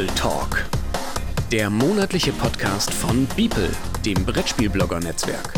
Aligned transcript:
Beeple 0.00 0.14
Talk. 0.14 0.64
Der 1.52 1.68
monatliche 1.68 2.32
Podcast 2.32 2.90
von 2.90 3.26
Beeple, 3.36 3.68
dem 4.02 4.24
Brettspielblogger-Netzwerk. 4.24 5.52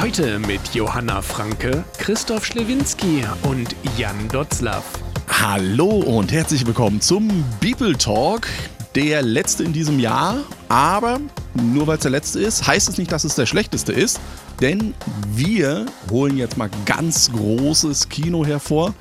Heute 0.00 0.38
mit 0.38 0.60
Johanna 0.72 1.20
Franke, 1.20 1.84
Christoph 1.98 2.46
Schlewinski 2.46 3.26
und 3.42 3.76
Jan 3.98 4.28
Dotzlaff. 4.28 4.84
Hallo 5.28 5.90
und 5.90 6.32
herzlich 6.32 6.66
willkommen 6.66 7.02
zum 7.02 7.44
Beeple 7.60 7.98
Talk, 7.98 8.46
der 8.94 9.20
letzte 9.20 9.64
in 9.64 9.74
diesem 9.74 9.98
Jahr. 9.98 10.38
Aber 10.70 11.20
nur 11.52 11.86
weil 11.86 11.96
es 11.96 12.02
der 12.02 12.10
letzte 12.10 12.40
ist, 12.40 12.66
heißt 12.66 12.88
es 12.88 12.96
nicht, 12.96 13.12
dass 13.12 13.24
es 13.24 13.34
der 13.34 13.44
schlechteste 13.44 13.92
ist. 13.92 14.18
Denn 14.60 14.94
wir 15.28 15.86
holen 16.10 16.36
jetzt 16.36 16.56
mal 16.56 16.70
ganz 16.86 17.30
großes 17.32 18.08
Kino 18.08 18.44
hervor. 18.46 18.94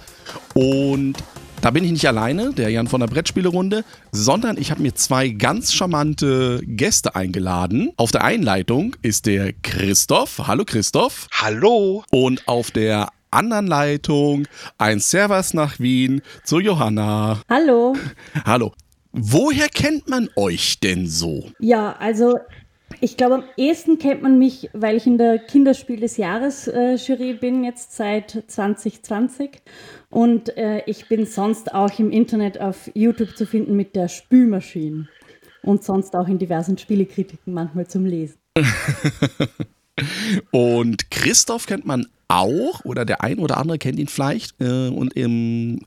Und 0.54 1.16
da 1.62 1.72
bin 1.72 1.86
ich 1.86 1.92
nicht 1.92 2.08
alleine, 2.08 2.54
der 2.54 2.70
Jan 2.70 2.88
von 2.88 3.00
der 3.00 3.08
Brettspielerunde, 3.08 3.86
sondern 4.12 4.58
ich 4.58 4.72
habe 4.72 4.82
mir 4.82 4.96
zwei 4.96 5.30
ganz 5.30 5.72
charmante 5.74 6.62
Gäste 6.66 7.16
eingeladen. 7.16 7.94
Auf 7.96 8.12
der 8.12 8.24
Einleitung 8.24 8.96
ist 9.02 9.28
der 9.28 9.54
Christoph. 9.64 10.40
Hallo 10.46 10.66
Christoph. 10.66 11.28
Hallo. 11.32 12.04
Und 12.12 12.48
auf 12.48 12.72
der 12.72 13.10
anderen 13.32 13.68
Leitung 13.68 14.48
ein 14.78 15.00
Servus 15.00 15.54
nach 15.54 15.80
Wien 15.80 16.22
zu 16.44 16.60
Johanna. 16.60 17.42
Hallo. 17.50 17.96
Hallo. 18.46 18.74
Woher 19.14 19.70
kennt 19.70 20.10
man 20.10 20.30
euch 20.36 20.80
denn 20.80 21.08
so? 21.08 21.52
Ja, 21.60 21.96
also 22.00 22.40
ich 23.04 23.18
glaube, 23.18 23.36
am 23.36 23.44
ehesten 23.58 23.98
kennt 23.98 24.22
man 24.22 24.40
mich, 24.40 24.70
weil 24.72 24.96
ich 24.96 25.06
in 25.06 25.18
der 25.18 25.38
Kinderspiel 25.38 26.00
des 26.00 26.16
Jahres 26.16 26.70
äh, 26.70 26.96
Jury 26.96 27.34
bin, 27.34 27.66
jetzt 27.66 27.98
seit 27.98 28.46
2020. 28.48 29.62
Und 30.10 30.56
äh, 30.56 30.84
ich 30.86 31.10
bin 31.10 31.26
sonst 31.26 31.74
auch 31.74 32.00
im 32.00 32.12
Internet 32.12 32.62
auf 32.62 32.90
YouTube 32.94 33.36
zu 33.36 33.46
finden 33.46 33.76
mit 33.76 33.98
der 33.98 34.08
Spülmaschine. 34.08 35.10
Und 35.64 35.84
sonst 35.84 36.16
auch 36.16 36.30
in 36.30 36.40
diversen 36.40 36.78
Spielekritiken 36.78 37.54
manchmal 37.54 37.88
zum 37.88 38.06
Lesen. 38.06 38.38
und 40.52 41.12
Christoph 41.12 41.66
kennt 41.66 41.86
man 41.86 42.08
auch, 42.30 42.86
oder 42.86 43.04
der 43.04 43.22
ein 43.22 43.38
oder 43.38 43.58
andere 43.58 43.80
kennt 43.80 44.00
ihn 44.00 44.08
vielleicht. 44.08 44.62
Äh, 44.62 44.88
und 44.88 45.14
im 45.18 45.82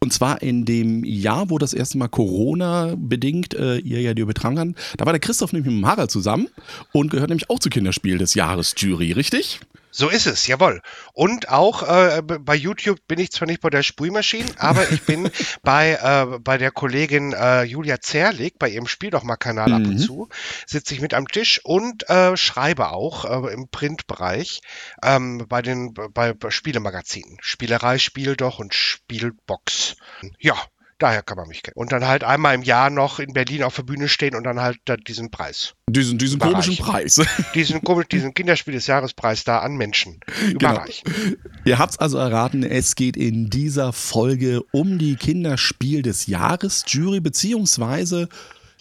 und 0.00 0.12
zwar 0.12 0.42
in 0.42 0.64
dem 0.64 1.04
Jahr, 1.04 1.50
wo 1.50 1.58
das 1.58 1.74
erste 1.74 1.98
Mal 1.98 2.08
Corona 2.08 2.94
bedingt 2.96 3.54
äh, 3.54 3.78
ihr 3.78 4.00
ja 4.00 4.14
die 4.14 4.22
Übertragung 4.22 4.58
hatten. 4.58 4.74
Da 4.96 5.06
war 5.06 5.12
der 5.12 5.20
Christoph 5.20 5.52
nämlich 5.52 5.72
mit 5.72 5.82
dem 5.82 5.86
Harald 5.86 6.10
zusammen 6.10 6.48
und 6.92 7.10
gehört 7.10 7.30
nämlich 7.30 7.50
auch 7.50 7.58
zu 7.58 7.68
Kinderspiel 7.68 8.18
des 8.18 8.34
Jahres 8.34 8.74
Jury, 8.76 9.12
richtig? 9.12 9.60
So 9.90 10.08
ist 10.08 10.26
es, 10.26 10.46
jawohl. 10.46 10.82
Und 11.12 11.48
auch 11.48 11.82
äh, 11.82 12.22
bei 12.22 12.54
YouTube 12.54 13.00
bin 13.08 13.18
ich 13.18 13.30
zwar 13.30 13.46
nicht 13.46 13.60
bei 13.60 13.70
der 13.70 13.82
Sprühmaschine, 13.82 14.48
aber 14.58 14.90
ich 14.90 15.02
bin 15.02 15.30
bei, 15.62 15.98
äh, 16.00 16.38
bei 16.38 16.58
der 16.58 16.70
Kollegin 16.70 17.32
äh, 17.32 17.62
Julia 17.62 18.00
Zerlik, 18.00 18.58
bei 18.58 18.68
ihrem 18.68 18.86
Spiel 18.86 19.10
doch 19.10 19.24
mal 19.24 19.36
Kanal 19.36 19.68
mhm. 19.68 19.74
ab 19.74 19.80
und 19.80 19.94
mhm. 19.94 19.98
zu, 19.98 20.28
sitze 20.66 20.94
ich 20.94 21.00
mit 21.00 21.14
am 21.14 21.26
Tisch 21.26 21.60
und 21.64 22.08
äh, 22.10 22.36
schreibe 22.36 22.90
auch 22.90 23.24
äh, 23.24 23.52
im 23.52 23.68
Printbereich 23.68 24.60
ähm, 25.02 25.46
bei 25.48 25.62
den 25.62 25.94
bei, 25.94 26.32
bei 26.32 26.50
Spielemagazinen. 26.50 27.38
Spielerei, 27.40 27.98
Spiel 27.98 28.36
doch 28.36 28.58
und 28.58 28.74
Spielbox. 28.74 29.96
Ja, 30.38 30.56
Daher 30.98 31.22
kann 31.22 31.36
man 31.36 31.46
mich 31.46 31.62
kennen. 31.62 31.74
Und 31.76 31.92
dann 31.92 32.06
halt 32.06 32.24
einmal 32.24 32.56
im 32.56 32.62
Jahr 32.62 32.90
noch 32.90 33.20
in 33.20 33.32
Berlin 33.32 33.62
auf 33.62 33.76
der 33.76 33.84
Bühne 33.84 34.08
stehen 34.08 34.34
und 34.34 34.42
dann 34.42 34.60
halt 34.60 34.78
diesen 35.06 35.30
Preis. 35.30 35.74
Diesen, 35.88 36.18
diesen 36.18 36.40
komischen 36.40 36.76
Preis. 36.76 37.20
Diesen, 37.54 37.80
diesen 38.10 38.34
Kinderspiel 38.34 38.74
des 38.74 38.86
Jahrespreis 38.88 39.44
da 39.44 39.60
an 39.60 39.76
Menschen. 39.76 40.20
Genau. 40.40 40.72
Überreichen. 40.72 41.04
Genau. 41.04 41.36
Ihr 41.64 41.78
habt 41.78 41.92
es 41.92 41.98
also 41.98 42.18
erraten, 42.18 42.62
es 42.62 42.94
geht 42.94 43.16
in 43.16 43.48
dieser 43.48 43.92
Folge 43.92 44.62
um 44.72 44.98
die 44.98 45.16
Kinderspiel 45.16 46.02
des 46.02 46.26
Jahres 46.26 46.84
Jury, 46.88 47.20
beziehungsweise 47.20 48.28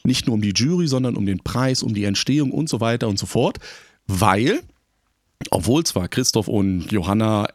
nicht 0.03 0.25
nur 0.25 0.33
um 0.33 0.41
die 0.41 0.53
Jury, 0.53 0.87
sondern 0.87 1.15
um 1.15 1.25
den 1.25 1.43
Preis, 1.43 1.83
um 1.83 1.93
die 1.93 2.05
Entstehung 2.05 2.51
und 2.51 2.67
so 2.67 2.79
weiter 2.81 3.07
und 3.07 3.19
so 3.19 3.25
fort. 3.25 3.57
Weil, 4.07 4.61
obwohl 5.51 5.83
zwar 5.85 6.07
Christoph 6.07 6.47
und 6.47 6.91
Johanna 6.91 7.47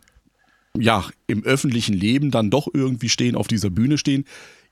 ja, 0.78 1.04
im 1.26 1.44
öffentlichen 1.44 1.94
Leben 1.94 2.30
dann 2.30 2.50
doch 2.50 2.68
irgendwie 2.72 3.08
stehen, 3.08 3.36
auf 3.36 3.46
dieser 3.46 3.70
Bühne 3.70 3.98
stehen, 3.98 4.24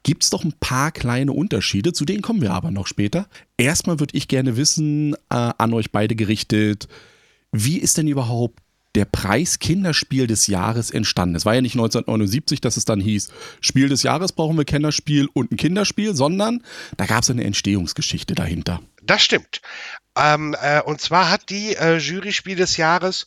gibt 0.03 0.25
es 0.25 0.31
doch 0.31 0.45
ein 0.45 0.55
paar 0.59 0.93
kleine 0.93 1.33
Unterschiede, 1.33 1.93
zu 1.93 2.05
denen 2.05 2.23
kommen 2.23 2.41
wir 2.41 2.53
aber 2.53 2.71
noch 2.71 2.87
später. 2.87 3.29
Erstmal 3.59 4.01
würde 4.01 4.17
ich 4.17 4.29
gerne 4.29 4.57
wissen, 4.57 5.15
äh, 5.15 5.19
an 5.59 5.75
euch 5.75 5.91
beide 5.91 6.15
gerichtet, 6.15 6.89
wie 7.53 7.79
ist 7.79 7.99
denn 7.99 8.09
überhaupt 8.09 8.61
der 8.95 9.05
Preis 9.05 9.59
Kinderspiel 9.59 10.27
des 10.27 10.47
Jahres 10.47 10.91
entstanden? 10.91 11.37
Es 11.37 11.45
war 11.45 11.55
ja 11.55 11.61
nicht 11.61 11.75
1979, 11.75 12.61
dass 12.61 12.77
es 12.77 12.85
dann 12.85 13.01
hieß, 13.01 13.29
Spiel 13.61 13.89
des 13.89 14.03
Jahres 14.03 14.33
brauchen 14.33 14.57
wir 14.57 14.65
Kinderspiel 14.65 15.29
und 15.33 15.53
ein 15.53 15.57
Kinderspiel, 15.57 16.15
sondern 16.15 16.65
da 16.97 17.07
gab 17.07 17.23
es 17.23 17.31
eine 17.31 17.45
Entstehungsgeschichte 17.45 18.35
dahinter. 18.35 18.81
Das 19.03 19.23
stimmt. 19.23 19.61
Ähm, 20.17 20.57
äh, 20.61 20.83
und 20.83 21.01
zwar 21.01 21.31
hat 21.31 21.51
die 21.51 21.77
äh, 21.77 21.99
Jury-Spiel 21.99 22.57
des 22.57 22.77
Jahres 22.77 23.27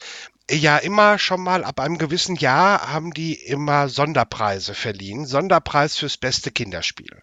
ja 0.51 0.77
immer 0.77 1.17
schon 1.19 1.41
mal 1.41 1.63
ab 1.63 1.79
einem 1.79 1.97
gewissen 1.97 2.35
Jahr 2.35 2.91
haben 2.91 3.13
die 3.13 3.33
immer 3.33 3.87
Sonderpreise 3.87 4.73
verliehen. 4.73 5.25
Sonderpreis 5.25 5.97
fürs 5.97 6.17
beste 6.17 6.51
Kinderspiel. 6.51 7.21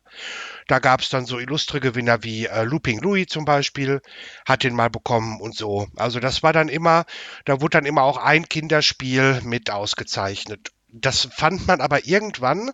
Da 0.66 0.78
gab 0.78 1.00
es 1.00 1.10
dann 1.10 1.26
so 1.26 1.38
illustre 1.38 1.80
Gewinner 1.80 2.22
wie 2.22 2.46
äh, 2.46 2.64
Looping 2.64 3.00
Louis 3.00 3.26
zum 3.28 3.44
Beispiel, 3.44 4.00
hat 4.46 4.62
den 4.62 4.74
mal 4.74 4.90
bekommen 4.90 5.40
und 5.40 5.54
so. 5.54 5.88
Also 5.96 6.20
das 6.20 6.42
war 6.42 6.52
dann 6.52 6.68
immer, 6.68 7.04
da 7.44 7.60
wurde 7.60 7.78
dann 7.78 7.86
immer 7.86 8.02
auch 8.02 8.16
ein 8.16 8.48
Kinderspiel 8.48 9.40
mit 9.42 9.70
ausgezeichnet. 9.70 10.72
Das 10.92 11.28
fand 11.30 11.66
man 11.66 11.80
aber 11.80 12.06
irgendwann 12.06 12.72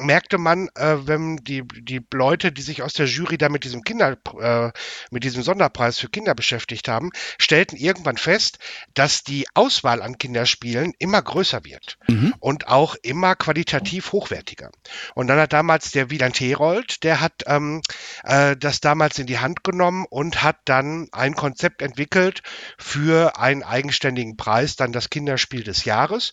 merkte 0.00 0.38
man, 0.38 0.68
äh, 0.74 0.96
wenn 1.06 1.36
die, 1.36 1.62
die 1.66 2.00
Leute, 2.12 2.52
die 2.52 2.62
sich 2.62 2.82
aus 2.82 2.92
der 2.92 3.06
Jury 3.06 3.38
da 3.38 3.48
mit 3.48 3.64
diesem 3.64 3.82
Kinder, 3.82 4.16
äh, 4.40 4.70
mit 5.10 5.24
diesem 5.24 5.42
Sonderpreis 5.42 5.98
für 5.98 6.08
Kinder 6.08 6.34
beschäftigt 6.34 6.88
haben, 6.88 7.10
stellten 7.38 7.76
irgendwann 7.76 8.16
fest, 8.16 8.58
dass 8.94 9.22
die 9.22 9.46
Auswahl 9.54 10.02
an 10.02 10.18
Kinderspielen 10.18 10.92
immer 10.98 11.22
größer 11.22 11.64
wird 11.64 11.98
mhm. 12.08 12.34
und 12.40 12.68
auch 12.68 12.96
immer 13.02 13.34
qualitativ 13.36 14.12
hochwertiger. 14.12 14.70
Und 15.14 15.28
dann 15.28 15.38
hat 15.38 15.52
damals 15.52 15.90
der 15.90 16.10
Wieland 16.10 16.38
Herold, 16.40 17.04
der 17.04 17.20
hat 17.20 17.44
ähm, 17.46 17.82
äh, 18.24 18.56
das 18.56 18.80
damals 18.80 19.18
in 19.18 19.26
die 19.26 19.38
Hand 19.38 19.64
genommen 19.64 20.06
und 20.08 20.42
hat 20.42 20.56
dann 20.64 21.08
ein 21.12 21.34
Konzept 21.34 21.82
entwickelt 21.82 22.42
für 22.78 23.38
einen 23.38 23.62
eigenständigen 23.62 24.36
Preis, 24.36 24.76
dann 24.76 24.92
das 24.92 25.10
Kinderspiel 25.10 25.64
des 25.64 25.84
Jahres. 25.84 26.32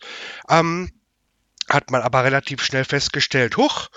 Ähm, 0.50 0.92
hat 1.70 1.92
man 1.92 2.02
aber 2.02 2.24
relativ 2.24 2.64
schnell 2.64 2.86
festgestellt, 2.86 3.58
huch, 3.58 3.90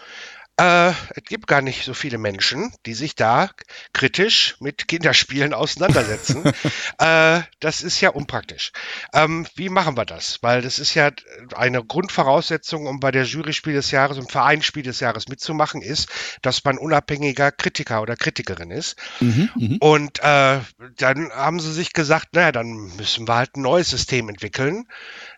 äh, 0.58 0.90
es 0.90 1.22
gibt 1.24 1.46
gar 1.46 1.62
nicht 1.62 1.84
so 1.84 1.94
viele 1.94 2.18
Menschen, 2.18 2.72
die 2.84 2.94
sich 2.94 3.14
da 3.14 3.48
kritisch 3.92 4.56
mit 4.58 4.88
Kinderspielen 4.88 5.54
auseinandersetzen. 5.54 6.44
äh, 6.98 7.40
das 7.60 7.82
ist 7.82 8.00
ja 8.00 8.10
unpraktisch. 8.10 8.72
Ähm, 9.14 9.46
wie 9.54 9.68
machen 9.68 9.96
wir 9.96 10.04
das? 10.04 10.42
Weil 10.42 10.62
das 10.62 10.80
ist 10.80 10.94
ja 10.94 11.10
eine 11.54 11.84
Grundvoraussetzung, 11.84 12.86
um 12.86 12.98
bei 12.98 13.12
der 13.12 13.22
Jury 13.22 13.52
Spiel 13.52 13.74
des 13.74 13.92
Jahres 13.92 14.18
und 14.18 14.32
Verein 14.32 14.62
Spiel 14.62 14.82
des 14.82 14.98
Jahres 14.98 15.28
mitzumachen, 15.28 15.80
ist, 15.80 16.08
dass 16.42 16.64
man 16.64 16.76
unabhängiger 16.76 17.52
Kritiker 17.52 18.02
oder 18.02 18.16
Kritikerin 18.16 18.72
ist. 18.72 18.96
Mhm, 19.20 19.50
mhm, 19.54 19.76
und 19.78 20.18
äh, 20.24 20.58
dann 20.96 21.30
haben 21.30 21.60
sie 21.60 21.72
sich 21.72 21.92
gesagt, 21.92 22.34
naja, 22.34 22.50
dann 22.50 22.96
müssen 22.96 23.28
wir 23.28 23.36
halt 23.36 23.56
ein 23.56 23.62
neues 23.62 23.90
System 23.90 24.28
entwickeln. 24.28 24.86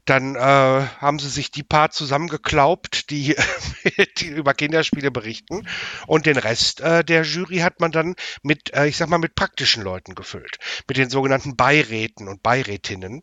Dann 0.05 0.35
äh, 0.35 0.39
haben 0.39 1.19
sie 1.19 1.29
sich 1.29 1.51
die 1.51 1.63
paar 1.63 1.91
zusammengeklaubt, 1.91 3.11
die, 3.11 3.37
die 4.19 4.29
über 4.29 4.55
Kinderspiele 4.55 5.11
berichten. 5.11 5.67
Und 6.07 6.27
den 6.27 6.37
Rest 6.37 6.81
äh, 6.81 7.05
der 7.05 7.23
Jury 7.23 7.59
hat 7.59 7.81
man 7.81 7.93
dann 7.93 8.15
mit, 8.43 8.75
äh, 8.75 8.87
ich 8.87 8.97
sag 8.97 9.09
mal, 9.09 9.19
mit 9.19 9.35
praktischen 9.35 9.83
Leuten 9.83 10.15
gefüllt. 10.15 10.59
Mit 10.89 10.97
den 10.97 11.11
sogenannten 11.11 11.57
Beiräten 11.57 12.29
und 12.29 12.43
Beirätinnen, 12.43 13.23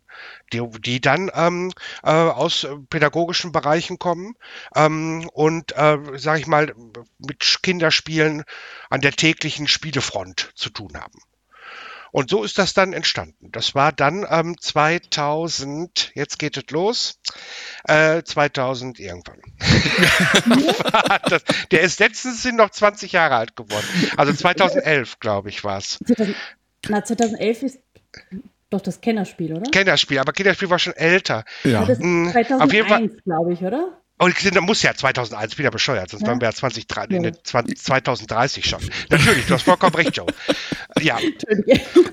die, 0.52 0.62
die 0.80 1.00
dann 1.00 1.30
ähm, 1.34 1.72
äh, 2.02 2.10
aus 2.10 2.66
pädagogischen 2.90 3.52
Bereichen 3.52 3.98
kommen 3.98 4.34
ähm, 4.74 5.28
und, 5.32 5.72
äh, 5.76 5.98
sag 6.16 6.40
ich 6.40 6.46
mal, 6.46 6.74
mit 7.18 7.58
Kinderspielen 7.62 8.44
an 8.90 9.00
der 9.00 9.12
täglichen 9.12 9.68
Spielefront 9.68 10.52
zu 10.54 10.70
tun 10.70 10.92
haben. 10.94 11.18
Und 12.12 12.30
so 12.30 12.44
ist 12.44 12.58
das 12.58 12.74
dann 12.74 12.92
entstanden. 12.92 13.50
Das 13.52 13.74
war 13.74 13.92
dann 13.92 14.26
ähm, 14.28 14.56
2000, 14.58 16.12
jetzt 16.14 16.38
geht 16.38 16.56
es 16.56 16.70
los, 16.70 17.20
äh, 17.84 18.22
2000 18.22 18.98
irgendwann. 18.98 19.40
das, 21.28 21.42
der 21.70 21.80
ist 21.80 22.00
letztens 22.00 22.42
sind 22.42 22.56
noch 22.56 22.70
20 22.70 23.12
Jahre 23.12 23.36
alt 23.36 23.56
geworden. 23.56 23.86
Also 24.16 24.32
2011, 24.32 25.20
glaube 25.20 25.48
ich, 25.48 25.64
war 25.64 25.78
es. 25.78 25.98
Na, 26.88 27.04
2011 27.04 27.62
ist 27.62 27.78
doch 28.70 28.80
das 28.80 29.00
Kennerspiel, 29.00 29.54
oder? 29.54 29.70
Kennerspiel, 29.70 30.18
aber 30.18 30.32
Kennerspiel 30.32 30.70
war 30.70 30.78
schon 30.78 30.94
älter. 30.94 31.44
Ja. 31.64 31.84
Das 31.84 31.98
ist 31.98 32.32
2001, 32.32 33.24
glaube 33.24 33.52
ich, 33.52 33.62
oder? 33.62 34.00
Oh, 34.20 34.28
da 34.28 34.60
muss 34.60 34.82
ja 34.82 34.94
2001, 34.94 35.54
bin 35.54 35.64
ja 35.64 35.70
bescheuert, 35.70 36.10
sonst 36.10 36.22
ja. 36.22 36.28
waren 36.28 36.40
wir 36.40 36.48
ja 36.48 36.52
20, 36.52 36.86
ja. 36.90 37.32
20, 37.44 37.78
2030 37.78 38.68
schon. 38.68 38.80
Natürlich, 39.10 39.46
du 39.46 39.54
hast 39.54 39.62
vollkommen 39.62 39.94
recht, 39.94 40.16
Joe. 40.16 40.26
Ja. 41.00 41.18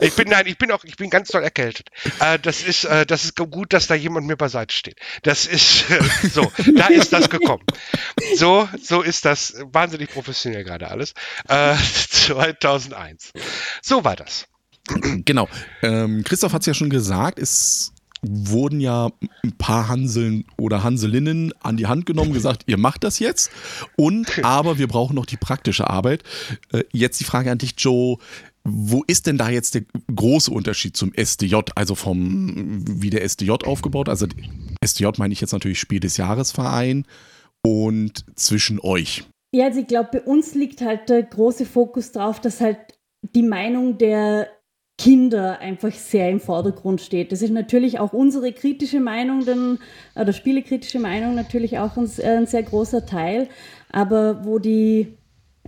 Ich 0.02 0.14
bin, 0.16 0.30
nein, 0.30 0.46
ich 0.46 0.58
bin 0.58 0.72
auch, 0.72 0.84
ich 0.84 0.98
bin 0.98 1.10
ganz 1.10 1.30
doll 1.30 1.42
erkältet. 1.42 1.90
Äh, 2.20 2.38
das 2.40 2.62
ist, 2.62 2.84
äh, 2.84 3.06
das 3.06 3.24
ist 3.24 3.36
gut, 3.36 3.74
dass 3.74 3.88
da 3.88 3.96
jemand 3.96 4.28
mir 4.28 4.38
beiseite 4.38 4.76
steht. 4.76 5.00
Das 5.24 5.46
ist, 5.48 5.90
äh, 5.90 6.00
so, 6.30 6.52
da 6.76 6.88
ist 6.88 7.12
das 7.12 7.30
gekommen. 7.30 7.64
So, 8.36 8.70
so 8.82 9.02
ist 9.02 9.26
das 9.26 9.56
wahnsinnig 9.72 10.10
professionell 10.12 10.64
gerade 10.64 10.90
alles. 10.90 11.14
2001. 11.48 13.32
Äh, 13.34 13.40
so 13.82 14.04
war 14.04 14.16
das. 14.16 14.48
Genau. 15.26 15.50
Ähm, 15.82 16.24
Christoph 16.24 16.54
hat 16.54 16.62
es 16.62 16.68
ja 16.68 16.74
schon 16.74 16.90
gesagt, 16.90 17.40
es 17.40 17.95
wurden 18.28 18.80
ja 18.80 19.12
ein 19.44 19.54
paar 19.58 19.88
Hanseln 19.88 20.46
oder 20.58 20.84
Hanselinnen 20.84 21.54
an 21.62 21.78
die 21.78 21.88
Hand 21.88 22.06
genommen, 22.06 22.34
gesagt, 22.34 22.64
ihr 22.68 22.78
macht 22.78 23.04
das 23.04 23.20
jetzt. 23.20 23.52
Und 23.96 24.28
aber 24.44 24.78
wir 24.78 24.88
brauchen 24.88 25.16
noch 25.16 25.26
die 25.26 25.38
praktische 25.38 25.90
Arbeit. 25.90 26.24
Äh, 26.72 26.84
jetzt 26.92 27.20
die 27.20 27.26
Frage 27.26 27.52
an 27.52 27.58
dich, 27.58 27.74
Joe. 27.78 28.18
Wo 28.68 29.04
ist 29.06 29.28
denn 29.28 29.38
da 29.38 29.50
jetzt 29.50 29.76
der 29.76 29.84
große 30.14 30.50
Unterschied 30.50 30.98
zum 30.98 31.14
SDJ, 31.14 31.58
also 31.76 31.94
vom, 31.94 32.84
wie 33.02 33.12
der 33.12 33.24
SDJ 33.24 33.52
aufgebaut? 33.64 34.10
Also 34.10 34.26
SDJ 34.84 35.10
meine 35.18 35.34
ich 35.34 35.42
jetzt 35.42 35.52
natürlich 35.52 35.80
Spiel 35.80 36.00
des 36.00 36.18
Jahresverein 36.18 37.06
und 37.64 38.26
zwischen 38.36 38.80
euch. 38.80 39.24
Ja, 39.54 39.66
also 39.66 39.80
ich 39.80 39.88
glaube, 39.88 40.10
bei 40.14 40.22
uns 40.22 40.56
liegt 40.56 40.82
halt 40.82 41.10
der 41.10 41.24
große 41.24 41.66
Fokus 41.66 42.12
darauf, 42.12 42.42
dass 42.42 42.60
halt 42.60 42.78
die 43.22 43.44
Meinung 43.44 43.98
der 43.98 44.50
Kinder 44.98 45.60
einfach 45.60 45.92
sehr 45.92 46.30
im 46.30 46.40
Vordergrund 46.40 47.02
steht. 47.02 47.32
Das 47.32 47.42
ist 47.42 47.52
natürlich 47.52 48.00
auch 48.00 48.14
unsere 48.14 48.54
kritische 48.54 49.02
Meinung, 49.02 49.46
denn, 49.46 49.80
oder 50.16 50.32
spielekritische 50.32 51.00
Meinung 51.00 51.36
natürlich 51.36 51.80
auch 51.80 51.98
ein, 51.98 52.10
ein 52.24 52.48
sehr 52.48 52.64
großer 52.64 53.06
Teil. 53.06 53.50
Aber 53.92 54.46
wo 54.46 54.58
die, 54.58 55.18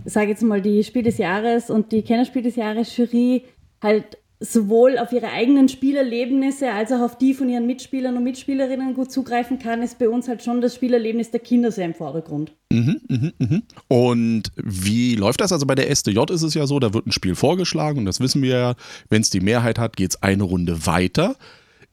sage 0.04 0.30
jetzt 0.30 0.42
mal, 0.42 0.62
die 0.62 0.82
Spiel 0.82 1.02
des 1.02 1.18
Jahres 1.18 1.68
und 1.68 1.92
die 1.92 2.02
Kennerspiel 2.02 2.42
des 2.42 2.56
Jahres 2.56 2.96
Jury 2.96 3.44
halt 3.82 4.16
sowohl 4.40 4.98
auf 4.98 5.12
ihre 5.12 5.30
eigenen 5.30 5.68
Spielerlebnisse 5.68 6.70
als 6.70 6.92
auch 6.92 7.00
auf 7.00 7.18
die 7.18 7.34
von 7.34 7.48
ihren 7.48 7.66
Mitspielern 7.66 8.16
und 8.16 8.22
Mitspielerinnen 8.22 8.94
gut 8.94 9.10
zugreifen 9.10 9.58
kann, 9.58 9.82
ist 9.82 9.98
bei 9.98 10.08
uns 10.08 10.28
halt 10.28 10.44
schon 10.44 10.60
das 10.60 10.76
Spielerlebnis 10.76 11.30
der 11.30 11.40
Kinder 11.40 11.72
sehr 11.72 11.86
im 11.86 11.94
Vordergrund. 11.94 12.52
Mhm, 12.72 13.00
mh, 13.08 13.32
mh. 13.38 13.60
Und 13.88 14.52
wie 14.56 15.16
läuft 15.16 15.40
das? 15.40 15.52
Also 15.52 15.66
bei 15.66 15.74
der 15.74 15.90
SDJ 15.90 16.20
ist 16.30 16.42
es 16.42 16.54
ja 16.54 16.66
so, 16.66 16.78
da 16.78 16.94
wird 16.94 17.06
ein 17.06 17.12
Spiel 17.12 17.34
vorgeschlagen 17.34 17.98
und 17.98 18.04
das 18.04 18.20
wissen 18.20 18.42
wir 18.42 18.50
ja, 18.50 18.74
wenn 19.08 19.22
es 19.22 19.30
die 19.30 19.40
Mehrheit 19.40 19.78
hat, 19.78 19.96
geht 19.96 20.10
es 20.10 20.22
eine 20.22 20.44
Runde 20.44 20.86
weiter. 20.86 21.36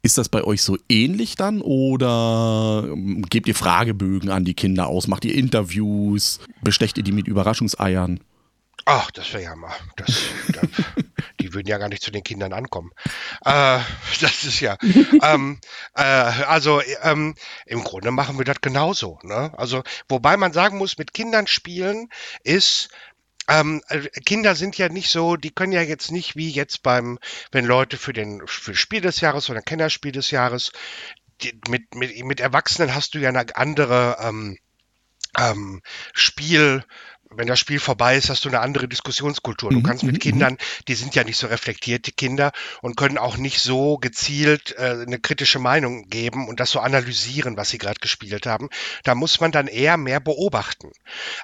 Ist 0.03 0.19
das 0.19 0.29
bei 0.29 0.43
euch 0.43 0.61
so 0.61 0.77
ähnlich 0.87 1.35
dann 1.35 1.61
oder 1.61 2.83
ähm, 2.85 3.23
gebt 3.23 3.47
ihr 3.47 3.55
Fragebögen 3.55 4.29
an 4.29 4.45
die 4.45 4.53
Kinder 4.53 4.85
aus? 4.85 5.07
Macht 5.07 5.25
ihr 5.25 5.33
Interviews? 5.33 6.39
Bestecht 6.63 6.99
ihr 6.99 7.03
die 7.03 7.11
mit 7.11 7.27
Überraschungseiern? 7.27 8.19
Ach, 8.85 9.09
das 9.11 9.33
wäre 9.33 9.43
ja 9.43 9.55
mal. 9.55 9.75
Das, 9.95 10.21
das, 10.49 10.69
die 11.39 11.53
würden 11.53 11.67
ja 11.67 11.79
gar 11.79 11.89
nicht 11.89 12.03
zu 12.03 12.11
den 12.11 12.23
Kindern 12.23 12.53
ankommen. 12.53 12.91
Äh, 13.43 13.79
das 14.21 14.43
ist 14.43 14.59
ja. 14.59 14.77
ähm, 15.23 15.59
äh, 15.95 16.03
also 16.03 16.81
ähm, 17.01 17.35
im 17.65 17.83
Grunde 17.83 18.11
machen 18.11 18.37
wir 18.37 18.45
das 18.45 18.61
genauso. 18.61 19.19
Ne? 19.23 19.51
Also 19.57 19.83
wobei 20.07 20.37
man 20.37 20.53
sagen 20.53 20.77
muss, 20.77 20.99
mit 20.99 21.13
Kindern 21.13 21.47
spielen 21.47 22.09
ist 22.43 22.89
ähm, 23.47 23.81
äh, 23.89 24.07
Kinder 24.25 24.55
sind 24.55 24.77
ja 24.77 24.89
nicht 24.89 25.09
so, 25.09 25.35
die 25.35 25.51
können 25.51 25.71
ja 25.71 25.81
jetzt 25.81 26.11
nicht 26.11 26.35
wie 26.35 26.49
jetzt 26.49 26.81
beim, 26.81 27.19
wenn 27.51 27.65
Leute 27.65 27.97
für 27.97 28.13
den 28.13 28.41
für 28.47 28.73
Spiel 28.73 29.01
des 29.01 29.21
Jahres 29.21 29.49
oder 29.49 29.61
Kennerspiel 29.61 30.11
des 30.11 30.31
Jahres, 30.31 30.71
die, 31.41 31.59
mit, 31.67 31.93
mit, 31.93 32.23
mit 32.23 32.39
Erwachsenen 32.39 32.95
hast 32.95 33.13
du 33.13 33.19
ja 33.19 33.29
eine 33.29 33.55
andere 33.55 34.17
ähm, 34.19 34.57
ähm, 35.37 35.81
Spiel, 36.13 36.83
wenn 37.37 37.47
das 37.47 37.59
Spiel 37.59 37.79
vorbei 37.79 38.17
ist, 38.17 38.29
hast 38.29 38.45
du 38.45 38.49
eine 38.49 38.59
andere 38.59 38.87
Diskussionskultur. 38.87 39.69
Du 39.69 39.79
mhm, 39.79 39.83
kannst 39.83 40.03
mit 40.03 40.15
mhm, 40.15 40.19
Kindern, 40.19 40.57
die 40.87 40.95
sind 40.95 41.15
ja 41.15 41.23
nicht 41.23 41.37
so 41.37 41.47
reflektiert, 41.47 42.07
die 42.07 42.11
Kinder, 42.11 42.51
und 42.81 42.97
können 42.97 43.17
auch 43.17 43.37
nicht 43.37 43.59
so 43.59 43.97
gezielt 43.97 44.75
äh, 44.77 45.03
eine 45.05 45.19
kritische 45.19 45.59
Meinung 45.59 46.09
geben 46.09 46.47
und 46.47 46.59
das 46.59 46.71
so 46.71 46.79
analysieren, 46.79 47.57
was 47.57 47.69
sie 47.69 47.77
gerade 47.77 47.99
gespielt 47.99 48.45
haben. 48.45 48.69
Da 49.03 49.15
muss 49.15 49.39
man 49.39 49.51
dann 49.51 49.67
eher 49.67 49.97
mehr 49.97 50.19
beobachten. 50.19 50.91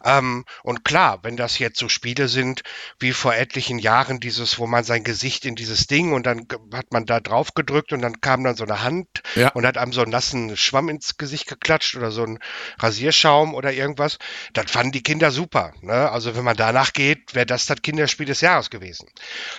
Ähm, 0.04 0.46
und 0.64 0.84
klar, 0.84 1.20
wenn 1.24 1.38
das 1.38 1.60
jetzt 1.60 1.80
so 1.80 1.90
Spiele 1.90 2.28
sind 2.28 2.62
wie 3.00 3.14
vor 3.14 3.36
etlichen 3.36 3.80
Jahren, 3.80 4.20
dieses, 4.20 4.60
wo 4.60 4.68
man 4.68 4.84
sein 4.84 5.04
Gesicht 5.04 5.46
in 5.46 5.56
dieses 5.56 5.88
Ding 5.88 6.14
und 6.14 6.26
dann 6.26 6.48
hat 6.74 6.92
man 6.92 7.06
da 7.06 7.20
drauf 7.20 7.54
gedrückt 7.54 7.94
und 7.94 8.02
dann 8.02 8.22
kam 8.22 8.44
dann 8.44 8.56
so 8.56 8.64
eine 8.64 8.84
Hand 8.84 9.08
ja. 9.36 9.50
und 9.50 9.66
hat 9.66 9.78
einem 9.78 9.94
so 9.94 10.02
einen 10.02 10.12
nassen 10.12 10.56
Schwamm 10.58 10.90
ins 10.90 11.18
Gesicht 11.18 11.48
geklatscht 11.48 11.96
oder 11.96 12.12
so 12.12 12.24
ein 12.24 12.40
Rasierschaum 12.80 13.54
oder 13.54 13.74
irgendwas, 13.74 14.18
das 14.54 14.70
fanden 14.70 14.92
die 14.92 15.04
Kinder 15.04 15.32
super. 15.32 15.74
Ne? 15.82 16.12
Also 16.12 16.36
wenn 16.36 16.44
man 16.44 16.58
danach 16.58 16.94
geht, 16.94 17.34
wäre 17.36 17.46
das 17.46 17.66
das 17.66 17.82
Kinderspiel 17.82 18.26
des 18.26 18.42
Jahres 18.42 18.70
gewesen. 18.70 19.10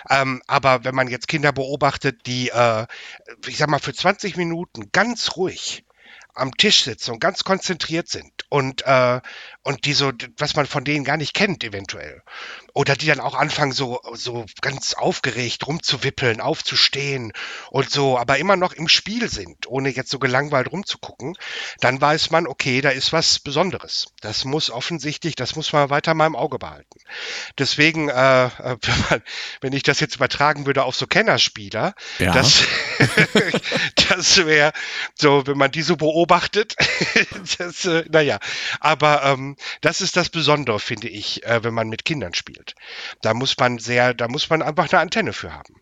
Ähm, 0.09 0.41
aber 0.47 0.83
wenn 0.83 0.95
man 0.95 1.07
jetzt 1.07 1.27
Kinder 1.27 1.51
beobachtet, 1.51 2.25
die, 2.25 2.49
äh, 2.49 2.85
ich 3.47 3.57
sag 3.57 3.69
mal, 3.69 3.79
für 3.79 3.93
20 3.93 4.37
Minuten 4.37 4.91
ganz 4.91 5.35
ruhig 5.35 5.83
am 6.35 6.51
Tisch 6.55 6.83
sitzen 6.83 7.11
und 7.11 7.19
ganz 7.19 7.43
konzentriert 7.43 8.09
sind 8.09 8.31
und, 8.49 8.85
äh, 8.85 9.21
und 9.61 9.85
die 9.85 9.93
so, 9.93 10.11
was 10.37 10.55
man 10.55 10.65
von 10.65 10.83
denen 10.83 11.05
gar 11.05 11.17
nicht 11.17 11.33
kennt, 11.33 11.63
eventuell. 11.63 12.23
Oder 12.75 12.95
die 12.95 13.05
dann 13.05 13.19
auch 13.19 13.35
anfangen, 13.35 13.71
so, 13.71 14.01
so 14.13 14.45
ganz 14.61 14.95
aufgeregt 14.95 15.67
rumzuwippeln, 15.67 16.41
aufzustehen 16.41 17.31
und 17.69 17.91
so, 17.91 18.17
aber 18.17 18.39
immer 18.39 18.55
noch 18.55 18.73
im 18.73 18.87
Spiel 18.87 19.29
sind, 19.29 19.67
ohne 19.67 19.89
jetzt 19.89 20.09
so 20.09 20.17
gelangweilt 20.17 20.71
rumzugucken, 20.71 21.37
dann 21.81 22.01
weiß 22.01 22.31
man, 22.31 22.47
okay, 22.47 22.81
da 22.81 22.89
ist 22.89 23.13
was 23.13 23.37
Besonderes. 23.37 24.07
Das 24.21 24.43
muss 24.43 24.71
offensichtlich, 24.71 25.35
das 25.35 25.55
muss 25.55 25.71
man 25.71 25.91
weiter 25.91 26.15
mal 26.15 26.25
im 26.25 26.35
Auge 26.35 26.57
behalten. 26.57 26.99
Deswegen, 27.59 28.09
äh, 28.09 28.45
äh 28.45 28.49
wenn, 28.81 29.05
man, 29.09 29.21
wenn 29.61 29.73
ich 29.73 29.83
das 29.83 29.99
jetzt 29.99 30.15
übertragen 30.15 30.65
würde 30.65 30.83
auf 30.83 30.95
so 30.95 31.05
Kennerspieler, 31.05 31.93
ja. 32.17 32.33
das, 32.33 32.63
das 34.09 34.37
wäre 34.47 34.73
so, 35.13 35.45
wenn 35.45 35.59
man 35.59 35.71
die 35.71 35.83
so 35.83 35.95
beobachtet, 35.95 36.75
das, 37.59 37.85
äh, 37.85 38.03
naja, 38.09 38.39
aber 38.79 39.23
ähm, 39.25 39.57
das 39.81 40.01
ist 40.01 40.17
das 40.17 40.29
Besondere, 40.29 40.79
finde 40.79 41.07
ich, 41.07 41.43
äh, 41.43 41.63
wenn 41.63 41.75
man 41.75 41.87
mit 41.87 42.03
Kindern 42.03 42.33
spielt 42.33 42.62
spielt. 42.63 42.75
Da 43.21 43.33
muss 43.33 43.55
man 43.57 43.79
sehr, 43.79 44.13
da 44.13 44.27
muss 44.27 44.49
man 44.49 44.61
einfach 44.61 44.91
eine 44.91 45.01
Antenne 45.01 45.33
für 45.33 45.53
haben. 45.53 45.75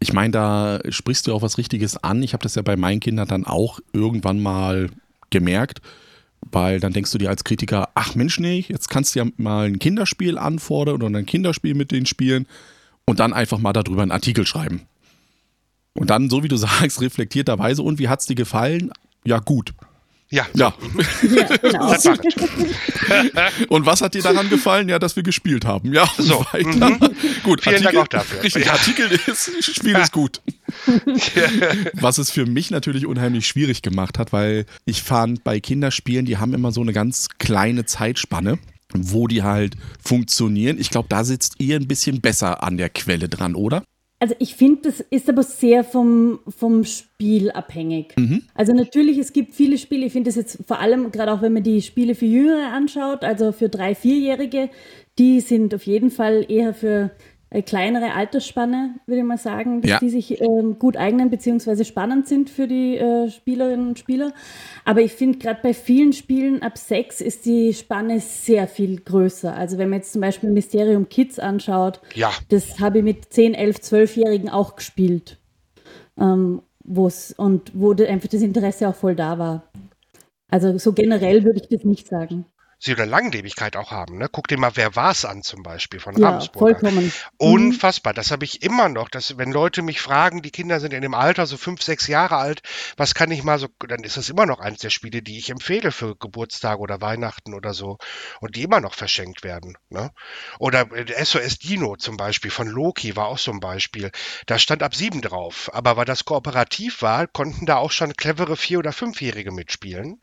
Ich 0.00 0.12
meine, 0.12 0.30
da 0.30 0.80
sprichst 0.88 1.26
du 1.26 1.34
auch 1.34 1.42
was 1.42 1.58
Richtiges 1.58 1.96
an. 1.96 2.22
Ich 2.22 2.32
habe 2.32 2.42
das 2.42 2.54
ja 2.54 2.62
bei 2.62 2.76
meinen 2.76 3.00
Kindern 3.00 3.26
dann 3.26 3.44
auch 3.44 3.80
irgendwann 3.92 4.40
mal 4.40 4.90
gemerkt, 5.30 5.80
weil 6.40 6.78
dann 6.78 6.92
denkst 6.92 7.10
du 7.10 7.18
dir 7.18 7.30
als 7.30 7.42
Kritiker, 7.42 7.88
ach 7.94 8.14
Mensch, 8.14 8.38
nee, 8.38 8.64
jetzt 8.68 8.88
kannst 8.88 9.14
du 9.14 9.20
ja 9.20 9.26
mal 9.36 9.66
ein 9.66 9.80
Kinderspiel 9.80 10.38
anfordern 10.38 11.02
oder 11.02 11.18
ein 11.18 11.26
Kinderspiel 11.26 11.74
mit 11.74 11.90
denen 11.90 12.06
spielen 12.06 12.46
und 13.06 13.18
dann 13.18 13.32
einfach 13.32 13.58
mal 13.58 13.72
darüber 13.72 14.02
einen 14.02 14.12
Artikel 14.12 14.46
schreiben. 14.46 14.82
Und 15.94 16.10
dann, 16.10 16.30
so 16.30 16.44
wie 16.44 16.48
du 16.48 16.56
sagst, 16.56 17.00
reflektierterweise, 17.00 17.82
und 17.82 17.98
wie 17.98 18.08
hat 18.08 18.20
es 18.20 18.26
dir 18.26 18.36
gefallen? 18.36 18.92
Ja, 19.24 19.40
gut. 19.40 19.74
Ja, 20.30 20.46
ja. 20.54 20.74
ja 21.22 21.56
genau. 21.56 21.94
Und 23.68 23.86
was 23.86 24.02
hat 24.02 24.12
dir 24.14 24.22
daran 24.22 24.50
gefallen? 24.50 24.88
Ja, 24.88 24.98
dass 24.98 25.16
wir 25.16 25.22
gespielt 25.22 25.64
haben. 25.64 25.94
Ja, 25.94 26.06
so. 26.18 26.44
weiter. 26.52 26.90
Mhm. 26.90 26.98
Gut, 27.42 27.62
Vielen 27.62 27.76
Artikel, 27.76 27.82
Dank 27.82 27.96
auch 27.96 28.08
dafür. 28.08 28.42
Richtig, 28.42 28.66
ja. 28.66 28.72
Artikel 28.72 29.10
ist, 29.26 29.64
Spiel 29.74 29.96
ist 29.96 30.12
gut. 30.12 30.42
was 31.94 32.18
es 32.18 32.30
für 32.30 32.44
mich 32.44 32.70
natürlich 32.70 33.06
unheimlich 33.06 33.46
schwierig 33.46 33.80
gemacht 33.80 34.18
hat, 34.18 34.32
weil 34.34 34.66
ich 34.84 35.02
fand, 35.02 35.44
bei 35.44 35.60
Kinderspielen, 35.60 36.26
die 36.26 36.36
haben 36.36 36.52
immer 36.52 36.72
so 36.72 36.82
eine 36.82 36.92
ganz 36.92 37.28
kleine 37.38 37.86
Zeitspanne 37.86 38.58
wo 38.94 39.26
die 39.26 39.42
halt 39.42 39.76
funktionieren. 40.02 40.78
Ich 40.78 40.88
glaube, 40.88 41.08
da 41.10 41.24
sitzt 41.24 41.56
ihr 41.58 41.76
ein 41.76 41.88
bisschen 41.88 42.22
besser 42.22 42.62
an 42.62 42.78
der 42.78 42.88
Quelle 42.88 43.28
dran, 43.28 43.54
oder? 43.54 43.84
Also 44.20 44.34
ich 44.40 44.56
finde, 44.56 44.82
das 44.90 45.00
ist 45.00 45.28
aber 45.28 45.44
sehr 45.44 45.84
vom, 45.84 46.40
vom 46.48 46.84
Spiel 46.84 47.52
abhängig. 47.52 48.14
Mhm. 48.16 48.42
Also 48.54 48.72
natürlich, 48.72 49.16
es 49.16 49.32
gibt 49.32 49.54
viele 49.54 49.78
Spiele, 49.78 50.06
ich 50.06 50.12
finde 50.12 50.28
das 50.28 50.34
jetzt 50.34 50.58
vor 50.66 50.80
allem, 50.80 51.12
gerade 51.12 51.32
auch 51.32 51.40
wenn 51.40 51.52
man 51.52 51.62
die 51.62 51.82
Spiele 51.82 52.16
für 52.16 52.26
Jüngere 52.26 52.72
anschaut, 52.72 53.22
also 53.22 53.52
für 53.52 53.68
drei, 53.68 53.94
vierjährige, 53.94 54.70
die 55.18 55.40
sind 55.40 55.72
auf 55.72 55.84
jeden 55.84 56.10
Fall 56.10 56.46
eher 56.48 56.74
für 56.74 57.12
kleinere 57.50 58.12
Altersspanne, 58.12 58.96
würde 59.06 59.20
ich 59.20 59.26
mal 59.26 59.38
sagen, 59.38 59.80
dass 59.80 59.90
ja. 59.90 59.98
die 59.98 60.10
sich 60.10 60.40
ähm, 60.40 60.78
gut 60.78 60.98
eignen 60.98 61.30
beziehungsweise 61.30 61.84
spannend 61.84 62.28
sind 62.28 62.50
für 62.50 62.68
die 62.68 62.98
äh, 62.98 63.30
Spielerinnen 63.30 63.88
und 63.88 63.98
Spieler. 63.98 64.34
Aber 64.84 65.00
ich 65.00 65.12
finde 65.12 65.38
gerade 65.38 65.60
bei 65.62 65.72
vielen 65.72 66.12
Spielen 66.12 66.62
ab 66.62 66.76
sechs 66.76 67.22
ist 67.22 67.46
die 67.46 67.72
Spanne 67.72 68.20
sehr 68.20 68.68
viel 68.68 69.00
größer. 69.00 69.54
Also 69.54 69.78
wenn 69.78 69.88
man 69.88 70.00
jetzt 70.00 70.12
zum 70.12 70.20
Beispiel 70.20 70.50
Mysterium 70.50 71.08
Kids 71.08 71.38
anschaut, 71.38 72.00
ja. 72.14 72.30
das 72.50 72.80
habe 72.80 72.98
ich 72.98 73.04
mit 73.04 73.32
10, 73.32 73.54
11, 73.54 73.76
12-Jährigen 73.78 74.50
auch 74.50 74.76
gespielt. 74.76 75.38
Ähm, 76.18 76.60
wo's, 76.84 77.32
und 77.32 77.72
wo 77.74 77.92
einfach 77.92 78.28
das 78.28 78.42
Interesse 78.42 78.88
auch 78.88 78.94
voll 78.94 79.14
da 79.14 79.38
war. 79.38 79.62
Also 80.50 80.76
so 80.78 80.92
generell 80.92 81.44
würde 81.44 81.60
ich 81.60 81.68
das 81.68 81.84
nicht 81.84 82.08
sagen. 82.08 82.46
Sie 82.78 82.94
eine 82.94 83.04
Langlebigkeit 83.06 83.76
auch 83.76 83.90
haben. 83.90 84.18
Ne? 84.18 84.28
Guck 84.30 84.48
dir 84.48 84.58
mal, 84.58 84.72
wer 84.74 84.94
war's 84.96 85.24
an 85.24 85.42
zum 85.42 85.62
Beispiel 85.62 86.00
von 86.00 86.16
Ja, 86.16 86.30
Ravensburger. 86.30 86.78
vollkommen. 86.80 87.04
Mhm. 87.06 87.12
Unfassbar. 87.38 88.14
Das 88.14 88.30
habe 88.30 88.44
ich 88.44 88.62
immer 88.62 88.88
noch. 88.88 89.08
Dass, 89.08 89.36
wenn 89.38 89.52
Leute 89.52 89.82
mich 89.82 90.00
fragen, 90.00 90.42
die 90.42 90.50
Kinder 90.50 90.80
sind 90.80 90.92
in 90.94 91.02
dem 91.02 91.14
Alter 91.14 91.46
so 91.46 91.56
fünf, 91.56 91.82
sechs 91.82 92.06
Jahre 92.06 92.36
alt, 92.36 92.62
was 92.96 93.14
kann 93.14 93.30
ich 93.30 93.42
mal 93.42 93.58
so, 93.58 93.68
dann 93.88 94.04
ist 94.04 94.16
das 94.16 94.28
immer 94.28 94.46
noch 94.46 94.60
eines 94.60 94.80
der 94.80 94.90
Spiele, 94.90 95.22
die 95.22 95.38
ich 95.38 95.50
empfehle 95.50 95.90
für 95.92 96.16
Geburtstage 96.16 96.80
oder 96.80 97.00
Weihnachten 97.00 97.54
oder 97.54 97.74
so 97.74 97.98
und 98.40 98.56
die 98.56 98.62
immer 98.62 98.80
noch 98.80 98.94
verschenkt 98.94 99.42
werden. 99.42 99.76
Ne? 99.90 100.12
Oder 100.58 100.90
äh, 100.92 101.24
SOS 101.24 101.58
Dino 101.58 101.96
zum 101.96 102.16
Beispiel 102.16 102.50
von 102.50 102.68
Loki 102.68 103.16
war 103.16 103.26
auch 103.26 103.38
so 103.38 103.50
ein 103.50 103.60
Beispiel. 103.60 104.10
Da 104.46 104.58
stand 104.58 104.82
ab 104.82 104.94
sieben 104.94 105.20
drauf. 105.20 105.70
Aber 105.72 105.96
weil 105.96 106.04
das 106.04 106.24
kooperativ 106.24 107.02
war, 107.02 107.26
konnten 107.26 107.66
da 107.66 107.76
auch 107.76 107.90
schon 107.90 108.14
clevere 108.14 108.56
Vier- 108.56 108.78
oder 108.78 108.92
Fünfjährige 108.92 109.50
mitspielen. 109.52 110.20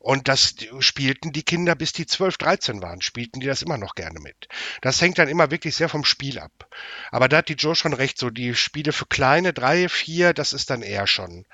Und 0.00 0.28
das 0.28 0.54
spielten 0.78 1.30
die 1.30 1.42
Kinder, 1.42 1.74
bis 1.74 1.92
die 1.92 2.06
12, 2.06 2.38
13 2.38 2.82
waren, 2.82 3.02
spielten 3.02 3.40
die 3.40 3.46
das 3.46 3.60
immer 3.60 3.76
noch 3.76 3.94
gerne 3.94 4.18
mit. 4.18 4.48
Das 4.80 5.00
hängt 5.02 5.18
dann 5.18 5.28
immer 5.28 5.50
wirklich 5.50 5.76
sehr 5.76 5.90
vom 5.90 6.06
Spiel 6.06 6.38
ab. 6.38 6.68
Aber 7.10 7.28
da 7.28 7.36
hat 7.38 7.50
die 7.50 7.54
Joe 7.54 7.74
schon 7.76 7.92
recht, 7.92 8.16
so 8.18 8.30
die 8.30 8.54
Spiele 8.54 8.92
für 8.92 9.04
kleine, 9.04 9.52
drei, 9.52 9.90
vier, 9.90 10.32
das 10.32 10.54
ist 10.54 10.70
dann 10.70 10.80
eher 10.80 11.06
schon. 11.06 11.44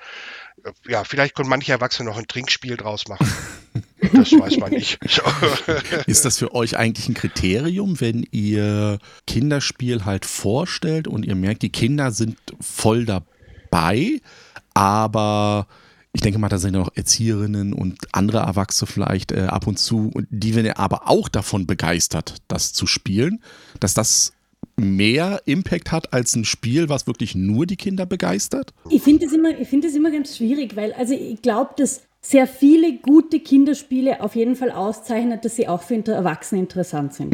äh, 0.63 0.71
Ja, 0.87 1.03
vielleicht 1.03 1.35
können 1.35 1.49
manche 1.49 1.73
Erwachsene 1.73 2.09
noch 2.09 2.17
ein 2.17 2.27
Trinkspiel 2.27 2.77
draus 2.77 3.07
machen. 3.07 3.27
Das 4.13 4.31
weiß 4.31 4.57
man 4.57 4.71
nicht. 4.71 4.99
So. 5.07 5.21
Ist 6.07 6.23
das 6.23 6.37
für 6.37 6.53
euch 6.55 6.77
eigentlich 6.77 7.09
ein 7.09 7.13
Kriterium, 7.15 7.99
wenn 7.99 8.25
ihr 8.31 8.99
Kinderspiel 9.25 10.05
halt 10.05 10.25
vorstellt 10.25 11.07
und 11.07 11.25
ihr 11.25 11.35
merkt, 11.35 11.63
die 11.63 11.71
Kinder 11.71 12.11
sind 12.11 12.37
voll 12.61 13.05
dabei, 13.05 14.21
aber 14.73 15.67
ich 16.17 16.21
denke 16.21 16.39
mal, 16.39 16.49
da 16.49 16.57
sind 16.57 16.73
ja 16.73 16.79
noch 16.79 16.95
Erzieherinnen 16.95 17.73
und 17.73 18.07
andere 18.11 18.39
Erwachsene 18.39 18.89
vielleicht 18.91 19.31
äh, 19.31 19.41
ab 19.41 19.67
und 19.67 19.77
zu, 19.77 20.09
und 20.11 20.27
die 20.31 20.55
werden 20.55 20.65
ja 20.65 20.77
aber 20.77 21.07
auch 21.07 21.29
davon 21.29 21.67
begeistert, 21.67 22.37
das 22.47 22.73
zu 22.73 22.87
spielen, 22.87 23.39
dass 23.79 23.93
das 23.93 24.33
mehr 24.77 25.43
Impact 25.45 25.91
hat 25.91 26.13
als 26.13 26.35
ein 26.35 26.43
Spiel, 26.43 26.89
was 26.89 27.05
wirklich 27.05 27.35
nur 27.35 27.67
die 27.67 27.75
Kinder 27.75 28.07
begeistert? 28.07 28.73
Ich 28.89 29.03
finde 29.03 29.27
es 29.27 29.31
immer, 29.33 29.59
ich 29.59 29.67
finde 29.67 29.89
es 29.89 29.95
immer 29.95 30.09
ganz 30.09 30.37
schwierig, 30.37 30.75
weil 30.75 30.91
also 30.93 31.13
ich 31.13 31.43
glaube, 31.43 31.75
dass 31.77 32.01
sehr 32.19 32.47
viele 32.47 32.97
gute 32.97 33.39
Kinderspiele 33.39 34.21
auf 34.21 34.35
jeden 34.35 34.55
Fall 34.55 34.71
auszeichnet, 34.71 35.45
dass 35.45 35.55
sie 35.55 35.67
auch 35.67 35.83
für 35.83 35.93
Inter- 35.93 36.13
Erwachsene 36.13 36.61
interessant 36.61 37.13
sind. 37.13 37.31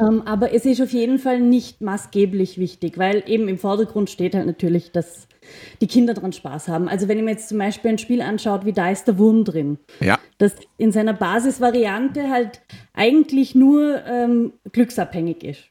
Ähm, 0.00 0.22
aber 0.26 0.54
es 0.54 0.64
ist 0.64 0.80
auf 0.80 0.92
jeden 0.92 1.18
Fall 1.18 1.40
nicht 1.40 1.80
maßgeblich 1.80 2.58
wichtig, 2.58 2.98
weil 2.98 3.24
eben 3.26 3.48
im 3.48 3.58
Vordergrund 3.58 4.10
steht 4.10 4.36
halt 4.36 4.46
natürlich, 4.46 4.92
dass 4.92 5.27
die 5.80 5.86
Kinder 5.86 6.14
dran 6.14 6.32
Spaß 6.32 6.68
haben. 6.68 6.88
Also 6.88 7.08
wenn 7.08 7.18
ihr 7.18 7.24
mir 7.24 7.32
jetzt 7.32 7.48
zum 7.48 7.58
Beispiel 7.58 7.90
ein 7.90 7.98
Spiel 7.98 8.22
anschaut, 8.22 8.64
wie 8.64 8.72
da 8.72 8.90
ist 8.90 9.06
der 9.06 9.18
Wurm 9.18 9.44
drin, 9.44 9.78
Ja. 10.00 10.18
das 10.38 10.54
in 10.76 10.92
seiner 10.92 11.12
Basisvariante 11.14 12.30
halt 12.30 12.60
eigentlich 12.94 13.54
nur 13.54 14.04
ähm, 14.06 14.52
glücksabhängig 14.72 15.44
ist. 15.44 15.64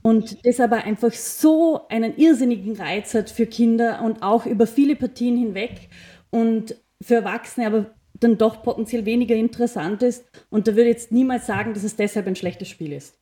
Und 0.00 0.46
das 0.46 0.58
aber 0.58 0.84
einfach 0.84 1.12
so 1.12 1.86
einen 1.90 2.16
irrsinnigen 2.16 2.76
Reiz 2.76 3.12
hat 3.12 3.28
für 3.28 3.44
Kinder 3.44 4.00
und 4.02 4.22
auch 4.22 4.46
über 4.46 4.66
viele 4.66 4.96
Partien 4.96 5.36
hinweg 5.36 5.90
und 6.30 6.76
für 7.02 7.16
Erwachsene 7.16 7.66
aber 7.66 7.86
dann 8.18 8.38
doch 8.38 8.62
potenziell 8.62 9.04
weniger 9.04 9.34
interessant 9.34 10.02
ist. 10.02 10.24
Und 10.48 10.66
da 10.66 10.72
würde 10.76 10.84
ich 10.88 10.96
jetzt 10.96 11.12
niemals 11.12 11.46
sagen, 11.46 11.74
dass 11.74 11.84
es 11.84 11.94
deshalb 11.94 12.26
ein 12.26 12.36
schlechtes 12.36 12.68
Spiel 12.68 12.94
ist. 12.94 13.16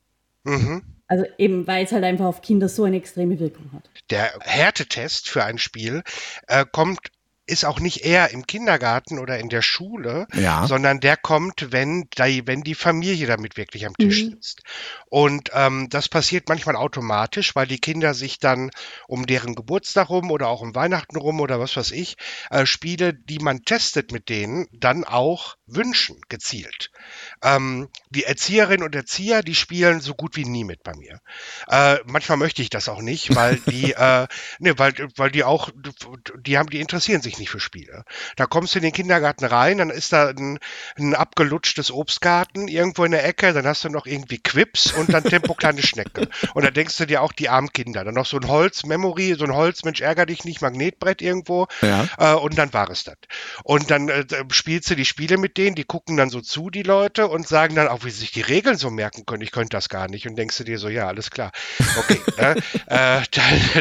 Mhm. 0.44 0.82
Also 1.08 1.24
eben, 1.38 1.66
weil 1.66 1.84
es 1.84 1.92
halt 1.92 2.04
einfach 2.04 2.26
auf 2.26 2.42
Kinder 2.42 2.68
so 2.68 2.84
eine 2.84 2.96
extreme 2.96 3.40
Wirkung 3.40 3.72
hat. 3.72 3.90
Der 4.10 4.30
Härtetest 4.40 5.28
für 5.28 5.42
ein 5.42 5.58
Spiel 5.58 6.02
äh, 6.46 6.66
kommt 6.70 6.98
ist 7.48 7.64
auch 7.64 7.80
nicht 7.80 8.04
eher 8.04 8.30
im 8.30 8.46
Kindergarten 8.46 9.18
oder 9.18 9.38
in 9.38 9.48
der 9.48 9.62
Schule, 9.62 10.26
Ja. 10.34 10.66
sondern 10.66 11.00
der 11.00 11.16
kommt, 11.16 11.72
wenn, 11.72 12.08
die- 12.18 12.46
wenn 12.46 12.62
die 12.62 12.74
Familie 12.74 13.26
damit 13.26 13.56
wirklich 13.56 13.86
am 13.86 13.94
Tisch 13.96 14.24
Mhm. 14.24 14.30
sitzt. 14.30 14.62
Und 15.10 15.50
ähm, 15.54 15.88
das 15.88 16.08
passiert 16.08 16.48
manchmal 16.48 16.76
automatisch, 16.76 17.56
weil 17.56 17.66
die 17.66 17.78
Kinder 17.80 18.12
sich 18.14 18.38
dann 18.38 18.70
um 19.06 19.26
deren 19.26 19.54
Geburtstag 19.54 20.10
rum 20.10 20.30
oder 20.30 20.48
auch 20.48 20.60
um 20.60 20.74
Weihnachten 20.74 21.16
rum 21.16 21.40
oder 21.40 21.58
was 21.58 21.76
weiß 21.76 21.92
ich, 21.92 22.16
äh, 22.50 22.66
Spiele, 22.66 23.14
die 23.14 23.38
man 23.38 23.62
testet 23.62 24.12
mit 24.12 24.28
denen, 24.28 24.66
dann 24.72 25.04
auch 25.04 25.56
wünschen, 25.66 26.20
gezielt. 26.28 26.90
Ähm, 27.42 27.88
die 28.10 28.24
Erzieherinnen 28.24 28.84
und 28.84 28.94
Erzieher, 28.94 29.42
die 29.42 29.54
spielen 29.54 30.00
so 30.00 30.14
gut 30.14 30.36
wie 30.36 30.44
nie 30.44 30.64
mit 30.64 30.82
bei 30.82 30.94
mir. 30.94 31.20
Äh, 31.68 31.98
manchmal 32.04 32.36
möchte 32.38 32.62
ich 32.62 32.70
das 32.70 32.88
auch 32.88 33.00
nicht, 33.00 33.34
weil 33.34 33.60
die, 33.60 33.92
äh, 33.96 34.26
ne, 34.58 34.78
weil, 34.78 34.94
weil 35.16 35.30
die 35.30 35.44
auch, 35.44 35.70
die 36.40 36.58
haben, 36.58 36.68
die 36.70 36.80
interessieren 36.80 37.22
sich 37.22 37.37
nicht 37.38 37.50
für 37.50 37.60
Spiele. 37.60 38.04
Da 38.36 38.46
kommst 38.46 38.74
du 38.74 38.78
in 38.78 38.84
den 38.84 38.92
Kindergarten 38.92 39.44
rein, 39.44 39.78
dann 39.78 39.90
ist 39.90 40.12
da 40.12 40.28
ein, 40.28 40.58
ein 40.96 41.14
abgelutschtes 41.14 41.90
Obstgarten 41.90 42.68
irgendwo 42.68 43.04
in 43.04 43.12
der 43.12 43.24
Ecke, 43.24 43.52
dann 43.52 43.66
hast 43.66 43.84
du 43.84 43.88
noch 43.88 44.06
irgendwie 44.06 44.38
Quips 44.38 44.92
und 44.92 45.12
dann 45.12 45.24
Tempo 45.24 45.54
kleine 45.54 45.82
Schnecke. 45.82 46.28
Und 46.54 46.64
dann 46.64 46.74
denkst 46.74 46.96
du 46.96 47.06
dir 47.06 47.22
auch 47.22 47.32
die 47.32 47.48
armen 47.48 47.72
Kinder. 47.72 48.04
Dann 48.04 48.14
noch 48.14 48.26
so 48.26 48.38
ein 48.38 48.48
Holz-Memory, 48.48 49.36
so 49.38 49.44
ein 49.44 49.54
Holz, 49.54 49.84
Mensch, 49.84 50.00
ärger 50.00 50.26
dich 50.26 50.44
nicht, 50.44 50.60
Magnetbrett 50.60 51.22
irgendwo. 51.22 51.66
Ja. 51.82 52.08
Äh, 52.18 52.34
und 52.34 52.58
dann 52.58 52.72
war 52.72 52.90
es 52.90 53.04
das. 53.04 53.16
Und 53.64 53.90
dann 53.90 54.08
äh, 54.08 54.24
spielst 54.50 54.90
du 54.90 54.94
die 54.94 55.04
Spiele 55.04 55.38
mit 55.38 55.56
denen, 55.56 55.74
die 55.74 55.84
gucken 55.84 56.16
dann 56.16 56.30
so 56.30 56.40
zu, 56.40 56.70
die 56.70 56.82
Leute, 56.82 57.28
und 57.28 57.48
sagen 57.48 57.74
dann 57.74 57.88
auch, 57.88 58.04
wie 58.04 58.10
sie 58.10 58.20
sich 58.20 58.32
die 58.32 58.40
Regeln 58.40 58.76
so 58.76 58.90
merken 58.90 59.26
können. 59.26 59.42
Ich 59.42 59.52
könnte 59.52 59.76
das 59.76 59.88
gar 59.88 60.08
nicht. 60.08 60.26
Und 60.26 60.36
denkst 60.36 60.56
du 60.58 60.64
dir 60.64 60.78
so, 60.78 60.88
ja, 60.88 61.06
alles 61.06 61.30
klar. 61.30 61.52
Okay, 61.98 62.20
äh, 62.36 63.20
äh, 63.20 63.22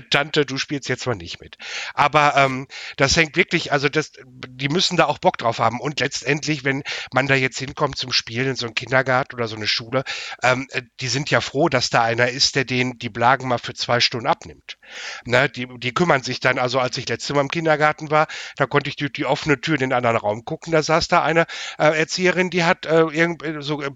Tante, 0.09 0.45
du 0.45 0.57
spielst 0.57 0.89
jetzt 0.89 1.05
mal 1.07 1.15
nicht 1.15 1.39
mit. 1.41 1.57
Aber 1.93 2.35
ähm, 2.35 2.67
das 2.97 3.15
hängt 3.15 3.35
wirklich, 3.35 3.46
also 3.71 3.89
das, 3.89 4.11
die 4.25 4.69
müssen 4.69 4.97
da 4.97 5.05
auch 5.05 5.17
Bock 5.17 5.37
drauf 5.37 5.59
haben. 5.59 5.79
Und 5.79 5.99
letztendlich, 5.99 6.63
wenn 6.63 6.83
man 7.13 7.27
da 7.27 7.35
jetzt 7.35 7.59
hinkommt 7.59 7.97
zum 7.97 8.11
Spielen 8.11 8.49
in 8.49 8.55
so 8.55 8.65
einen 8.65 8.75
Kindergarten 8.75 9.35
oder 9.35 9.47
so 9.47 9.55
eine 9.55 9.67
Schule, 9.67 10.03
ähm, 10.43 10.67
äh, 10.71 10.81
die 10.99 11.07
sind 11.07 11.29
ja 11.29 11.41
froh, 11.41 11.69
dass 11.69 11.89
da 11.89 12.03
einer 12.03 12.29
ist, 12.29 12.55
der 12.55 12.65
denen 12.65 12.97
die 12.99 13.09
Blagen 13.09 13.47
mal 13.47 13.57
für 13.57 13.73
zwei 13.73 13.99
Stunden 13.99 14.27
abnimmt. 14.27 14.77
Ne, 15.25 15.49
die, 15.49 15.67
die 15.77 15.93
kümmern 15.93 16.23
sich 16.23 16.39
dann, 16.39 16.59
also 16.59 16.79
als 16.79 16.97
ich 16.97 17.07
letzte 17.09 17.33
Mal 17.33 17.41
im 17.41 17.49
Kindergarten 17.49 18.11
war, 18.11 18.27
da 18.55 18.65
konnte 18.65 18.89
ich 18.89 18.95
durch 18.95 19.13
die 19.13 19.25
offene 19.25 19.59
Tür 19.59 19.75
in 19.75 19.81
den 19.81 19.93
anderen 19.93 20.17
Raum 20.17 20.45
gucken, 20.45 20.71
da 20.71 20.83
saß 20.83 21.07
da 21.07 21.23
eine 21.23 21.45
äh, 21.77 21.97
Erzieherin, 21.97 22.49
die 22.49 22.63
hat 22.63 22.85
äh, 22.85 23.01
irgendwie 23.01 23.61
so, 23.61 23.81
äh, 23.81 23.91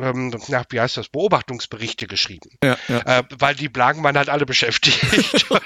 ähm, 0.00 0.34
na, 0.48 0.64
wie 0.70 0.80
heißt 0.80 0.96
das, 0.96 1.08
Beobachtungsberichte 1.08 2.06
geschrieben. 2.06 2.50
Ja, 2.62 2.76
ja. 2.88 3.18
Äh, 3.18 3.22
weil 3.38 3.54
die 3.54 3.68
Blagen 3.68 4.02
waren 4.02 4.16
halt 4.16 4.28
alle 4.28 4.46
beschäftigt. 4.46 5.00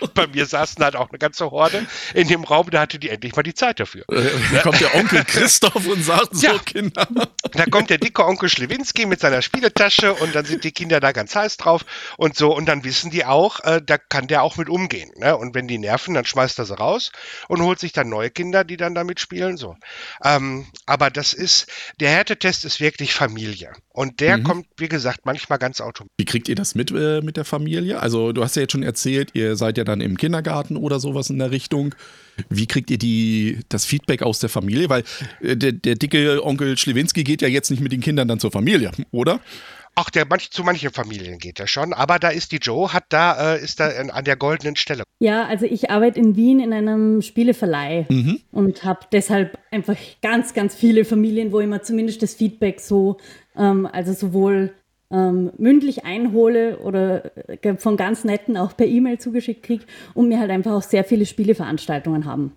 Bei 0.15 0.27
mir 0.27 0.47
saßen 0.47 0.83
halt 0.83 0.97
auch 0.97 1.11
eine 1.11 1.19
ganze 1.19 1.51
Horde 1.51 1.87
in 2.15 2.29
dem 2.29 2.45
Raum, 2.45 2.71
da 2.71 2.81
hatte 2.81 2.99
die 2.99 3.11
endlich 3.11 3.37
mal 3.37 3.43
die 3.43 3.55
Zeit 3.55 3.81
dafür. 3.81 4.05
Da 4.09 4.63
kommt 4.63 4.81
der 4.81 4.95
Onkel 4.95 5.25
Christoph 5.27 5.87
und 5.87 6.03
sagt 6.03 6.37
so, 6.37 6.47
Ja. 6.47 6.59
Kinder. 6.59 7.07
Da 7.53 7.67
kommt 7.67 7.91
der 7.91 7.99
dicke 7.99 8.25
Onkel 8.25 8.49
Schlewinski 8.49 9.07
mit 9.07 9.21
seiner 9.21 9.43
Spieletasche 9.43 10.15
und 10.15 10.35
dann 10.35 10.45
sind 10.45 10.65
die 10.65 10.73
Kinder 10.73 11.01
da 11.01 11.13
ganz 11.13 11.35
heiß 11.35 11.57
drauf 11.57 11.85
und 12.17 12.37
so. 12.37 12.55
Und 12.55 12.67
dann 12.67 12.85
wissen 12.85 13.11
die 13.11 13.25
auch, 13.25 13.61
äh, 13.65 13.81
da 13.85 13.99
kann 13.99 14.27
der 14.27 14.43
auch 14.43 14.57
mit 14.57 14.69
umgehen. 14.69 15.11
Ne? 15.17 15.37
Und 15.37 15.55
wenn 15.55 15.69
die 15.69 15.79
nerven, 15.79 16.15
dann 16.15 16.25
schmeißt 16.25 16.59
er 16.59 16.65
sie 16.65 16.77
raus 16.77 17.13
und 17.49 17.63
holt 17.63 17.79
sich 17.79 17.93
dann 17.93 18.09
neue 18.09 18.31
Kinder, 18.31 18.65
die 18.65 18.77
dann 18.77 18.95
damit 18.95 19.21
spielen. 19.21 19.57
So. 19.57 19.77
Ähm, 20.25 20.67
aber 20.87 21.11
das 21.11 21.33
ist, 21.33 21.67
der 22.01 22.11
Härtetest 22.11 22.65
ist 22.65 22.81
wirklich 22.81 23.15
Familie. 23.15 23.73
Und 23.91 24.16
der 24.21 24.43
kommt, 24.43 24.67
wie 24.77 24.89
gesagt, 24.89 25.21
manchmal 25.25 25.59
ganz 25.59 25.81
automatisch. 25.81 26.15
Wie 26.19 26.25
kriegt 26.25 26.49
ihr 26.49 26.55
das 26.55 26.75
mit 26.75 26.91
äh, 26.91 27.21
mit 27.21 27.37
der 27.37 27.45
Familie? 27.45 28.01
Also 28.01 28.33
du 28.33 28.43
hast 28.43 28.57
ja 28.57 28.63
jetzt 28.63 28.73
schon 28.73 28.83
erzählt, 28.83 29.31
ihr 29.35 29.57
seid 29.57 29.79
ja 29.79 29.85
dann 29.85 30.01
im 30.01 30.17
Kindergarten 30.17 30.77
oder 30.77 31.01
sowas 31.01 31.31
in 31.31 31.39
der 31.39 31.51
Richtung. 31.51 31.95
Wie 32.51 32.67
kriegt 32.67 32.91
ihr 32.91 32.99
die, 32.99 33.61
das 33.69 33.85
Feedback 33.85 34.23
aus 34.23 34.39
der 34.39 34.51
Familie? 34.51 34.89
Weil 34.89 35.05
äh, 35.41 35.57
der, 35.57 35.73
der 35.73 35.95
dicke 35.95 36.45
Onkel 36.45 36.77
Schlewinski 36.77 37.25
geht 37.25 37.43
ja 37.43 37.49
jetzt 37.49 37.71
nicht 37.71 37.81
mit 37.81 37.93
den 37.93 38.01
Kindern 38.01 38.29
dann 38.29 38.41
zur 38.41 38.53
Familie, 38.53 38.93
oder? 39.11 39.41
Auch 39.99 40.11
der 40.11 40.27
manch, 40.27 40.51
zu 40.51 40.63
manchen 40.63 40.91
Familien 40.91 41.39
geht 41.39 41.59
er 41.59 41.67
schon, 41.67 41.95
aber 41.95 42.19
da 42.19 42.29
ist 42.29 42.53
die 42.53 42.59
Joe, 42.59 42.93
hat 42.93 43.05
da, 43.09 43.55
äh, 43.55 43.65
ist 43.65 43.81
da 43.81 43.89
an 43.89 44.11
an 44.11 44.27
der 44.27 44.37
goldenen 44.37 44.77
Stelle. 44.77 45.05
Ja, 45.21 45.47
also 45.47 45.65
ich 45.65 45.91
arbeite 45.91 46.21
in 46.21 46.37
Wien 46.37 46.61
in 46.61 46.75
einem 46.75 47.23
Spieleverleih 47.23 48.07
und 48.53 48.85
habe 48.85 49.07
deshalb 49.11 49.59
einfach 49.71 49.97
ganz, 50.21 50.53
ganz 50.53 50.75
viele 50.75 51.07
Familien, 51.07 51.51
wo 51.51 51.61
ich 51.61 51.67
mir 51.67 51.81
zumindest 51.81 52.23
das 52.23 52.35
Feedback 52.35 52.81
so, 52.81 53.17
ähm, 53.57 53.89
also 53.91 54.13
sowohl 54.13 54.73
ähm, 55.11 55.53
mündlich 55.57 56.05
einhole 56.05 56.79
oder 56.79 57.31
äh, 57.49 57.77
von 57.77 57.97
ganz 57.97 58.25
netten 58.25 58.57
auch 58.57 58.77
per 58.77 58.87
E-Mail 58.87 59.19
zugeschickt 59.19 59.63
kriege 59.63 59.85
und 60.15 60.29
mir 60.29 60.41
halt 60.41 60.51
einfach 60.51 60.73
auch 60.73 60.83
sehr 60.83 61.05
viele 61.05 61.27
Spieleveranstaltungen 61.27 62.25
haben. 62.25 62.53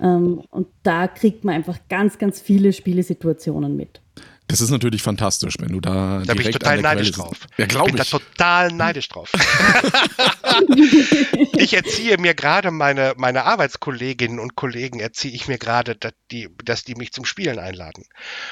Ähm, 0.00 0.42
und 0.50 0.68
da 0.82 1.08
kriegt 1.08 1.44
man 1.44 1.54
einfach 1.54 1.78
ganz, 1.88 2.18
ganz 2.18 2.40
viele 2.40 2.72
Spielesituationen 2.72 3.76
mit. 3.76 4.00
Das 4.48 4.60
ist 4.60 4.70
natürlich 4.70 5.02
fantastisch, 5.02 5.54
wenn 5.58 5.72
du 5.72 5.80
da 5.80 6.22
Da 6.24 6.34
bin 6.34 6.42
ich 6.42 6.46
direkt 6.48 6.62
total 6.62 6.80
neidisch 6.80 7.12
Quelle 7.12 7.24
drauf. 7.28 7.38
Ja, 7.56 7.66
glaube 7.66 7.86
bin 7.90 7.96
da 7.96 8.02
ich. 8.04 8.10
total 8.10 8.72
neidisch 8.72 9.08
drauf. 9.08 9.30
ich 11.58 11.74
erziehe 11.74 12.18
mir 12.18 12.34
gerade 12.34 12.70
meine, 12.70 13.14
meine 13.16 13.44
Arbeitskolleginnen 13.44 14.38
und 14.38 14.54
Kollegen, 14.54 15.00
erziehe 15.00 15.34
ich 15.34 15.48
mir 15.48 15.58
gerade, 15.58 15.96
dass 15.96 16.12
die, 16.30 16.48
dass 16.64 16.84
die 16.84 16.94
mich 16.94 17.12
zum 17.12 17.24
Spielen 17.24 17.58
einladen. 17.58 18.04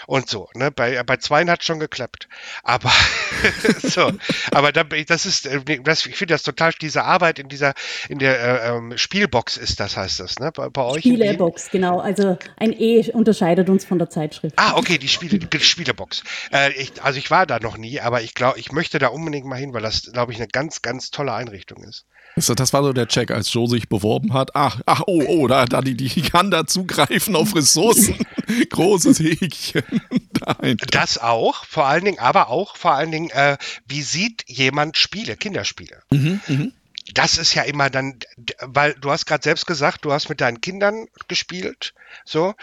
Und 0.06 0.28
so, 0.28 0.48
ne? 0.54 0.70
Bei, 0.70 1.02
bei 1.04 1.16
zweien 1.18 1.50
hat 1.50 1.64
schon 1.64 1.78
geklappt. 1.78 2.28
Aber, 2.62 2.90
so, 3.82 4.12
aber 4.52 4.72
da, 4.72 4.82
bin 4.82 5.00
ich- 5.00 5.06
das 5.06 5.26
ist, 5.26 5.46
äh, 5.46 5.60
das, 5.82 6.06
ich 6.06 6.16
finde 6.16 6.34
das 6.34 6.42
total, 6.42 6.72
diese 6.80 7.04
Arbeit 7.04 7.38
in 7.38 7.48
dieser, 7.48 7.74
in 8.08 8.18
der 8.18 8.40
äh, 8.64 8.76
ähm, 8.76 8.96
Spielbox 8.98 9.56
ist 9.56 9.80
das, 9.80 9.96
heißt 9.96 10.20
das, 10.20 10.38
ne? 10.38 10.50
Bei, 10.52 10.68
bei 10.70 10.82
euch? 10.82 11.00
Spielebox, 11.00 11.70
genau. 11.70 12.00
Also 12.00 12.38
ein 12.56 12.72
E 12.72 13.04
unterscheidet 13.12 13.68
uns 13.68 13.84
von 13.84 13.98
der 13.98 14.10
Zeitschrift. 14.10 14.54
Ah, 14.58 14.74
okay, 14.76 14.98
die 14.98 15.08
Spiele, 15.08 15.38
die 15.38 15.60
Spielebox. 15.60 15.83
Spielebox. 15.84 16.22
Äh, 16.52 16.72
ich, 16.72 17.02
also 17.02 17.18
ich 17.18 17.30
war 17.30 17.46
da 17.46 17.58
noch 17.58 17.76
nie, 17.76 18.00
aber 18.00 18.22
ich 18.22 18.34
glaube, 18.34 18.58
ich 18.58 18.72
möchte 18.72 18.98
da 18.98 19.08
unbedingt 19.08 19.46
mal 19.46 19.58
hin, 19.58 19.72
weil 19.72 19.82
das, 19.82 20.10
glaube 20.12 20.32
ich, 20.32 20.38
eine 20.38 20.48
ganz, 20.48 20.82
ganz 20.82 21.10
tolle 21.10 21.32
Einrichtung 21.32 21.84
ist. 21.84 22.06
Das 22.36 22.72
war 22.72 22.82
so 22.82 22.92
der 22.92 23.06
Check, 23.06 23.30
als 23.30 23.52
Joe 23.52 23.68
sich 23.68 23.88
beworben 23.88 24.32
hat. 24.32 24.56
Ach, 24.56 24.80
ach, 24.86 25.02
oh, 25.06 25.22
oh, 25.28 25.46
da, 25.46 25.66
da 25.66 25.82
die, 25.82 25.96
die 25.96 26.22
kann 26.22 26.50
da 26.50 26.66
zugreifen 26.66 27.36
auf 27.36 27.54
Ressourcen. 27.54 28.16
Großes 28.70 29.20
Häkchen. 29.20 29.84
Dahinter. 30.32 30.86
Das 30.86 31.18
auch, 31.18 31.64
vor 31.64 31.86
allen 31.86 32.04
Dingen, 32.04 32.18
aber 32.18 32.48
auch 32.48 32.76
vor 32.76 32.94
allen 32.94 33.12
Dingen, 33.12 33.30
äh, 33.30 33.56
wie 33.86 34.02
sieht 34.02 34.44
jemand 34.48 34.98
Spiele, 34.98 35.36
Kinderspiele? 35.36 36.02
Mhm, 36.10 36.40
mh 36.48 36.66
das 37.12 37.36
ist 37.36 37.52
ja 37.52 37.62
immer 37.64 37.90
dann, 37.90 38.18
weil 38.60 38.94
du 38.94 39.10
hast 39.10 39.26
gerade 39.26 39.44
selbst 39.44 39.66
gesagt, 39.66 40.06
du 40.06 40.12
hast 40.12 40.30
mit 40.30 40.40
deinen 40.40 40.62
Kindern 40.62 41.06
gespielt, 41.28 41.92
so. 42.24 42.54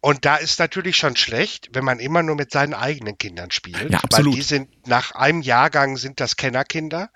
Und 0.00 0.24
da 0.24 0.36
ist 0.36 0.60
natürlich 0.60 0.96
schon 0.96 1.16
schlecht, 1.16 1.70
wenn 1.72 1.84
man 1.84 1.98
immer 1.98 2.22
nur 2.22 2.36
mit 2.36 2.52
seinen 2.52 2.74
eigenen 2.74 3.18
Kindern 3.18 3.50
spielt. 3.50 3.90
Ja, 3.90 3.98
absolut. 3.98 4.32
Weil 4.32 4.36
die 4.36 4.42
sind 4.42 4.86
nach 4.86 5.12
einem 5.12 5.42
Jahrgang 5.42 5.96
sind 5.96 6.20
das 6.20 6.36
Kennerkinder 6.36 7.10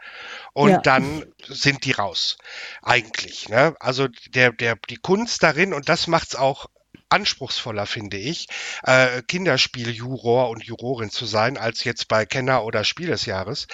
und 0.53 0.71
ja. 0.71 0.79
dann 0.79 1.25
sind 1.47 1.85
die 1.85 1.93
raus. 1.93 2.39
Eigentlich. 2.83 3.49
Ne? 3.49 3.77
Also 3.79 4.09
der, 4.35 4.51
der, 4.53 4.77
die 4.91 4.97
Kunst 4.97 5.45
darin, 5.45 5.73
und 5.73 5.89
das 5.89 6.09
macht's 6.09 6.35
auch 6.35 6.67
anspruchsvoller, 7.12 7.87
finde 7.87 8.16
ich, 8.16 8.49
äh, 8.85 9.23
Kinderspieljuror 9.23 10.49
und 10.49 10.64
Jurorin 10.64 11.11
zu 11.11 11.26
sein, 11.26 11.57
als 11.57 11.85
jetzt 11.85 12.09
bei 12.09 12.25
Kenner 12.25 12.64
oder 12.64 12.85
Spiel 12.85 13.09
des 13.09 13.26
Jahres, 13.26 13.66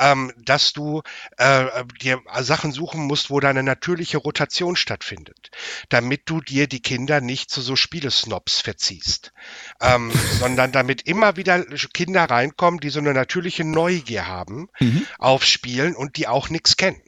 ähm, 0.00 0.32
dass 0.38 0.72
du 0.72 1.02
äh, 1.36 1.84
dir 2.00 2.20
Sachen 2.40 2.72
suchen 2.72 3.02
musst, 3.02 3.30
wo 3.30 3.38
deine 3.38 3.62
natürliche 3.62 4.16
Rotation 4.16 4.76
stattfindet, 4.76 5.50
damit 5.90 6.22
du 6.26 6.40
dir 6.40 6.66
die 6.66 6.80
Kinder 6.80 7.20
nicht 7.20 7.50
zu 7.50 7.60
so 7.60 7.76
Spielesnobs 7.76 8.60
verziehst, 8.60 9.32
ähm, 9.80 10.10
sondern 10.38 10.72
damit 10.72 11.02
immer 11.02 11.36
wieder 11.36 11.64
Kinder 11.92 12.24
reinkommen, 12.24 12.80
die 12.80 12.90
so 12.90 13.00
eine 13.00 13.12
natürliche 13.12 13.64
Neugier 13.64 14.26
haben 14.26 14.68
mhm. 14.80 15.06
auf 15.18 15.44
Spielen 15.44 15.94
und 15.94 16.16
die 16.16 16.28
auch 16.28 16.48
nichts 16.48 16.76
kennen. 16.76 17.00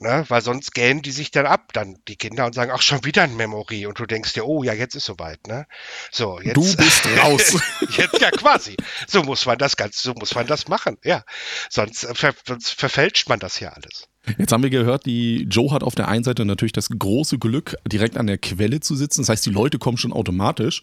Ne? 0.00 0.24
Weil 0.28 0.42
sonst 0.42 0.72
gähnen 0.74 1.02
die 1.02 1.10
sich 1.10 1.30
dann 1.30 1.46
ab, 1.46 1.72
dann 1.72 1.96
die 2.08 2.16
Kinder 2.16 2.46
und 2.46 2.54
sagen, 2.54 2.70
ach, 2.74 2.82
schon 2.82 3.04
wieder 3.04 3.22
ein 3.22 3.36
Memory. 3.36 3.86
Und 3.86 3.98
du 3.98 4.06
denkst 4.06 4.32
dir, 4.32 4.46
oh 4.46 4.62
ja, 4.62 4.72
jetzt 4.72 4.94
ist 4.94 5.06
soweit, 5.06 5.46
ne? 5.46 5.66
So, 6.10 6.40
jetzt. 6.40 6.56
Du 6.56 6.76
bist 6.76 7.06
raus. 7.22 7.56
jetzt, 7.96 8.20
ja, 8.20 8.30
quasi. 8.30 8.76
So 9.06 9.22
muss 9.22 9.46
man 9.46 9.58
das 9.58 9.76
ganz, 9.76 10.00
so 10.00 10.14
muss 10.14 10.34
man 10.34 10.46
das 10.46 10.68
machen, 10.68 10.96
ja. 11.04 11.24
Sonst, 11.70 12.04
äh, 12.04 12.14
ver, 12.14 12.34
sonst 12.46 12.70
verfälscht 12.70 13.28
man 13.28 13.38
das 13.38 13.60
ja 13.60 13.70
alles. 13.70 14.08
Jetzt 14.36 14.52
haben 14.52 14.62
wir 14.62 14.70
gehört, 14.70 15.06
die 15.06 15.44
Joe 15.44 15.70
hat 15.70 15.82
auf 15.82 15.94
der 15.94 16.08
einen 16.08 16.24
Seite 16.24 16.44
natürlich 16.44 16.72
das 16.72 16.88
große 16.90 17.38
Glück, 17.38 17.76
direkt 17.90 18.16
an 18.16 18.26
der 18.26 18.36
Quelle 18.36 18.80
zu 18.80 18.94
sitzen. 18.94 19.22
Das 19.22 19.30
heißt, 19.30 19.46
die 19.46 19.50
Leute 19.50 19.78
kommen 19.78 19.96
schon 19.96 20.12
automatisch. 20.12 20.82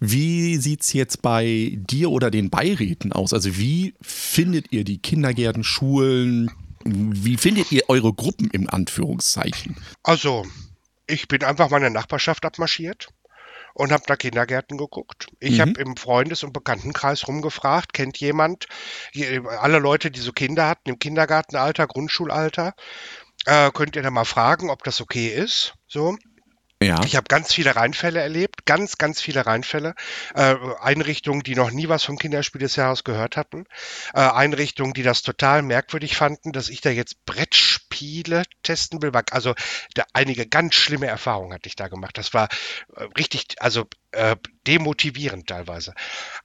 Wie 0.00 0.56
sieht 0.56 0.80
es 0.80 0.92
jetzt 0.92 1.22
bei 1.22 1.76
dir 1.76 2.10
oder 2.10 2.30
den 2.30 2.50
Beiräten 2.50 3.12
aus? 3.12 3.32
Also 3.32 3.56
wie 3.56 3.94
findet 4.00 4.72
ihr 4.72 4.84
die 4.84 4.98
Kindergärten, 4.98 5.62
Schulen, 5.62 6.50
wie 6.84 7.36
findet 7.36 7.72
ihr 7.72 7.82
eure 7.88 8.12
Gruppen 8.12 8.50
im 8.50 8.68
Anführungszeichen? 8.68 9.76
Also, 10.02 10.46
ich 11.06 11.28
bin 11.28 11.44
einfach 11.44 11.70
meine 11.70 11.90
Nachbarschaft 11.90 12.44
abmarschiert 12.44 13.08
und 13.74 13.92
habe 13.92 14.04
nach 14.08 14.18
Kindergärten 14.18 14.76
geguckt. 14.78 15.26
Ich 15.40 15.56
mhm. 15.56 15.60
habe 15.60 15.80
im 15.80 15.96
Freundes- 15.96 16.42
und 16.42 16.52
Bekanntenkreis 16.52 17.26
rumgefragt, 17.26 17.92
kennt 17.92 18.18
jemand, 18.18 18.66
alle 19.60 19.78
Leute, 19.78 20.10
die 20.10 20.20
so 20.20 20.32
Kinder 20.32 20.68
hatten 20.68 20.90
im 20.90 20.98
Kindergartenalter, 20.98 21.86
Grundschulalter, 21.86 22.74
äh, 23.46 23.70
könnt 23.72 23.96
ihr 23.96 24.02
da 24.02 24.10
mal 24.10 24.24
fragen, 24.24 24.70
ob 24.70 24.84
das 24.84 25.00
okay 25.00 25.28
ist. 25.28 25.74
So. 25.88 26.16
Ja. 26.82 27.00
Ich 27.04 27.16
habe 27.16 27.26
ganz 27.28 27.52
viele 27.52 27.76
Reinfälle 27.76 28.20
erlebt, 28.20 28.66
ganz, 28.66 28.98
ganz 28.98 29.20
viele 29.20 29.46
Reinfälle. 29.46 29.94
Äh, 30.34 30.56
Einrichtungen, 30.80 31.42
die 31.42 31.54
noch 31.54 31.70
nie 31.70 31.88
was 31.88 32.04
vom 32.04 32.18
Kinderspiel 32.18 32.60
des 32.60 32.76
Jahres 32.76 33.04
gehört 33.04 33.36
hatten. 33.36 33.64
Äh, 34.14 34.20
Einrichtungen, 34.20 34.92
die 34.92 35.02
das 35.02 35.22
total 35.22 35.62
merkwürdig 35.62 36.16
fanden, 36.16 36.52
dass 36.52 36.68
ich 36.68 36.80
da 36.80 36.90
jetzt 36.90 37.24
Brettspiele 37.26 38.42
testen 38.62 39.02
will. 39.02 39.12
Also 39.30 39.54
da, 39.94 40.04
einige 40.12 40.46
ganz 40.46 40.74
schlimme 40.74 41.06
Erfahrungen 41.06 41.52
hatte 41.52 41.68
ich 41.68 41.76
da 41.76 41.88
gemacht. 41.88 42.18
Das 42.18 42.34
war 42.34 42.48
äh, 42.96 43.04
richtig, 43.16 43.56
also 43.58 43.86
äh, 44.12 44.36
demotivierend 44.66 45.48
teilweise. 45.48 45.94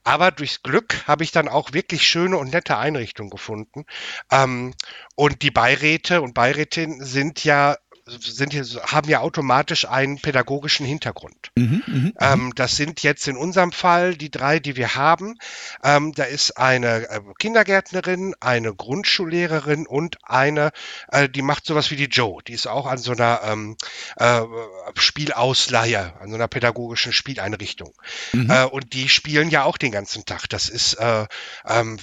Aber 0.02 0.30
durchs 0.30 0.62
Glück 0.62 1.06
habe 1.06 1.24
ich 1.24 1.32
dann 1.32 1.48
auch 1.48 1.72
wirklich 1.72 2.06
schöne 2.06 2.36
und 2.36 2.52
nette 2.52 2.76
Einrichtungen 2.76 3.30
gefunden. 3.30 3.84
Ähm, 4.30 4.74
und 5.14 5.42
die 5.42 5.50
Beiräte 5.50 6.22
und 6.22 6.34
Beirätinnen 6.34 7.04
sind 7.04 7.44
ja 7.44 7.76
sind 8.08 8.52
hier, 8.52 8.64
haben 8.82 9.08
ja 9.08 9.20
automatisch 9.20 9.86
einen 9.86 10.18
pädagogischen 10.18 10.86
Hintergrund. 10.86 11.50
Mhm, 11.56 11.82
mh, 11.86 11.96
mhm. 11.96 12.12
ähm, 12.20 12.52
das 12.54 12.76
sind 12.76 13.02
jetzt 13.02 13.28
in 13.28 13.36
unserem 13.36 13.72
Fall 13.72 14.16
die 14.16 14.30
drei, 14.30 14.58
die 14.58 14.76
wir 14.76 14.94
haben. 14.94 15.38
Ähm, 15.82 16.12
da 16.14 16.24
ist 16.24 16.56
eine 16.56 17.08
äh, 17.08 17.20
Kindergärtnerin, 17.38 18.34
eine 18.40 18.74
Grundschullehrerin 18.74 19.86
und 19.86 20.18
eine, 20.22 20.70
äh, 21.08 21.28
die 21.28 21.42
macht 21.42 21.66
sowas 21.66 21.90
wie 21.90 21.96
die 21.96 22.04
Joe. 22.04 22.42
Die 22.42 22.52
ist 22.52 22.66
auch 22.66 22.86
an 22.86 22.98
so 22.98 23.12
einer 23.12 23.40
ähm, 23.44 23.76
äh, 24.16 24.42
Spielausleihe, 24.96 26.14
an 26.20 26.30
so 26.30 26.34
einer 26.34 26.48
pädagogischen 26.48 27.12
Spieleinrichtung. 27.12 27.92
Mhm. 28.32 28.50
Äh, 28.50 28.64
und 28.64 28.92
die 28.92 29.08
spielen 29.08 29.50
ja 29.50 29.64
auch 29.64 29.78
den 29.78 29.92
ganzen 29.92 30.24
Tag. 30.24 30.48
Das 30.48 30.68
ist 30.68 30.94
äh, 30.94 31.26
ähm, 31.66 31.98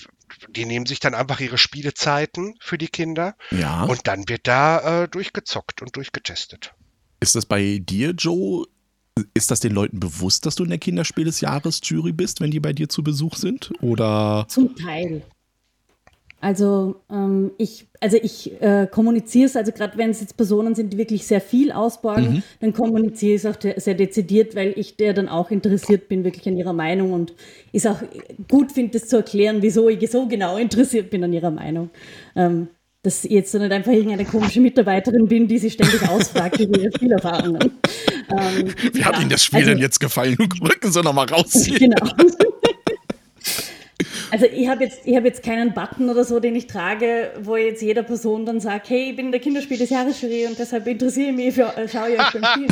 die 0.49 0.65
nehmen 0.65 0.85
sich 0.85 0.99
dann 0.99 1.13
einfach 1.13 1.39
ihre 1.39 1.57
Spielezeiten 1.57 2.55
für 2.59 2.77
die 2.77 2.87
Kinder 2.87 3.35
ja. 3.51 3.83
und 3.83 4.07
dann 4.07 4.27
wird 4.29 4.47
da 4.47 5.03
äh, 5.03 5.07
durchgezockt 5.07 5.81
und 5.81 5.95
durchgetestet. 5.95 6.73
Ist 7.19 7.35
das 7.35 7.45
bei 7.45 7.79
dir, 7.81 8.11
Joe? 8.11 8.65
Ist 9.33 9.49
das 9.49 9.61
den 9.61 9.71
Leuten 9.71 9.99
bewusst, 9.99 10.45
dass 10.45 10.55
du 10.55 10.63
in 10.63 10.69
der 10.69 10.77
Kinderspiel 10.77 11.23
des 11.23 11.39
Jahres 11.39 11.79
Jury 11.83 12.11
bist, 12.11 12.41
wenn 12.41 12.51
die 12.51 12.59
bei 12.59 12.73
dir 12.73 12.89
zu 12.89 13.01
Besuch 13.01 13.35
sind? 13.35 13.71
Oder? 13.81 14.45
Zum 14.49 14.75
Teil. 14.75 15.23
Also 16.45 17.01
ähm, 17.11 17.53
ich, 17.57 17.87
also 17.99 18.17
ich 18.21 18.61
äh, 18.61 18.85
kommuniziere 18.85 19.47
es, 19.47 19.55
also 19.55 19.71
gerade 19.71 19.97
wenn 19.97 20.11
es 20.11 20.21
jetzt 20.21 20.37
Personen 20.37 20.75
sind, 20.75 20.93
die 20.93 20.97
wirklich 20.99 21.25
sehr 21.25 21.41
viel 21.41 21.71
ausborgen, 21.71 22.35
mhm. 22.35 22.43
dann 22.59 22.71
kommuniziere 22.71 23.33
ich 23.33 23.43
es 23.43 23.47
auch 23.47 23.59
sehr 23.77 23.95
dezidiert, 23.95 24.55
weil 24.55 24.71
ich 24.75 24.95
der 24.95 25.13
dann 25.13 25.27
auch 25.27 25.49
interessiert 25.49 26.07
bin, 26.07 26.23
wirklich 26.23 26.47
an 26.47 26.55
ihrer 26.55 26.73
Meinung 26.73 27.13
und 27.13 27.33
ist 27.71 27.87
auch 27.87 27.97
gut 28.47 28.71
finde, 28.71 28.99
das 28.99 29.07
zu 29.07 29.15
erklären, 29.15 29.63
wieso 29.63 29.89
ich 29.89 30.07
so 30.11 30.27
genau 30.27 30.57
interessiert 30.57 31.09
bin 31.09 31.23
an 31.23 31.33
ihrer 31.33 31.49
Meinung. 31.49 31.89
Ähm, 32.35 32.67
dass 33.01 33.25
ich 33.25 33.31
jetzt 33.31 33.51
so 33.51 33.57
nicht 33.57 33.71
einfach 33.71 33.91
irgendeine 33.91 34.25
komische 34.25 34.61
Mitarbeiterin 34.61 35.27
bin, 35.27 35.47
die 35.47 35.57
sich 35.57 35.73
ständig 35.73 36.07
ausfragt 36.07 36.59
über 36.59 36.79
ihre 36.79 36.91
Spielerfahrungen. 36.93 37.71
Ähm, 38.27 38.73
Wie 38.91 39.01
ja, 39.01 39.05
hat 39.05 39.21
Ihnen 39.21 39.29
das 39.29 39.43
Spiel 39.43 39.59
also, 39.59 39.69
denn 39.69 39.77
jetzt 39.77 39.99
gefallen? 39.99 40.35
Rücken 40.61 40.91
Sie 40.91 41.01
nochmal 41.03 41.27
raus. 41.27 41.53
Hier. 41.53 41.77
Genau. 41.77 42.07
Also 44.31 44.45
ich 44.45 44.67
habe 44.67 44.83
jetzt, 44.83 45.05
hab 45.07 45.23
jetzt 45.23 45.43
keinen 45.43 45.73
Button 45.73 46.09
oder 46.09 46.23
so, 46.23 46.39
den 46.39 46.55
ich 46.55 46.67
trage, 46.67 47.31
wo 47.41 47.55
jetzt 47.55 47.81
jeder 47.81 48.03
Person 48.03 48.45
dann 48.45 48.59
sagt, 48.59 48.89
hey, 48.89 49.11
ich 49.11 49.15
bin 49.15 49.31
der 49.31 49.39
Kinderspiel 49.39 49.77
des 49.77 49.89
Jahresjury 49.89 50.47
und 50.47 50.59
deshalb 50.59 50.85
interessiere 50.87 51.29
ich 51.29 51.35
mich 51.35 51.55
für, 51.55 51.75
äh, 51.77 51.87
schaue 51.87 52.09
ich 52.11 52.19
euch 52.19 52.33
beim 52.33 52.43
Spiel 52.43 52.67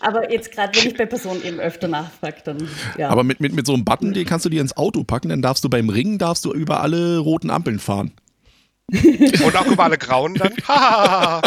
Aber 0.00 0.32
jetzt 0.32 0.52
gerade, 0.52 0.78
wenn 0.78 0.88
ich 0.88 0.96
bei 0.96 1.04
Personen 1.04 1.44
eben 1.44 1.60
öfter 1.60 1.86
nachfrage, 1.86 2.38
dann 2.44 2.68
ja. 2.96 3.10
Aber 3.10 3.22
mit, 3.22 3.40
mit, 3.40 3.52
mit 3.52 3.66
so 3.66 3.74
einem 3.74 3.84
Button, 3.84 4.14
den 4.14 4.24
kannst 4.24 4.46
du 4.46 4.48
dir 4.48 4.62
ins 4.62 4.76
Auto 4.76 5.04
packen, 5.04 5.28
dann 5.28 5.42
darfst 5.42 5.62
du 5.62 5.68
beim 5.68 5.90
Ringen 5.90 6.18
darfst 6.18 6.46
du 6.46 6.52
über 6.54 6.80
alle 6.80 7.18
roten 7.18 7.50
Ampeln 7.50 7.78
fahren. 7.78 8.12
Und 9.44 9.56
auch 9.56 9.66
über 9.66 9.84
alle 9.84 9.98
Grauen 9.98 10.34
dann. 10.34 10.54
ja, 10.66 11.42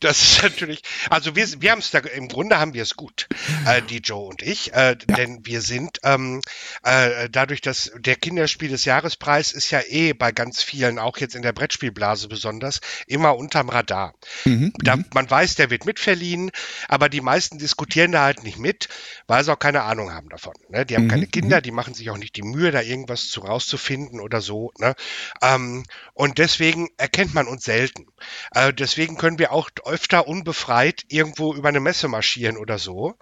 das 0.00 0.22
ist 0.22 0.42
natürlich, 0.42 0.82
also 1.10 1.36
wir, 1.36 1.46
wir 1.60 1.70
haben 1.70 1.78
es 1.78 1.90
da, 1.90 2.00
im 2.00 2.28
Grunde 2.28 2.58
haben 2.58 2.74
wir 2.74 2.82
es 2.82 2.96
gut, 2.96 3.28
äh, 3.66 3.82
die 3.82 3.98
Joe 3.98 4.26
und 4.28 4.42
ich, 4.42 4.72
äh, 4.72 4.76
ja. 4.76 4.94
denn 4.94 5.46
wir 5.46 5.60
sind 5.60 6.00
ähm, 6.02 6.40
äh, 6.82 7.28
dadurch, 7.30 7.60
dass 7.60 7.92
der 7.96 8.16
Kinderspiel 8.16 8.68
des 8.68 8.84
Jahrespreis 8.84 9.52
ist 9.52 9.70
ja 9.70 9.80
eh 9.86 10.12
bei 10.12 10.32
ganz 10.32 10.62
vielen, 10.62 10.98
auch 10.98 11.18
jetzt 11.18 11.34
in 11.34 11.42
der 11.42 11.52
Brettspielblase 11.52 12.28
besonders, 12.28 12.80
immer 13.06 13.36
unterm 13.36 13.68
Radar. 13.68 14.14
Mhm, 14.44 14.72
da, 14.82 14.96
mhm. 14.96 15.04
man 15.14 15.30
weiß, 15.30 15.54
der 15.54 15.70
wird 15.70 15.86
mitverliehen, 15.86 16.50
aber 16.88 17.08
die 17.08 17.20
meisten 17.20 17.58
diskutieren 17.58 18.12
da 18.12 18.24
halt 18.24 18.42
nicht 18.42 18.58
mit, 18.58 18.88
weil 19.26 19.44
sie 19.44 19.52
auch 19.52 19.58
keine 19.58 19.82
Ahnung 19.82 20.12
haben 20.12 20.28
davon. 20.28 20.54
Ne? 20.68 20.84
Die 20.84 20.96
haben 20.96 21.04
mhm, 21.04 21.10
keine 21.10 21.26
Kinder, 21.26 21.58
mhm. 21.58 21.62
die 21.62 21.70
machen 21.70 21.94
sich 21.94 22.10
auch 22.10 22.18
nicht 22.18 22.36
die 22.36 22.42
Mühe, 22.42 22.70
da 22.70 22.82
irgendwas 22.82 23.28
zu 23.28 23.40
rauszufinden 23.40 24.20
oder 24.20 24.40
so. 24.40 24.72
Ne? 24.78 24.94
Ähm, 25.40 25.84
und 26.14 26.38
deswegen 26.42 26.88
erkennt 26.96 27.34
man 27.34 27.46
uns 27.46 27.62
selten. 27.62 28.06
Äh, 28.52 28.72
deswegen 28.72 29.16
können 29.16 29.38
wir 29.38 29.52
auch 29.52 29.70
öfter 29.84 30.26
unbefreit 30.26 31.04
irgendwo 31.08 31.54
über 31.54 31.68
eine 31.68 31.78
Messe 31.78 32.08
marschieren 32.08 32.56
oder 32.56 32.78
so 32.80 33.16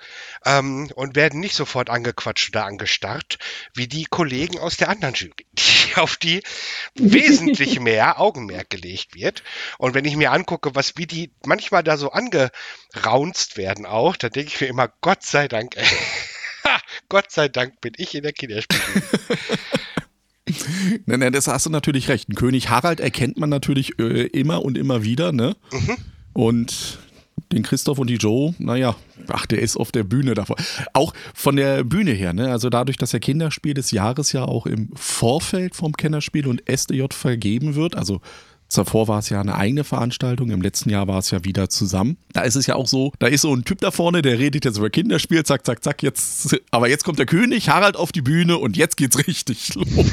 ähm, 0.47 0.91
und 0.95 1.17
werden 1.17 1.39
nicht 1.39 1.55
sofort 1.55 1.91
angequatscht 1.91 2.49
oder 2.49 2.65
angestarrt, 2.65 3.39
wie 3.75 3.87
die 3.89 4.05
Kollegen 4.05 4.59
aus 4.59 4.79
der 4.79 4.89
anderen 4.89 5.15
Jury, 5.15 5.35
die, 5.53 5.97
auf 5.97 6.17
die 6.17 6.43
wesentlich 6.95 7.79
mehr 7.81 8.19
Augenmerk 8.19 8.71
gelegt 8.71 9.15
wird. 9.15 9.43
Und 9.77 9.93
wenn 9.93 10.07
ich 10.07 10.17
mir 10.17 10.33
angucke, 10.33 10.75
was 10.75 10.97
wie 10.97 11.07
die 11.07 11.31
manchmal 11.45 11.83
da 11.85 11.99
so 11.99 12.13
angeraunzt 12.13 13.59
werden 13.59 13.85
auch, 13.85 14.17
dann 14.17 14.31
denke 14.31 14.51
ich 14.55 14.61
mir 14.63 14.69
immer, 14.69 14.89
Gott 15.03 15.25
sei 15.25 15.47
Dank, 15.47 15.77
ey. 15.77 15.87
Gott 17.11 17.31
sei 17.31 17.49
Dank 17.49 17.81
bin 17.83 17.93
ich 17.99 18.15
in 18.15 18.23
der 18.23 18.33
Kinderspiele. 18.33 19.03
Nein, 21.07 21.21
nein, 21.21 21.33
das 21.33 21.49
hast 21.49 21.67
du 21.67 21.71
natürlich 21.71 22.09
recht. 22.09 22.29
Ein 22.29 22.35
König 22.35 22.71
Harald 22.71 23.01
erkennt 23.01 23.39
man 23.39 23.51
natürlich 23.51 23.99
äh, 23.99 24.27
immer 24.27 24.65
und 24.65 24.79
immer 24.79 25.05
wieder, 25.05 25.33
ne? 25.33 25.57
Mhm. 25.73 25.97
Und 26.33 26.99
den 27.53 27.63
Christoph 27.63 27.99
und 27.99 28.09
die 28.09 28.17
Joe, 28.17 28.55
naja, 28.59 28.95
ach, 29.29 29.47
der 29.47 29.61
ist 29.61 29.77
auf 29.77 29.91
der 29.91 30.05
Bühne 30.05 30.35
davor. 30.35 30.57
Auch 30.93 31.13
von 31.35 31.57
der 31.57 31.83
Bühne 31.85 32.13
her, 32.13 32.33
ne? 32.33 32.51
Also 32.51 32.71
dadurch, 32.71 32.97
dass 32.97 33.11
der 33.11 33.21
Kinderspiel 33.21 33.75
des 33.75 33.91
Jahres 33.91 34.33
ja 34.33 34.45
auch 34.45 34.67
im 34.67 34.91
Vorfeld 34.95 35.75
vom 35.75 35.93
Kennerspiel 35.93 36.47
und 36.47 36.63
SDJ 36.69 37.07
vergeben 37.11 37.75
wird, 37.75 37.97
also 37.97 38.21
Zuvor 38.71 39.09
war 39.09 39.19
es 39.19 39.29
ja 39.31 39.41
eine 39.41 39.57
eigene 39.57 39.83
Veranstaltung, 39.83 40.51
im 40.51 40.63
letzten 40.63 40.91
Jahr 40.91 41.09
war 41.09 41.19
es 41.19 41.33
ja 41.33 41.45
wieder 41.45 41.69
zusammen. 41.69 42.19
Da 42.33 42.43
ist 42.43 42.55
es 42.55 42.67
ja 42.67 42.77
auch 42.77 42.87
so, 42.87 43.13
da 43.19 43.27
ist 43.27 43.43
so 43.43 43.53
ein 43.53 43.65
Typ 43.65 43.81
da 43.81 43.91
vorne, 43.91 44.23
der 44.23 44.39
redet 44.39 44.65
jetzt 44.65 44.79
über 44.79 44.91
Kinderspiel, 44.91 45.43
zack, 45.45 45.67
zack, 45.67 45.83
zack, 45.83 46.05
jetzt, 46.05 46.57
aber 46.71 46.89
jetzt 46.89 47.05
kommt 47.05 47.19
der 47.19 47.27
König, 47.27 47.69
Harald 47.69 47.97
auf 47.97 48.13
die 48.13 48.23
Bühne 48.23 48.59
und 48.59 48.77
jetzt 48.77 48.97
geht's 48.97 49.19
richtig 49.27 49.75
los. 49.75 49.89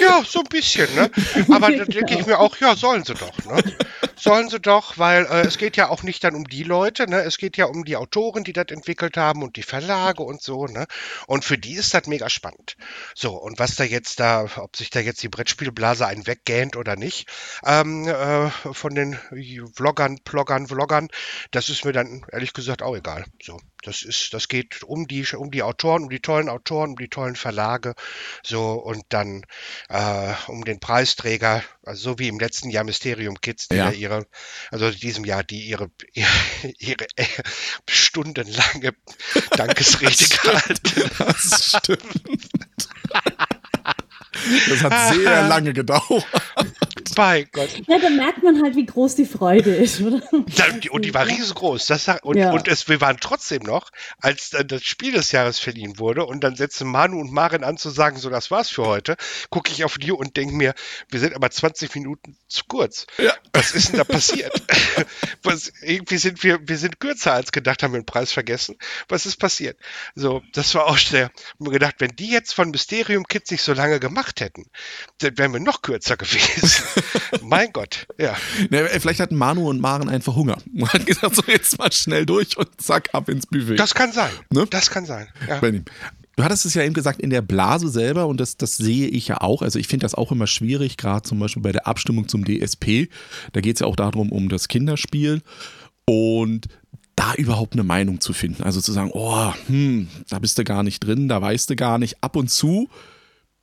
ja, 0.00 0.22
so 0.26 0.40
ein 0.40 0.46
bisschen, 0.50 0.92
ne? 0.94 1.10
Aber 1.50 1.70
da 1.70 1.84
denke 1.84 2.18
ich 2.18 2.26
mir 2.26 2.38
auch, 2.38 2.56
ja, 2.56 2.74
sollen 2.74 3.04
sie 3.04 3.14
doch, 3.14 3.32
ne? 3.46 3.62
Sollen 4.20 4.50
sie 4.50 4.60
doch, 4.60 4.98
weil 4.98 5.24
äh, 5.24 5.46
es 5.46 5.56
geht 5.56 5.78
ja 5.78 5.88
auch 5.88 6.02
nicht 6.02 6.22
dann 6.24 6.34
um 6.34 6.44
die 6.44 6.62
Leute, 6.62 7.08
ne? 7.08 7.22
Es 7.22 7.38
geht 7.38 7.56
ja 7.56 7.64
um 7.64 7.86
die 7.86 7.96
Autoren, 7.96 8.44
die 8.44 8.52
das 8.52 8.66
entwickelt 8.68 9.16
haben 9.16 9.42
und 9.42 9.56
die 9.56 9.62
Verlage 9.62 10.22
und 10.22 10.42
so, 10.42 10.66
ne? 10.66 10.86
Und 11.26 11.42
für 11.42 11.56
die 11.56 11.72
ist 11.72 11.94
das 11.94 12.06
mega 12.06 12.28
spannend. 12.28 12.76
So, 13.14 13.32
und 13.32 13.58
was 13.58 13.76
da 13.76 13.84
jetzt 13.84 14.20
da, 14.20 14.46
ob 14.56 14.76
sich 14.76 14.90
da 14.90 15.00
jetzt 15.00 15.22
die 15.22 15.30
Brettspielblase 15.30 16.06
einen 16.06 16.26
weggähnt 16.26 16.76
oder 16.76 16.96
nicht, 16.96 17.30
ähm, 17.64 18.06
äh, 18.06 18.50
von 18.50 18.94
den 18.94 19.18
Vloggern, 19.74 20.18
Ploggern, 20.22 20.66
Vloggern, 20.66 21.08
das 21.50 21.70
ist 21.70 21.86
mir 21.86 21.92
dann 21.92 22.26
ehrlich 22.30 22.52
gesagt 22.52 22.82
auch 22.82 22.94
egal. 22.94 23.24
So, 23.42 23.58
das 23.82 24.02
ist, 24.02 24.34
das 24.34 24.48
geht 24.48 24.82
um 24.82 25.06
die, 25.06 25.26
um 25.34 25.50
die 25.50 25.62
Autoren, 25.62 26.04
um 26.04 26.10
die 26.10 26.20
tollen 26.20 26.48
Autoren, 26.48 26.90
um 26.90 26.96
die 26.96 27.08
tollen 27.08 27.36
Verlage, 27.36 27.94
so 28.42 28.72
und 28.72 29.04
dann 29.08 29.42
äh, 29.88 30.34
um 30.46 30.64
den 30.64 30.80
Preisträger, 30.80 31.62
also 31.84 32.12
so 32.12 32.18
wie 32.18 32.28
im 32.28 32.38
letzten 32.38 32.70
Jahr 32.70 32.84
Mysterium 32.84 33.40
Kids, 33.40 33.68
die 33.68 33.76
ja. 33.76 33.90
ihre, 33.90 34.26
also 34.70 34.86
in 34.88 34.96
diesem 34.96 35.24
Jahr, 35.24 35.42
die 35.42 35.60
ihre 35.62 35.90
ihre, 36.12 36.28
ihre 36.78 37.06
äh, 37.16 37.26
stundenlange 37.88 38.94
Dankesrede 39.56 40.24
gehalten. 40.42 41.10
Das 41.18 41.76
stimmt. 41.76 42.88
Das 44.68 44.82
hat 44.82 45.14
sehr 45.14 45.48
lange 45.48 45.72
gedauert. 45.72 46.26
Bei 47.14 47.44
Gott. 47.52 47.70
Ja, 47.86 47.98
da 47.98 48.10
merkt 48.10 48.42
man 48.42 48.62
halt, 48.62 48.76
wie 48.76 48.86
groß 48.86 49.16
die 49.16 49.24
Freude 49.24 49.74
ist, 49.74 50.00
oder? 50.00 50.20
und 50.32 51.04
die 51.04 51.14
war 51.14 51.26
riesengroß. 51.26 51.86
Das, 51.86 52.08
und 52.22 52.36
ja. 52.36 52.52
und 52.52 52.68
es, 52.68 52.88
wir 52.88 53.00
waren 53.00 53.18
trotzdem 53.20 53.62
noch, 53.62 53.90
als 54.20 54.50
dann 54.50 54.68
das 54.68 54.84
Spiel 54.84 55.12
des 55.12 55.32
Jahres 55.32 55.58
verliehen 55.58 55.98
wurde 55.98 56.24
und 56.24 56.42
dann 56.42 56.56
setzen 56.56 56.88
Manu 56.88 57.20
und 57.20 57.32
Marin 57.32 57.64
an 57.64 57.76
zu 57.76 57.90
sagen, 57.90 58.18
so 58.18 58.30
das 58.30 58.50
war's 58.50 58.70
für 58.70 58.86
heute, 58.86 59.16
gucke 59.50 59.70
ich 59.70 59.84
auf 59.84 59.98
die 59.98 60.12
und 60.12 60.36
denke 60.36 60.54
mir, 60.54 60.74
wir 61.08 61.20
sind 61.20 61.34
aber 61.34 61.50
20 61.50 61.94
Minuten 61.94 62.36
zu 62.48 62.64
kurz. 62.66 63.06
Ja. 63.18 63.34
Was 63.52 63.72
ist 63.72 63.90
denn 63.90 63.98
da 63.98 64.04
passiert? 64.04 64.62
Was, 65.42 65.72
irgendwie 65.82 66.18
sind 66.18 66.42
wir, 66.42 66.58
wir 66.66 66.78
sind 66.78 67.00
kürzer 67.00 67.32
als 67.32 67.52
gedacht, 67.52 67.82
haben 67.82 67.92
wir 67.92 68.00
den 68.00 68.06
Preis 68.06 68.32
vergessen. 68.32 68.76
Was 69.08 69.26
ist 69.26 69.36
passiert? 69.36 69.78
So, 70.14 70.42
das 70.52 70.74
war 70.74 70.86
auch. 70.86 70.96
Ich 70.96 71.12
mir 71.12 71.70
gedacht, 71.70 71.96
wenn 71.98 72.14
die 72.16 72.30
jetzt 72.30 72.54
von 72.54 72.70
Mysterium 72.70 73.24
Kids 73.24 73.50
nicht 73.50 73.62
so 73.62 73.72
lange 73.72 74.00
gemacht 74.00 74.40
hätten, 74.40 74.66
dann 75.18 75.36
wären 75.38 75.52
wir 75.52 75.60
noch 75.60 75.82
kürzer 75.82 76.16
gewesen 76.18 76.89
mein 77.42 77.72
Gott, 77.72 78.06
ja. 78.18 78.36
Ne, 78.70 78.88
vielleicht 78.98 79.20
hatten 79.20 79.36
Manu 79.36 79.68
und 79.68 79.80
Maren 79.80 80.08
einfach 80.08 80.34
Hunger. 80.34 80.58
Man 80.72 80.88
hat 80.88 81.06
gesagt, 81.06 81.36
so 81.36 81.42
jetzt 81.46 81.78
mal 81.78 81.92
schnell 81.92 82.26
durch 82.26 82.56
und 82.56 82.68
zack, 82.80 83.08
ab 83.12 83.28
ins 83.28 83.46
Buffet. 83.46 83.76
Das 83.76 83.94
kann 83.94 84.12
sein. 84.12 84.30
Ne? 84.50 84.66
Das 84.68 84.90
kann 84.90 85.06
sein. 85.06 85.28
Ja. 85.48 85.60
Du 85.60 86.44
hattest 86.44 86.64
es 86.64 86.74
ja 86.74 86.82
eben 86.82 86.94
gesagt, 86.94 87.20
in 87.20 87.30
der 87.30 87.42
Blase 87.42 87.88
selber, 87.88 88.26
und 88.26 88.40
das, 88.40 88.56
das 88.56 88.76
sehe 88.76 89.08
ich 89.08 89.28
ja 89.28 89.40
auch. 89.40 89.62
Also 89.62 89.78
ich 89.78 89.88
finde 89.88 90.04
das 90.04 90.14
auch 90.14 90.32
immer 90.32 90.46
schwierig, 90.46 90.96
gerade 90.96 91.22
zum 91.22 91.38
Beispiel 91.38 91.62
bei 91.62 91.72
der 91.72 91.86
Abstimmung 91.86 92.28
zum 92.28 92.44
DSP. 92.44 93.08
Da 93.52 93.60
geht 93.60 93.76
es 93.76 93.80
ja 93.80 93.86
auch 93.86 93.96
darum, 93.96 94.32
um 94.32 94.48
das 94.48 94.68
Kinderspiel. 94.68 95.42
Und 96.06 96.68
da 97.14 97.34
überhaupt 97.34 97.74
eine 97.74 97.84
Meinung 97.84 98.20
zu 98.20 98.32
finden. 98.32 98.62
Also 98.62 98.80
zu 98.80 98.92
sagen, 98.92 99.10
oh, 99.12 99.52
hm, 99.66 100.08
da 100.30 100.38
bist 100.38 100.56
du 100.56 100.64
gar 100.64 100.82
nicht 100.82 101.00
drin, 101.00 101.28
da 101.28 101.42
weißt 101.42 101.68
du 101.68 101.76
gar 101.76 101.98
nicht. 101.98 102.16
Ab 102.22 102.36
und 102.36 102.50
zu 102.50 102.88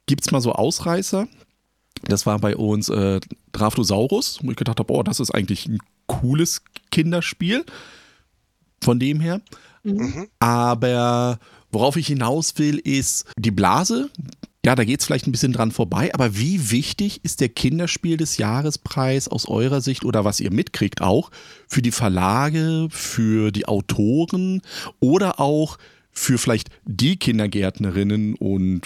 gibt 0.05 0.23
es 0.23 0.31
mal 0.31 0.41
so 0.41 0.53
Ausreißer. 0.53 1.27
Das 2.03 2.25
war 2.25 2.39
bei 2.39 2.55
uns 2.55 2.89
äh, 2.89 3.19
Draftosaurus, 3.51 4.39
wo 4.43 4.51
ich 4.51 4.57
gedacht 4.57 4.79
habe, 4.79 4.93
boah, 4.93 5.03
das 5.03 5.19
ist 5.19 5.31
eigentlich 5.31 5.67
ein 5.67 5.79
cooles 6.07 6.63
Kinderspiel. 6.91 7.65
Von 8.81 8.99
dem 8.99 9.19
her. 9.19 9.41
Mhm. 9.83 10.27
Aber 10.39 11.39
worauf 11.71 11.95
ich 11.95 12.07
hinaus 12.07 12.57
will, 12.57 12.77
ist 12.77 13.25
die 13.37 13.51
Blase. 13.51 14.09
Ja, 14.65 14.75
da 14.75 14.83
geht 14.83 14.99
es 14.99 15.05
vielleicht 15.05 15.27
ein 15.27 15.31
bisschen 15.31 15.53
dran 15.53 15.71
vorbei, 15.71 16.13
aber 16.13 16.35
wie 16.37 16.71
wichtig 16.71 17.21
ist 17.23 17.39
der 17.39 17.47
Kinderspiel 17.47 18.17
des 18.17 18.37
Jahrespreis 18.37 19.29
aus 19.29 19.47
eurer 19.47 19.79
Sicht 19.79 20.03
oder 20.03 20.25
was 20.25 20.41
ihr 20.41 20.51
mitkriegt 20.51 21.01
auch 21.01 21.31
für 21.69 21.81
die 21.81 21.91
Verlage, 21.91 22.87
für 22.91 23.51
die 23.51 23.65
Autoren 23.65 24.61
oder 24.99 25.39
auch 25.39 25.77
für 26.17 26.37
vielleicht 26.37 26.69
die 26.85 27.17
Kindergärtnerinnen 27.17 28.35
und 28.35 28.81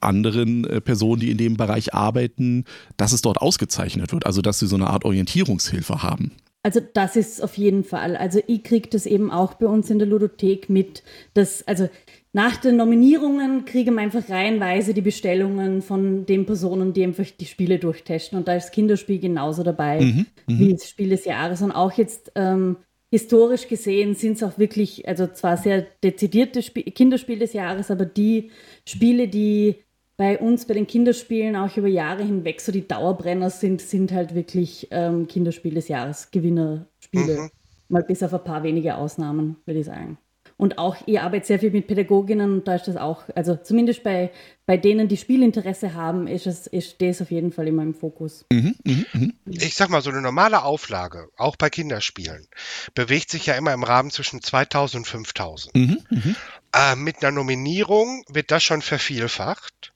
anderen 0.00 0.64
äh, 0.64 0.80
Personen, 0.80 1.20
die 1.20 1.30
in 1.30 1.38
dem 1.38 1.56
Bereich 1.56 1.94
arbeiten, 1.94 2.64
dass 2.96 3.12
es 3.12 3.22
dort 3.22 3.38
ausgezeichnet 3.38 4.12
wird. 4.12 4.26
Also 4.26 4.42
dass 4.42 4.58
sie 4.58 4.66
so 4.66 4.74
eine 4.74 4.88
Art 4.88 5.04
Orientierungshilfe 5.04 6.02
haben. 6.02 6.32
Also 6.64 6.80
das 6.80 7.14
ist 7.14 7.42
auf 7.42 7.56
jeden 7.58 7.84
Fall. 7.84 8.16
Also 8.16 8.40
ich 8.46 8.64
kriege 8.64 8.88
das 8.88 9.06
eben 9.06 9.30
auch 9.30 9.54
bei 9.54 9.66
uns 9.66 9.88
in 9.90 9.98
der 9.98 10.08
Ludothek 10.08 10.68
mit, 10.68 11.02
dass, 11.34 11.62
also 11.68 11.88
nach 12.32 12.56
den 12.56 12.76
Nominierungen 12.76 13.64
kriegen 13.66 13.94
wir 13.94 14.00
einfach 14.00 14.28
reihenweise 14.28 14.94
die 14.94 15.02
Bestellungen 15.02 15.82
von 15.82 16.26
den 16.26 16.46
Personen, 16.46 16.92
die 16.92 17.04
einfach 17.04 17.26
die 17.38 17.46
Spiele 17.46 17.78
durchtesten. 17.78 18.36
Und 18.36 18.48
da 18.48 18.54
ist 18.54 18.72
Kinderspiel 18.72 19.20
genauso 19.20 19.62
dabei 19.62 20.00
mhm, 20.00 20.26
mhm. 20.48 20.58
wie 20.58 20.72
das 20.72 20.88
Spiel 20.88 21.10
des 21.10 21.24
Jahres. 21.24 21.62
Und 21.62 21.70
auch 21.70 21.92
jetzt 21.92 22.32
ähm, 22.34 22.78
historisch 23.14 23.68
gesehen 23.68 24.16
sind 24.16 24.32
es 24.32 24.42
auch 24.42 24.58
wirklich, 24.58 25.06
also 25.06 25.28
zwar 25.28 25.56
sehr 25.56 25.86
dezidierte 26.02 26.58
Sp 26.58 26.82
Kinderspiele 26.90 27.38
des 27.38 27.52
Jahres, 27.52 27.92
aber 27.92 28.06
die 28.06 28.50
Spiele, 28.84 29.28
die 29.28 29.76
bei 30.16 30.36
uns 30.36 30.66
bei 30.66 30.74
den 30.74 30.88
Kinderspielen 30.88 31.54
auch 31.54 31.76
über 31.76 31.86
Jahre 31.86 32.24
hinweg 32.24 32.60
so 32.60 32.72
die 32.72 32.88
Dauerbrenner 32.88 33.50
sind, 33.50 33.80
sind 33.80 34.10
halt 34.10 34.34
wirklich 34.34 34.88
ähm, 34.90 35.28
Kinderspiel 35.28 35.74
des 35.74 35.86
Jahres, 35.86 36.32
Gewinnerspiele. 36.32 37.42
Mhm. 37.42 37.50
Mal 37.88 38.02
bis 38.02 38.20
auf 38.24 38.34
ein 38.34 38.42
paar 38.42 38.64
wenige 38.64 38.96
Ausnahmen, 38.96 39.58
würde 39.64 39.78
ich 39.78 39.86
sagen. 39.86 40.18
Und 40.56 40.78
auch, 40.78 40.96
ihr 41.06 41.22
arbeitet 41.22 41.46
sehr 41.46 41.58
viel 41.58 41.72
mit 41.72 41.88
Pädagoginnen 41.88 42.52
und 42.52 42.68
da 42.68 42.76
ist 42.76 42.86
das 42.86 42.96
auch, 42.96 43.24
also 43.34 43.56
zumindest 43.56 44.04
bei, 44.04 44.30
bei 44.66 44.76
denen, 44.76 45.08
die 45.08 45.16
Spielinteresse 45.16 45.94
haben, 45.94 46.28
ist 46.28 46.46
es 46.46 46.68
ist 46.68 47.02
das 47.02 47.20
auf 47.20 47.30
jeden 47.32 47.50
Fall 47.50 47.66
immer 47.66 47.82
im 47.82 47.94
Fokus. 47.94 48.44
Mhm, 48.52 48.76
mh, 48.84 49.04
mh. 49.12 49.28
Ich 49.46 49.74
sag 49.74 49.88
mal, 49.88 50.00
so 50.00 50.10
eine 50.10 50.22
normale 50.22 50.62
Auflage, 50.62 51.28
auch 51.36 51.56
bei 51.56 51.70
Kinderspielen, 51.70 52.46
bewegt 52.94 53.30
sich 53.30 53.46
ja 53.46 53.54
immer 53.54 53.72
im 53.72 53.82
Rahmen 53.82 54.10
zwischen 54.10 54.42
2000 54.42 55.00
und 55.00 55.06
5000. 55.06 55.74
Mhm, 55.74 55.98
mh. 56.10 56.34
äh, 56.72 56.96
mit 56.96 57.22
einer 57.22 57.32
Nominierung 57.32 58.24
wird 58.28 58.52
das 58.52 58.62
schon 58.62 58.80
vervielfacht 58.80 59.92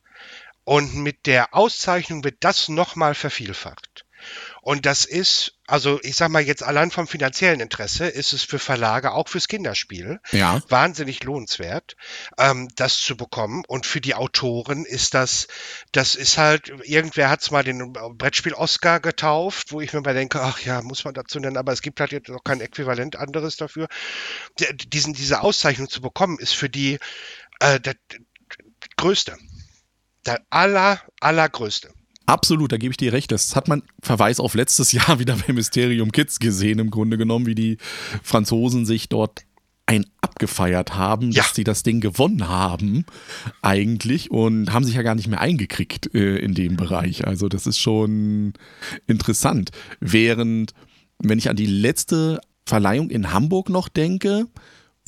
und 0.64 0.94
mit 0.96 1.26
der 1.26 1.54
Auszeichnung 1.54 2.24
wird 2.24 2.38
das 2.40 2.68
nochmal 2.68 3.14
vervielfacht. 3.14 4.04
Und 4.68 4.84
das 4.84 5.06
ist, 5.06 5.54
also 5.66 5.98
ich 6.02 6.14
sag 6.14 6.28
mal 6.28 6.42
jetzt 6.42 6.62
allein 6.62 6.90
vom 6.90 7.08
finanziellen 7.08 7.60
Interesse, 7.60 8.06
ist 8.06 8.34
es 8.34 8.42
für 8.42 8.58
Verlage, 8.58 9.12
auch 9.12 9.26
fürs 9.26 9.48
Kinderspiel, 9.48 10.20
ja. 10.30 10.60
wahnsinnig 10.68 11.24
lohnenswert, 11.24 11.96
ähm, 12.36 12.68
das 12.76 12.98
zu 12.98 13.16
bekommen. 13.16 13.62
Und 13.66 13.86
für 13.86 14.02
die 14.02 14.14
Autoren 14.14 14.84
ist 14.84 15.14
das, 15.14 15.48
das 15.92 16.14
ist 16.14 16.36
halt, 16.36 16.70
irgendwer 16.82 17.30
hat 17.30 17.40
es 17.40 17.50
mal 17.50 17.64
den 17.64 17.94
Brettspiel 17.94 18.52
Oscar 18.52 19.00
getauft, 19.00 19.72
wo 19.72 19.80
ich 19.80 19.94
mir 19.94 20.02
mal 20.02 20.12
denke, 20.12 20.42
ach 20.42 20.60
ja, 20.60 20.82
muss 20.82 21.02
man 21.02 21.14
dazu 21.14 21.40
nennen, 21.40 21.56
aber 21.56 21.72
es 21.72 21.80
gibt 21.80 21.98
halt 21.98 22.12
jetzt 22.12 22.28
noch 22.28 22.44
kein 22.44 22.60
Äquivalent 22.60 23.16
anderes 23.16 23.56
dafür. 23.56 23.88
Diesen, 24.58 25.14
diese 25.14 25.40
Auszeichnung 25.40 25.88
zu 25.88 26.02
bekommen, 26.02 26.38
ist 26.38 26.52
für 26.52 26.68
die 26.68 26.98
äh, 27.60 27.80
der, 27.80 27.94
der 28.12 28.18
größte. 28.98 29.34
Der 30.26 30.42
aller, 30.50 31.00
allergrößte. 31.20 31.90
Absolut, 32.28 32.72
da 32.72 32.76
gebe 32.76 32.90
ich 32.90 32.98
dir 32.98 33.14
recht. 33.14 33.32
Das 33.32 33.56
hat 33.56 33.68
man 33.68 33.82
Verweis 34.02 34.38
auf 34.38 34.54
letztes 34.54 34.92
Jahr 34.92 35.18
wieder 35.18 35.34
bei 35.34 35.54
Mysterium 35.54 36.12
Kids 36.12 36.38
gesehen, 36.38 36.78
im 36.78 36.90
Grunde 36.90 37.16
genommen, 37.16 37.46
wie 37.46 37.54
die 37.54 37.78
Franzosen 38.22 38.84
sich 38.84 39.08
dort 39.08 39.44
ein 39.86 40.04
abgefeiert 40.20 40.94
haben, 40.94 41.30
ja. 41.30 41.42
dass 41.42 41.54
sie 41.54 41.64
das 41.64 41.82
Ding 41.82 42.00
gewonnen 42.00 42.46
haben, 42.46 43.06
eigentlich, 43.62 44.30
und 44.30 44.70
haben 44.74 44.84
sich 44.84 44.96
ja 44.96 45.02
gar 45.02 45.14
nicht 45.14 45.28
mehr 45.28 45.40
eingekriegt 45.40 46.14
äh, 46.14 46.36
in 46.36 46.52
dem 46.52 46.76
Bereich. 46.76 47.26
Also, 47.26 47.48
das 47.48 47.66
ist 47.66 47.78
schon 47.78 48.52
interessant. 49.06 49.70
Während, 50.00 50.74
wenn 51.18 51.38
ich 51.38 51.48
an 51.48 51.56
die 51.56 51.64
letzte 51.64 52.42
Verleihung 52.66 53.08
in 53.08 53.32
Hamburg 53.32 53.70
noch 53.70 53.88
denke, 53.88 54.48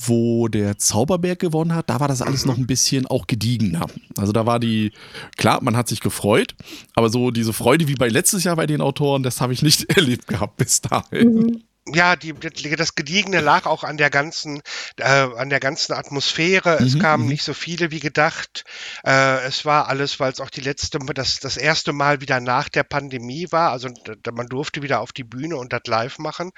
wo 0.07 0.47
der 0.47 0.77
Zauberberg 0.77 1.39
gewonnen 1.39 1.75
hat, 1.75 1.89
da 1.89 1.99
war 1.99 2.07
das 2.07 2.21
alles 2.21 2.45
noch 2.45 2.57
ein 2.57 2.67
bisschen 2.67 3.07
auch 3.07 3.27
gediegener. 3.27 3.85
Also 4.17 4.31
da 4.31 4.45
war 4.45 4.59
die, 4.59 4.91
klar, 5.37 5.59
man 5.61 5.77
hat 5.77 5.87
sich 5.87 5.99
gefreut, 5.99 6.55
aber 6.95 7.09
so 7.09 7.31
diese 7.31 7.53
Freude 7.53 7.87
wie 7.87 7.95
bei 7.95 8.07
letztes 8.07 8.43
Jahr 8.43 8.55
bei 8.55 8.67
den 8.67 8.81
Autoren, 8.81 9.23
das 9.23 9.41
habe 9.41 9.53
ich 9.53 9.61
nicht 9.61 9.89
erlebt 9.95 10.27
gehabt 10.27 10.57
bis 10.57 10.81
dahin. 10.81 11.33
Mhm. 11.33 11.63
ja, 11.93 12.15
die, 12.15 12.33
das 12.33 12.95
Gediegene 12.95 13.41
lag 13.41 13.65
auch 13.65 13.83
an 13.83 13.97
der 13.97 14.09
ganzen, 14.09 14.61
äh, 14.97 15.03
an 15.05 15.49
der 15.49 15.59
ganzen 15.59 15.93
Atmosphäre. 15.93 16.77
Es 16.79 16.95
mhm, 16.95 16.99
kamen 16.99 17.23
mhm. 17.23 17.29
nicht 17.29 17.43
so 17.43 17.53
viele 17.53 17.91
wie 17.91 17.99
gedacht. 17.99 18.63
Äh, 19.05 19.45
es 19.45 19.65
war 19.65 19.87
alles, 19.87 20.19
weil 20.19 20.31
es 20.31 20.39
auch 20.39 20.49
die 20.49 20.61
letzte, 20.61 20.99
das, 21.13 21.39
das 21.39 21.57
erste 21.57 21.93
Mal 21.93 22.21
wieder 22.21 22.39
nach 22.39 22.69
der 22.69 22.83
Pandemie 22.83 23.47
war. 23.51 23.71
Also 23.71 23.89
man 24.33 24.47
durfte 24.47 24.81
wieder 24.81 25.01
auf 25.01 25.11
die 25.11 25.23
Bühne 25.23 25.57
und 25.57 25.73
das 25.73 25.81
live 25.85 26.19
machen. 26.19 26.51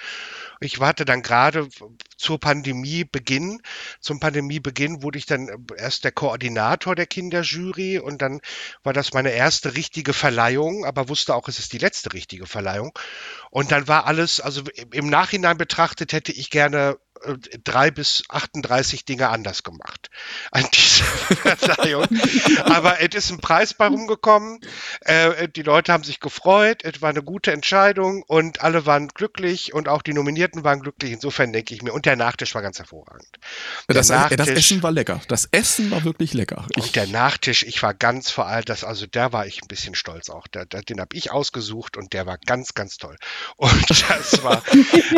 Ich 0.63 0.79
warte 0.79 1.03
dann 1.03 1.21
gerade 1.21 1.67
zur 2.15 2.39
Pandemiebeginn. 2.39 3.61
Zum 3.99 4.21
Pandemiebeginn 4.21 5.03
wurde 5.03 5.17
ich 5.17 5.25
dann 5.25 5.65
erst 5.77 6.05
der 6.05 6.13
Koordinator 6.13 6.95
der 6.95 7.05
Kinderjury 7.05 7.99
und 7.99 8.21
dann 8.21 8.39
war 8.81 8.93
das 8.93 9.11
meine 9.11 9.31
erste 9.31 9.75
richtige 9.75 10.13
Verleihung, 10.13 10.85
aber 10.85 11.09
wusste 11.09 11.35
auch, 11.35 11.49
es 11.49 11.59
ist 11.59 11.73
die 11.73 11.79
letzte 11.79 12.13
richtige 12.13 12.45
Verleihung. 12.45 12.97
Und 13.51 13.73
dann 13.73 13.89
war 13.89 14.05
alles, 14.05 14.39
also 14.39 14.63
im 14.91 15.09
Nachhinein 15.09 15.57
betrachtet 15.57 16.13
hätte 16.13 16.31
ich 16.31 16.49
gerne 16.49 16.97
äh, 17.12 17.12
drei 17.63 17.91
bis 17.91 18.23
38 18.29 19.05
Dinge 19.05 19.29
anders 19.29 19.63
gemacht 19.63 20.09
an 20.51 20.65
dieser 20.73 21.05
Verleihung. 21.57 22.07
Aber 22.65 23.01
es 23.01 23.15
ist 23.15 23.31
ein 23.31 23.39
Preis 23.39 23.73
bei 23.73 23.87
rumgekommen. 23.87 24.59
Äh, 25.01 25.47
die 25.49 25.61
Leute 25.61 25.93
haben 25.93 26.03
sich 26.03 26.19
gefreut. 26.19 26.83
Es 26.83 27.01
war 27.01 27.09
eine 27.09 27.23
gute 27.23 27.51
Entscheidung 27.51 28.23
und 28.23 28.61
alle 28.61 28.85
waren 28.85 29.07
glücklich 29.09 29.73
und 29.73 29.87
auch 29.87 30.01
die 30.01 30.13
Nominierten 30.13 30.63
waren 30.63 30.81
glücklich. 30.81 31.11
Insofern 31.11 31.53
denke 31.53 31.73
ich 31.73 31.81
mir. 31.81 31.93
Und 31.93 32.05
der 32.05 32.15
Nachtisch 32.15 32.53
war 32.55 32.61
ganz 32.61 32.79
hervorragend. 32.79 33.27
Das, 33.87 34.09
Nachtisch, 34.09 34.37
das, 34.37 34.49
Essen 34.49 34.83
war 34.83 34.91
lecker. 34.91 35.21
Das 35.27 35.47
Essen 35.51 35.91
war 35.91 36.03
wirklich 36.03 36.33
lecker. 36.33 36.67
Ich 36.75 36.83
und 36.83 36.95
der 36.95 37.07
Nachtisch, 37.07 37.63
ich 37.63 37.81
war 37.81 37.93
ganz 37.93 38.29
vor 38.29 38.47
allem, 38.47 38.65
das, 38.65 38.83
also 38.83 39.05
der 39.07 39.33
war 39.33 39.45
ich 39.45 39.61
ein 39.61 39.67
bisschen 39.67 39.95
stolz 39.95 40.29
auch. 40.29 40.47
Den 40.47 40.99
habe 40.99 41.15
ich 41.15 41.31
ausgesucht 41.31 41.97
und 41.97 42.13
der 42.13 42.25
war 42.25 42.37
ganz, 42.37 42.73
ganz 42.73 42.97
toll. 42.97 43.17
Und 43.55 43.89
das 44.09 44.43
war, 44.43 44.63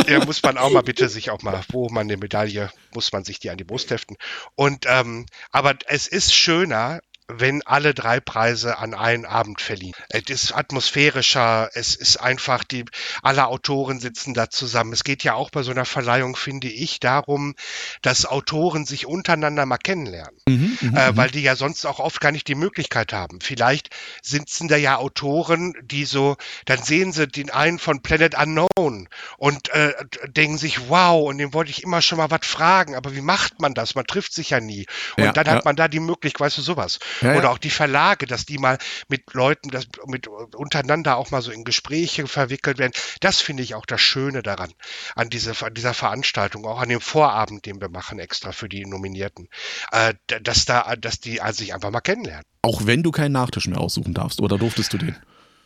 der 0.08 0.26
muss 0.26 0.42
man 0.44 0.58
auch 0.58 0.72
mal 0.72 0.84
bitte 0.84 1.10
sich 1.10 1.30
auch 1.30 1.42
mal, 1.42 1.62
wo 1.70 1.90
man 1.96 2.08
eine 2.08 2.18
Medaille, 2.18 2.72
muss 2.94 3.12
man 3.12 3.24
sich 3.24 3.40
die 3.40 3.50
an 3.50 3.58
die 3.58 3.64
Brust 3.64 3.90
heften. 3.90 4.18
Und 4.56 4.86
ähm, 4.88 5.26
aber 5.52 5.74
es 5.88 6.08
ist 6.08 6.34
schöner, 6.34 7.02
wenn 7.28 7.64
alle 7.64 7.94
drei 7.96 8.20
Preise 8.20 8.78
an 8.78 8.94
einen 8.94 9.26
Abend 9.26 9.60
verliehen. 9.60 9.94
Es 10.10 10.30
ist 10.30 10.52
atmosphärischer, 10.52 11.70
es 11.74 11.96
ist 11.96 12.18
einfach 12.18 12.64
die, 12.64 12.86
alle 13.24 13.48
Autoren 13.48 14.00
sitzen 14.00 14.36
da 14.36 14.50
zusammen. 14.50 14.94
Es 14.94 15.04
geht 15.04 15.24
ja 15.24 15.34
auch 15.34 15.50
bei 15.50 15.64
so 15.64 15.72
einer 15.72 15.86
Verleihung, 15.86 16.36
finde 16.36 16.68
ich, 16.68 17.00
darum, 17.00 17.56
dass 18.04 18.26
Autoren 18.28 18.86
sich 18.86 19.08
untereinander 19.08 19.66
mal 19.66 19.78
kennenlernen, 19.78 20.38
mhm, 20.48 20.78
mhm 20.80 20.96
äh, 20.96 21.12
mhm. 21.12 21.18
weil 21.18 21.32
die 21.32 21.42
ja 21.42 21.56
sonst 21.56 21.86
auch 21.86 22.00
oft 22.00 22.22
gar 22.22 22.32
nicht 22.32 22.48
die 22.48 22.56
Möglichkeit 22.56 23.12
haben. 23.12 23.42
Vielleicht 23.42 23.90
sitzen 24.22 24.68
da 24.68 24.76
ja 24.76 24.98
Autoren, 24.98 25.74
die 25.84 26.06
so, 26.06 26.38
dann 26.66 26.82
sehen 26.84 27.12
sie 27.12 27.28
den 27.28 27.50
einen 27.50 27.80
von 27.80 28.04
Planet 28.04 28.36
Unknown 28.38 29.10
und 29.38 29.70
äh, 29.70 29.94
denken 30.28 30.60
sich, 30.60 30.90
wow, 30.90 31.28
und 31.28 31.40
dem 31.40 31.54
wollte 31.54 31.72
ich 31.72 31.82
immer 31.82 32.04
schon 32.04 32.20
mal 32.20 32.30
was 32.30 32.46
fragen, 32.46 32.96
aber 32.96 33.16
wie 33.16 33.22
macht 33.22 33.60
man 33.60 33.74
das? 33.74 33.96
Man 33.96 34.06
trifft 34.06 34.34
sich 34.34 34.52
ja 34.52 34.60
nie. 34.60 34.86
Und 35.18 35.24
ja, 35.24 35.34
dann 35.34 35.48
ja. 35.48 35.54
hat 35.54 35.66
man 35.66 35.76
da 35.76 35.88
die 35.88 36.00
Möglichkeit, 36.00 36.42
weißt 36.42 36.60
du, 36.60 36.62
sowas. 36.62 37.00
Ja, 37.22 37.36
Oder 37.36 37.52
auch 37.52 37.58
die 37.58 37.70
Verlage, 37.70 38.26
dass 38.26 38.46
die 38.46 38.58
mal 38.58 38.78
mit 39.08 39.34
Leuten, 39.34 39.70
das, 39.70 39.88
mit 40.06 40.28
untereinander 40.28 41.18
auch 41.18 41.32
mal 41.32 41.42
so 41.42 41.52
in 41.52 41.64
Gespräche 41.64 42.28
verwickelt 42.28 42.78
werden. 42.78 42.94
Das 43.22 43.42
finde 43.42 43.64
ich 43.64 43.76
auch 43.76 43.86
das 43.86 44.02
Schöne 44.02 44.44
daran, 44.44 44.72
an, 45.16 45.30
diese, 45.30 45.54
an 45.66 45.74
dieser 45.74 45.94
Veranstaltung, 45.94 46.66
auch 46.66 46.80
an 46.80 46.90
dem 46.90 47.02
Vorabend, 47.02 47.66
den 47.66 47.82
wir 47.82 47.90
machen, 47.90 48.20
extra 48.20 48.52
für 48.52 48.70
die 48.70 48.86
Nominierten, 48.86 49.48
äh, 49.92 50.14
dass 50.42 50.66
da, 50.66 50.96
dass 50.96 51.20
die 51.20 51.40
sich 51.52 51.74
einfach 51.74 51.92
mal 51.92 52.02
kennenlernen. 52.02 52.46
Auch 52.62 52.86
wenn 52.86 53.04
du 53.04 53.12
keinen 53.12 53.34
Nachtisch 53.34 53.68
mehr 53.68 53.80
aussuchen 53.80 54.14
darfst, 54.14 54.42
oder 54.42 54.58
durftest 54.58 54.94
du 54.94 54.98
den? 54.98 55.16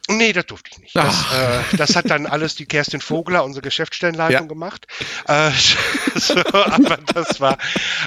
Nee, 0.09 0.33
das 0.33 0.47
durfte 0.47 0.71
ich 0.73 0.79
nicht. 0.79 0.95
Das, 0.95 1.25
äh, 1.31 1.77
das, 1.77 1.95
hat 1.95 2.09
dann 2.09 2.25
alles 2.25 2.55
die 2.55 2.65
Kerstin 2.65 2.99
Vogler, 2.99 3.43
unsere 3.43 3.61
Geschäftsstellenleitung, 3.61 4.41
ja. 4.41 4.47
gemacht. 4.47 4.87
Äh, 5.27 5.51
so, 6.15 6.35
aber 6.51 6.97
das 7.13 7.39
war, 7.39 7.59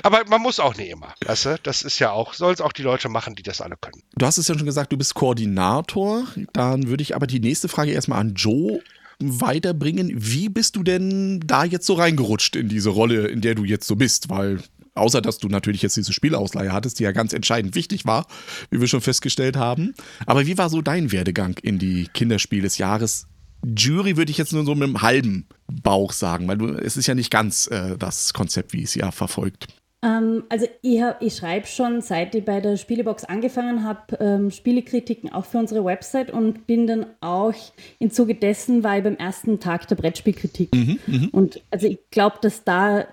aber 0.02 0.24
man 0.26 0.42
muss 0.42 0.58
auch 0.58 0.76
nicht 0.76 0.90
immer. 0.90 1.14
Weißt 1.24 1.46
du? 1.46 1.58
Das 1.62 1.82
ist 1.82 2.00
ja 2.00 2.10
auch, 2.10 2.34
soll 2.34 2.52
es 2.52 2.60
auch 2.60 2.72
die 2.72 2.82
Leute 2.82 3.08
machen, 3.08 3.36
die 3.36 3.44
das 3.44 3.60
alle 3.60 3.76
können. 3.80 4.02
Du 4.16 4.26
hast 4.26 4.36
es 4.36 4.48
ja 4.48 4.56
schon 4.56 4.66
gesagt, 4.66 4.90
du 4.90 4.96
bist 4.96 5.14
Koordinator. 5.14 6.24
Dann 6.52 6.88
würde 6.88 7.02
ich 7.02 7.14
aber 7.14 7.28
die 7.28 7.40
nächste 7.40 7.68
Frage 7.68 7.92
erstmal 7.92 8.18
an 8.18 8.34
Joe 8.34 8.80
weiterbringen. 9.20 10.10
Wie 10.12 10.48
bist 10.48 10.74
du 10.74 10.82
denn 10.82 11.40
da 11.46 11.64
jetzt 11.64 11.86
so 11.86 11.94
reingerutscht 11.94 12.56
in 12.56 12.68
diese 12.68 12.90
Rolle, 12.90 13.28
in 13.28 13.40
der 13.40 13.54
du 13.54 13.64
jetzt 13.64 13.86
so 13.86 13.94
bist? 13.94 14.28
Weil 14.28 14.58
Außer 14.94 15.22
dass 15.22 15.38
du 15.38 15.48
natürlich 15.48 15.82
jetzt 15.82 15.96
diese 15.96 16.12
Spielausleihe 16.12 16.72
hattest, 16.72 16.98
die 16.98 17.04
ja 17.04 17.12
ganz 17.12 17.32
entscheidend 17.32 17.74
wichtig 17.74 18.04
war, 18.04 18.26
wie 18.70 18.80
wir 18.80 18.88
schon 18.88 19.00
festgestellt 19.00 19.56
haben. 19.56 19.94
Aber 20.26 20.46
wie 20.46 20.58
war 20.58 20.68
so 20.68 20.82
dein 20.82 21.12
Werdegang 21.12 21.56
in 21.62 21.78
die 21.78 22.08
Kinderspiel 22.12 22.62
des 22.62 22.78
Jahres? 22.78 23.26
Jury 23.64 24.16
würde 24.16 24.30
ich 24.30 24.38
jetzt 24.38 24.52
nur 24.52 24.64
so 24.64 24.74
mit 24.74 24.84
einem 24.84 25.02
halben 25.02 25.46
Bauch 25.68 26.12
sagen, 26.12 26.48
weil 26.48 26.58
du, 26.58 26.74
es 26.74 26.96
ist 26.96 27.06
ja 27.06 27.14
nicht 27.14 27.30
ganz 27.30 27.68
äh, 27.68 27.96
das 27.96 28.34
Konzept, 28.34 28.72
wie 28.72 28.82
es 28.82 28.94
ja 28.94 29.10
verfolgt. 29.12 29.68
Ähm, 30.04 30.42
also 30.48 30.66
ich, 30.82 31.00
ich 31.20 31.36
schreibe 31.36 31.66
schon, 31.66 32.00
seit 32.00 32.34
ich 32.34 32.44
bei 32.44 32.60
der 32.60 32.76
Spielebox 32.76 33.24
angefangen 33.24 33.84
habe, 33.84 34.16
ähm, 34.18 34.50
Spielekritiken 34.50 35.32
auch 35.32 35.44
für 35.44 35.58
unsere 35.58 35.84
Website 35.84 36.32
und 36.32 36.66
bin 36.66 36.88
dann 36.88 37.06
auch 37.20 37.54
im 38.00 38.10
Zuge 38.10 38.34
dessen 38.34 38.82
war 38.82 38.98
ich 38.98 39.04
beim 39.04 39.16
ersten 39.16 39.60
Tag 39.60 39.86
der 39.86 39.94
Brettspielkritik. 39.94 40.74
Mhm, 40.74 40.98
mh. 41.06 41.28
Und 41.30 41.62
also 41.70 41.86
ich 41.86 42.00
glaube, 42.10 42.38
dass 42.42 42.64
da 42.64 43.06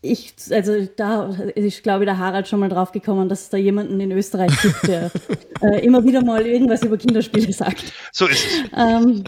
ich, 0.00 0.34
also 0.50 0.86
da 0.96 1.30
ist, 1.54 1.82
glaube 1.82 2.04
ich, 2.04 2.08
der 2.08 2.18
Harald 2.18 2.46
schon 2.46 2.60
mal 2.60 2.68
drauf 2.68 2.92
gekommen, 2.92 3.28
dass 3.28 3.42
es 3.42 3.50
da 3.50 3.56
jemanden 3.56 3.98
in 4.00 4.12
Österreich 4.12 4.52
gibt, 4.62 4.86
der 4.86 5.10
äh, 5.60 5.84
immer 5.84 6.04
wieder 6.04 6.24
mal 6.24 6.46
irgendwas 6.46 6.84
über 6.84 6.96
Kinderspiele 6.96 7.52
sagt. 7.52 7.92
So 8.12 8.26
ist 8.26 8.44
es. 8.44 8.70
Ähm, 8.76 9.24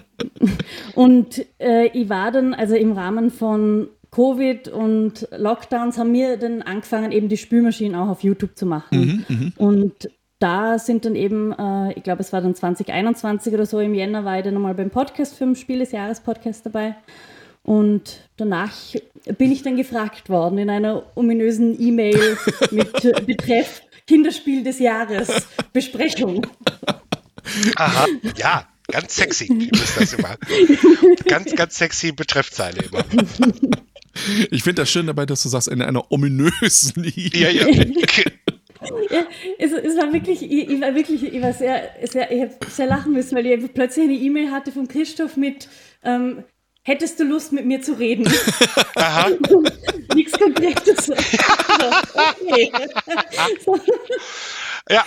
und 0.94 1.44
äh, 1.59 1.87
ich 1.88 2.09
war 2.09 2.30
dann, 2.30 2.54
also 2.54 2.76
im 2.76 2.92
Rahmen 2.92 3.30
von 3.30 3.88
Covid 4.12 4.68
und 4.68 5.28
Lockdowns 5.37 5.98
haben 5.98 6.12
wir 6.12 6.37
dann 6.37 6.62
angefangen, 6.62 7.12
eben 7.12 7.28
die 7.28 7.37
Spülmaschinen 7.37 7.94
auch 7.96 8.09
auf 8.09 8.22
YouTube 8.22 8.56
zu 8.56 8.66
machen. 8.66 9.24
Mhm, 9.28 9.37
mhm. 9.37 9.52
und 9.56 10.11
da 10.40 10.78
sind 10.78 11.04
dann 11.04 11.16
eben, 11.16 11.52
äh, 11.52 11.92
ich 11.92 12.02
glaube, 12.02 12.20
es 12.20 12.33
war 12.33 12.40
dann 12.40 12.54
2021 12.54 13.52
oder 13.52 13.66
so 13.66 13.78
im 13.78 13.94
Jänner, 13.94 14.24
war 14.24 14.38
ich 14.38 14.44
dann 14.44 14.54
nochmal 14.54 14.74
beim 14.74 14.90
Podcast 14.90 15.37
für 15.37 15.44
den 15.44 15.54
Spiel 15.54 15.80
des 15.80 15.92
Jahres 15.92 16.20
Podcast 16.20 16.64
dabei. 16.64 16.96
Und 17.62 18.29
danach 18.37 18.75
bin 19.38 19.53
ich 19.53 19.62
dann 19.62 19.77
gefragt 19.77 20.29
worden 20.29 20.59
in 20.59 20.70
einer 20.70 21.05
ominösen 21.14 21.81
E-Mail 21.81 22.38
mit 22.70 23.27
Betreff 23.27 23.83
Kinderspiel 24.07 24.64
des 24.64 24.79
Jahres 24.79 25.46
Besprechung. 25.73 26.46
Aha, 27.77 28.07
ja, 28.37 28.66
ganz 28.88 29.14
sexy 29.14 29.68
ist 29.70 30.01
das 30.01 30.14
immer. 30.14 30.37
Ganz, 31.27 31.55
ganz 31.55 31.77
sexy 31.77 32.12
Betreffzeile 32.12 32.83
immer. 32.83 33.05
Ich 34.51 34.64
finde 34.64 34.83
das 34.83 34.90
schön 34.90 35.07
dabei, 35.07 35.27
dass 35.27 35.42
du 35.42 35.49
sagst, 35.49 35.68
in 35.68 35.81
einer 35.83 36.11
ominösen 36.11 37.05
E-Mail. 37.05 37.33
Ja, 37.33 37.49
ja. 37.51 37.85
Ja, 39.11 39.27
es, 39.59 39.73
es, 39.73 39.96
war 39.96 40.12
wirklich, 40.12 40.42
ich, 40.42 40.70
ich, 40.70 40.81
war 40.81 40.94
wirklich, 40.94 41.23
ich 41.23 41.42
war 41.42 41.53
sehr, 41.53 41.90
sehr 42.11 42.33
ich 42.33 42.40
habe 42.40 42.55
sehr 42.68 42.87
lachen 42.87 43.12
müssen, 43.12 43.37
weil 43.37 43.46
ich 43.46 43.73
plötzlich 43.75 44.05
eine 44.05 44.14
E-Mail 44.14 44.51
hatte 44.51 44.73
von 44.73 44.88
Christoph 44.88 45.37
mit, 45.37 45.68
ähm, 46.03 46.44
Hättest 46.83 47.21
du 47.21 47.25
Lust, 47.25 47.53
mit 47.53 47.66
mir 47.66 47.83
zu 47.83 47.93
reden? 47.93 48.27
Aha. 48.95 49.31
Nichts 50.14 50.33
Konkretes. 50.38 51.11
okay. 51.11 52.73
ja, 54.88 55.05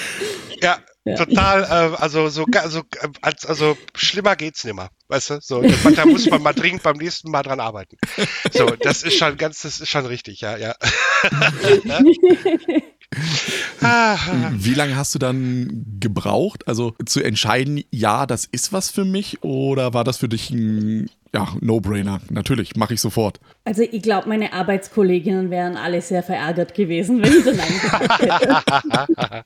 ja, 0.62 0.78
ja, 1.06 1.16
total, 1.16 1.64
äh, 1.64 1.96
also 1.98 2.30
so, 2.30 2.46
also, 2.56 2.84
als, 3.22 3.46
also 3.46 3.76
schlimmer 3.96 4.36
geht's 4.36 4.64
nimmer, 4.64 4.90
weißt 5.08 5.30
du? 5.32 5.40
So, 5.42 5.62
da 5.96 6.06
muss 6.06 6.30
man 6.30 6.44
mal 6.44 6.54
dringend 6.54 6.84
beim 6.84 6.98
nächsten 6.98 7.32
Mal 7.32 7.42
dran 7.44 7.60
arbeiten. 7.60 7.98
So, 8.54 8.68
das 8.68 9.04
ist 9.04 9.18
schon 9.18 9.36
ganz, 9.38 9.64
das 9.64 9.82
ist 9.82 9.90
schon 9.90 10.06
richtig, 10.06 10.42
ja, 10.42 10.56
ja. 10.56 10.76
Wie 14.52 14.74
lange 14.74 14.96
hast 14.96 15.16
du 15.16 15.20
dann 15.20 15.86
gebraucht, 16.00 16.68
also 16.68 16.96
zu 17.06 17.22
entscheiden, 17.22 17.84
ja, 17.90 18.26
das 18.26 18.46
ist 18.46 18.72
was 18.72 18.90
für 18.90 19.06
mich, 19.06 19.44
oder 19.44 19.94
war 19.94 20.04
das 20.04 20.18
für 20.18 20.30
dich 20.30 20.52
ein 20.52 21.10
ja, 21.34 21.48
No-Brainer. 21.62 22.22
Natürlich, 22.30 22.76
mache 22.76 22.94
ich 22.94 23.02
sofort. 23.02 23.40
Also 23.66 23.82
ich 23.82 24.04
glaube, 24.04 24.30
meine 24.30 24.54
Arbeitskolleginnen 24.54 25.50
wären 25.50 25.78
alle 25.78 26.02
sehr 26.02 26.22
verärgert 26.22 26.76
gewesen, 26.76 27.24
wenn 27.24 27.34
ich 27.34 27.44
dann 27.44 27.56
Nein 27.56 27.74
gesagt 27.82 28.22
hätte. 29.20 29.46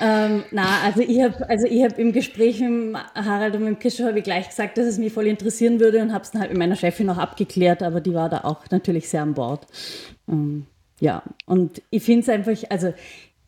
ähm, 0.00 0.44
na, 0.52 0.80
also 0.84 1.00
ich 1.00 1.20
habe 1.20 1.48
also 1.48 1.66
hab 1.66 1.98
im 1.98 2.12
Gespräch 2.12 2.60
mit 2.60 2.96
Harald 3.14 3.56
und 3.56 3.64
mit 3.64 3.84
ich 3.84 4.24
gleich 4.24 4.48
gesagt, 4.48 4.78
dass 4.78 4.86
es 4.86 4.98
mich 4.98 5.12
voll 5.12 5.26
interessieren 5.26 5.80
würde 5.80 6.00
und 6.02 6.12
habe 6.12 6.22
es 6.22 6.30
dann 6.30 6.40
halt 6.40 6.52
mit 6.52 6.58
meiner 6.58 6.76
Chefin 6.76 7.06
noch 7.06 7.18
abgeklärt, 7.18 7.82
aber 7.82 8.00
die 8.00 8.14
war 8.14 8.28
da 8.28 8.44
auch 8.44 8.64
natürlich 8.70 9.08
sehr 9.08 9.22
an 9.22 9.34
Bord. 9.34 9.66
Ähm, 10.28 10.66
ja, 11.00 11.22
und 11.46 11.82
ich 11.90 12.02
finde 12.02 12.22
es 12.22 12.28
einfach, 12.28 12.70
also 12.70 12.92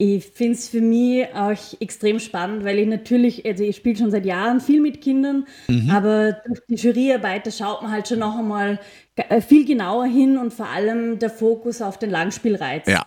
ich 0.00 0.24
finde 0.24 0.54
es 0.54 0.66
für 0.66 0.80
mich 0.80 1.26
auch 1.34 1.54
extrem 1.78 2.20
spannend, 2.20 2.64
weil 2.64 2.78
ich 2.78 2.88
natürlich, 2.88 3.44
also 3.44 3.62
ich 3.62 3.76
spiele 3.76 3.98
schon 3.98 4.10
seit 4.10 4.24
Jahren 4.24 4.58
viel 4.60 4.80
mit 4.80 5.02
Kindern, 5.02 5.44
mhm. 5.68 5.90
aber 5.90 6.40
durch 6.46 6.60
die 6.70 6.76
Juryarbeit, 6.76 7.46
da 7.46 7.50
schaut 7.50 7.82
man 7.82 7.92
halt 7.92 8.08
schon 8.08 8.20
noch 8.20 8.38
einmal 8.38 8.80
äh, 9.16 9.42
viel 9.42 9.66
genauer 9.66 10.06
hin 10.06 10.38
und 10.38 10.54
vor 10.54 10.70
allem 10.70 11.18
der 11.18 11.28
Fokus 11.28 11.82
auf 11.82 11.98
den 11.98 12.08
Langspielreiz. 12.08 12.86
Ja. 12.86 13.04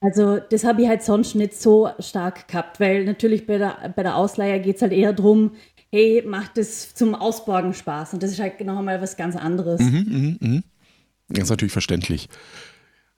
Also 0.00 0.38
das 0.38 0.64
habe 0.64 0.80
ich 0.80 0.88
halt 0.88 1.02
sonst 1.02 1.34
nicht 1.34 1.52
so 1.52 1.90
stark 1.98 2.48
gehabt, 2.48 2.80
weil 2.80 3.04
natürlich 3.04 3.46
bei 3.46 3.58
der, 3.58 3.92
bei 3.94 4.02
der 4.02 4.16
Ausleihe 4.16 4.58
geht 4.58 4.76
es 4.76 4.82
halt 4.82 4.92
eher 4.92 5.12
darum, 5.12 5.50
hey, 5.90 6.24
macht 6.26 6.56
es 6.56 6.94
zum 6.94 7.14
Ausborgen 7.14 7.74
Spaß 7.74 8.14
und 8.14 8.22
das 8.22 8.30
ist 8.30 8.40
halt 8.40 8.58
noch 8.64 8.78
einmal 8.78 9.02
was 9.02 9.18
ganz 9.18 9.36
anderes. 9.36 9.82
Mhm, 9.82 10.38
mh, 10.40 10.48
mh. 10.48 10.62
Das 11.28 11.44
ist 11.44 11.50
natürlich 11.50 11.72
verständlich. 11.72 12.30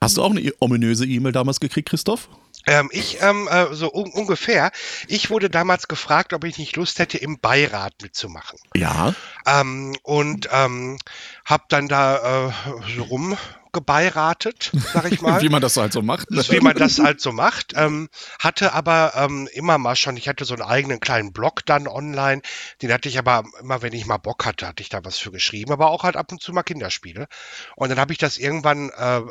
Hast 0.05 0.17
du 0.17 0.23
auch 0.23 0.29
eine 0.29 0.53
ominöse 0.59 1.03
E-Mail 1.03 1.31
damals 1.31 1.59
gekriegt, 1.59 1.89
Christoph? 1.89 2.29
Ähm, 2.67 2.89
ich, 2.91 3.23
ähm, 3.23 3.47
äh, 3.49 3.73
so 3.73 3.91
un 3.91 4.11
ungefähr. 4.11 4.71
Ich 5.07 5.31
wurde 5.31 5.49
damals 5.49 5.87
gefragt, 5.87 6.31
ob 6.33 6.43
ich 6.43 6.59
nicht 6.59 6.75
Lust 6.75 6.99
hätte, 6.99 7.17
im 7.17 7.39
Beirat 7.39 7.95
mitzumachen. 8.03 8.59
Ja. 8.75 9.15
Ähm, 9.47 9.95
und 10.03 10.47
ähm, 10.51 10.99
habe 11.43 11.63
dann 11.69 11.87
da 11.87 12.49
äh, 12.49 12.51
so 12.95 13.01
rum 13.01 13.35
gebeiratet, 13.75 14.71
sag 14.93 15.11
ich 15.11 15.21
mal. 15.21 15.41
wie 15.41 15.49
man 15.49 15.61
das 15.61 15.75
halt 15.75 15.91
so 15.91 16.01
macht. 16.01 16.31
Ne? 16.31 16.41
Wie 16.47 16.61
man 16.61 16.77
das 16.77 16.97
halt 16.97 17.19
so 17.19 17.33
macht. 17.33 17.73
Ähm, 17.75 18.07
hatte 18.39 18.71
aber 18.71 19.11
ähm, 19.15 19.49
immer 19.51 19.77
mal 19.77 19.97
schon, 19.97 20.15
ich 20.15 20.29
hatte 20.29 20.45
so 20.45 20.53
einen 20.53 20.63
eigenen 20.63 21.01
kleinen 21.01 21.33
Blog 21.33 21.65
dann 21.65 21.89
online, 21.89 22.41
den 22.81 22.93
hatte 22.93 23.09
ich 23.09 23.19
aber 23.19 23.43
immer, 23.59 23.81
wenn 23.81 23.91
ich 23.91 24.05
mal 24.05 24.17
Bock 24.17 24.45
hatte, 24.45 24.65
hatte 24.65 24.81
ich 24.81 24.87
da 24.87 25.03
was 25.03 25.17
für 25.17 25.31
geschrieben, 25.31 25.73
aber 25.73 25.89
auch 25.89 26.03
halt 26.03 26.15
ab 26.15 26.31
und 26.31 26.41
zu 26.41 26.53
mal 26.53 26.63
Kinderspiele. 26.63 27.27
Und 27.75 27.89
dann 27.89 27.99
habe 27.99 28.13
ich 28.13 28.17
das 28.17 28.37
irgendwann, 28.37 28.91
äh, 28.91 29.21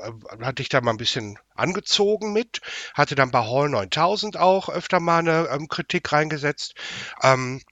hatte 0.42 0.60
ich 0.60 0.68
da 0.68 0.82
mal 0.82 0.90
ein 0.90 0.98
bisschen 0.98 1.38
angezogen 1.54 2.34
mit, 2.34 2.60
hatte 2.92 3.14
dann 3.14 3.30
bei 3.30 3.40
Hall 3.40 3.70
9000 3.70 4.36
auch 4.36 4.68
öfter 4.68 5.00
mal 5.00 5.20
eine 5.20 5.48
ähm, 5.50 5.68
Kritik 5.68 6.12
reingesetzt. 6.12 6.74
Ähm, 7.22 7.62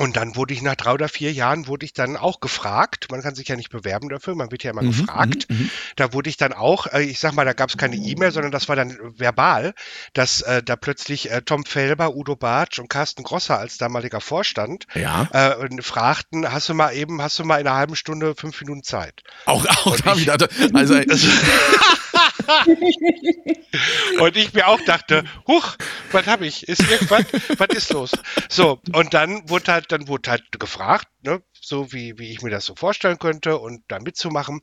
und 0.00 0.16
dann 0.16 0.34
wurde 0.34 0.54
ich 0.54 0.62
nach 0.62 0.74
drei 0.74 0.92
oder 0.92 1.08
vier 1.08 1.32
Jahren 1.32 1.68
wurde 1.68 1.86
ich 1.86 1.92
dann 1.92 2.16
auch 2.16 2.40
gefragt. 2.40 3.06
Man 3.12 3.22
kann 3.22 3.36
sich 3.36 3.46
ja 3.46 3.54
nicht 3.54 3.70
bewerben 3.70 4.08
dafür, 4.08 4.34
man 4.34 4.50
wird 4.50 4.64
ja 4.64 4.72
immer 4.72 4.82
mhm, 4.82 4.90
gefragt. 4.90 5.46
Mhm, 5.48 5.56
mhm. 5.56 5.70
da 5.94 6.12
wurde 6.12 6.28
ich 6.28 6.36
dann 6.36 6.52
auch, 6.52 6.88
äh, 6.88 7.02
ich 7.02 7.20
sag 7.20 7.34
mal, 7.34 7.44
da 7.44 7.52
gab 7.52 7.70
es 7.70 7.76
keine 7.76 7.94
E-Mail, 7.94 8.32
sondern 8.32 8.50
das 8.50 8.68
war 8.68 8.74
dann 8.74 8.98
verbal, 9.16 9.72
dass 10.12 10.40
äh, 10.42 10.64
da 10.64 10.74
plötzlich 10.74 11.30
äh, 11.30 11.42
Tom 11.42 11.64
Felber, 11.64 12.16
Udo 12.16 12.34
Bartsch 12.34 12.80
und 12.80 12.88
Carsten 12.88 13.22
Grosser 13.22 13.58
als 13.58 13.78
damaliger 13.78 14.20
Vorstand 14.20 14.86
ja. 14.94 15.28
äh, 15.32 15.82
fragten, 15.82 16.52
hast 16.52 16.68
du 16.68 16.74
mal 16.74 16.92
eben, 16.92 17.22
hast 17.22 17.38
du 17.38 17.44
mal 17.44 17.60
in 17.60 17.68
einer 17.68 17.76
halben 17.76 17.94
Stunde 17.94 18.34
fünf 18.36 18.60
Minuten 18.60 18.82
Zeit? 18.82 19.22
Auch, 19.46 19.64
auch 19.86 19.96
da 20.00 20.16
wieder. 20.18 20.36
Also, 20.72 20.94
und 24.20 24.36
ich 24.36 24.52
mir 24.52 24.68
auch 24.68 24.80
dachte, 24.82 25.24
huch, 25.46 25.76
was 26.12 26.26
habe 26.26 26.46
ich? 26.46 26.68
Ist 26.68 26.88
irgendwas? 26.90 27.24
was 27.58 27.68
ist 27.70 27.92
los? 27.92 28.12
So, 28.48 28.80
und 28.92 29.14
dann 29.14 29.48
wurde 29.48 29.72
halt, 29.72 29.92
dann 29.92 30.08
wurde 30.08 30.30
halt 30.30 30.44
gefragt, 30.52 31.08
ne, 31.22 31.42
so 31.60 31.92
wie, 31.92 32.18
wie 32.18 32.30
ich 32.30 32.42
mir 32.42 32.50
das 32.50 32.64
so 32.64 32.74
vorstellen 32.74 33.18
könnte 33.18 33.58
und 33.58 33.82
da 33.88 34.00
mitzumachen. 34.00 34.60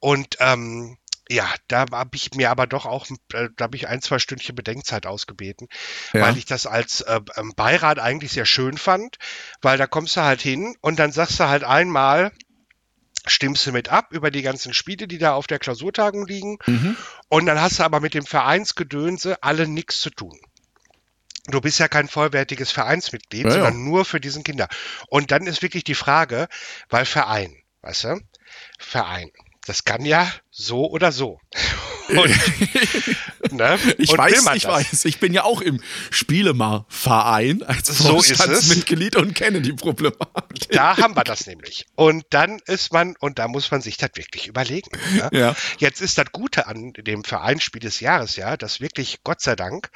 Und 0.00 0.36
ähm, 0.40 0.96
ja, 1.30 1.46
da 1.68 1.84
habe 1.92 2.16
ich 2.16 2.34
mir 2.34 2.50
aber 2.50 2.66
doch 2.66 2.86
auch, 2.86 3.06
äh, 3.32 3.48
da 3.56 3.64
habe 3.64 3.76
ich 3.76 3.86
ein, 3.86 4.00
zwei 4.00 4.18
Stündchen 4.18 4.54
Bedenkzeit 4.54 5.06
ausgebeten, 5.06 5.68
ja. 6.12 6.22
weil 6.22 6.38
ich 6.38 6.46
das 6.46 6.66
als 6.66 7.02
äh, 7.02 7.20
ähm, 7.36 7.52
Beirat 7.54 7.98
eigentlich 7.98 8.32
sehr 8.32 8.46
schön 8.46 8.78
fand, 8.78 9.18
weil 9.60 9.76
da 9.76 9.86
kommst 9.86 10.16
du 10.16 10.22
halt 10.22 10.40
hin 10.40 10.74
und 10.80 10.98
dann 10.98 11.12
sagst 11.12 11.38
du 11.38 11.48
halt 11.48 11.64
einmal, 11.64 12.32
stimmst 13.26 13.66
du 13.66 13.72
mit 13.72 13.88
ab 13.88 14.12
über 14.12 14.30
die 14.30 14.42
ganzen 14.42 14.74
Spiele, 14.74 15.08
die 15.08 15.18
da 15.18 15.34
auf 15.34 15.46
der 15.46 15.58
Klausurtagung 15.58 16.26
liegen. 16.26 16.58
Mhm. 16.66 16.96
Und 17.28 17.46
dann 17.46 17.60
hast 17.60 17.78
du 17.78 17.84
aber 17.84 18.00
mit 18.00 18.14
dem 18.14 18.24
Vereinsgedönse 18.24 19.42
alle 19.42 19.66
nichts 19.66 20.00
zu 20.00 20.10
tun. 20.10 20.38
Du 21.46 21.60
bist 21.60 21.78
ja 21.78 21.88
kein 21.88 22.08
vollwertiges 22.08 22.70
Vereinsmitglied, 22.70 23.44
ja, 23.44 23.50
sondern 23.50 23.74
ja. 23.74 23.80
nur 23.80 24.04
für 24.04 24.20
diesen 24.20 24.44
Kinder. 24.44 24.68
Und 25.08 25.30
dann 25.30 25.46
ist 25.46 25.62
wirklich 25.62 25.84
die 25.84 25.94
Frage, 25.94 26.46
weil 26.90 27.06
Verein, 27.06 27.56
weißt 27.80 28.04
du? 28.04 28.20
Verein. 28.78 29.30
Das 29.66 29.84
kann 29.84 30.04
ja 30.04 30.30
so 30.50 30.90
oder 30.90 31.10
so. 31.10 31.40
Und, 32.08 33.52
ne? 33.52 33.78
Ich 33.98 34.10
und 34.10 34.18
weiß, 34.18 34.46
ich 34.54 34.62
das? 34.62 34.72
weiß. 34.72 35.04
Ich 35.04 35.18
bin 35.18 35.32
ja 35.32 35.44
auch 35.44 35.60
im 35.60 35.80
Spielemar-Verein 36.10 37.62
als 37.62 37.96
Vorstandsmitglied 37.96 39.14
so 39.14 39.20
und 39.20 39.34
kenne 39.34 39.60
die 39.60 39.72
Problematik. 39.72 40.70
Da 40.70 40.96
haben 40.96 41.14
wir 41.14 41.24
das 41.24 41.46
nämlich. 41.46 41.86
Und 41.94 42.24
dann 42.30 42.60
ist 42.66 42.92
man, 42.92 43.14
und 43.20 43.38
da 43.38 43.48
muss 43.48 43.70
man 43.70 43.82
sich 43.82 43.96
das 43.96 44.10
wirklich 44.14 44.46
überlegen. 44.46 44.90
Ne? 45.14 45.28
Ja. 45.32 45.56
Jetzt 45.78 46.00
ist 46.00 46.18
das 46.18 46.26
Gute 46.32 46.66
an 46.66 46.92
dem 46.94 47.24
Vereinsspiel 47.24 47.80
des 47.80 48.00
Jahres 48.00 48.36
ja, 48.36 48.56
dass 48.56 48.80
wirklich, 48.80 49.20
Gott 49.24 49.40
sei 49.40 49.56
Dank, 49.56 49.90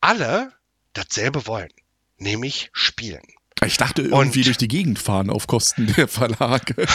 alle 0.00 0.52
dasselbe 0.92 1.46
wollen, 1.46 1.70
nämlich 2.18 2.70
spielen. 2.72 3.22
Ich 3.64 3.76
dachte 3.76 4.02
irgendwie 4.02 4.40
und, 4.40 4.46
durch 4.46 4.56
die 4.56 4.68
Gegend 4.68 4.98
fahren 4.98 5.28
auf 5.28 5.46
Kosten 5.46 5.92
der 5.94 6.08
Verlage. 6.08 6.74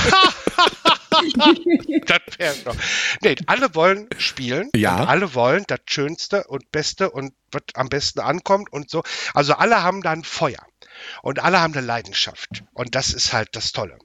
das 2.05 2.19
wäre 2.37 2.55
noch. 2.65 2.75
Nee, 3.21 3.35
alle 3.47 3.73
wollen 3.75 4.07
spielen. 4.17 4.69
Ja. 4.75 5.05
alle 5.05 5.33
wollen 5.33 5.63
das 5.67 5.79
Schönste 5.85 6.45
und 6.45 6.71
Beste 6.71 7.11
und 7.11 7.33
was 7.51 7.63
am 7.73 7.89
besten 7.89 8.19
ankommt 8.19 8.71
und 8.71 8.89
so. 8.89 9.03
Also 9.33 9.53
alle 9.53 9.83
haben 9.83 10.01
dann 10.01 10.23
Feuer. 10.23 10.65
Und 11.21 11.39
alle 11.39 11.59
haben 11.59 11.73
eine 11.73 11.85
Leidenschaft. 11.85 12.63
Und 12.73 12.95
das 12.95 13.13
ist 13.13 13.33
halt 13.33 13.49
das 13.55 13.71
Tolle. 13.71 13.97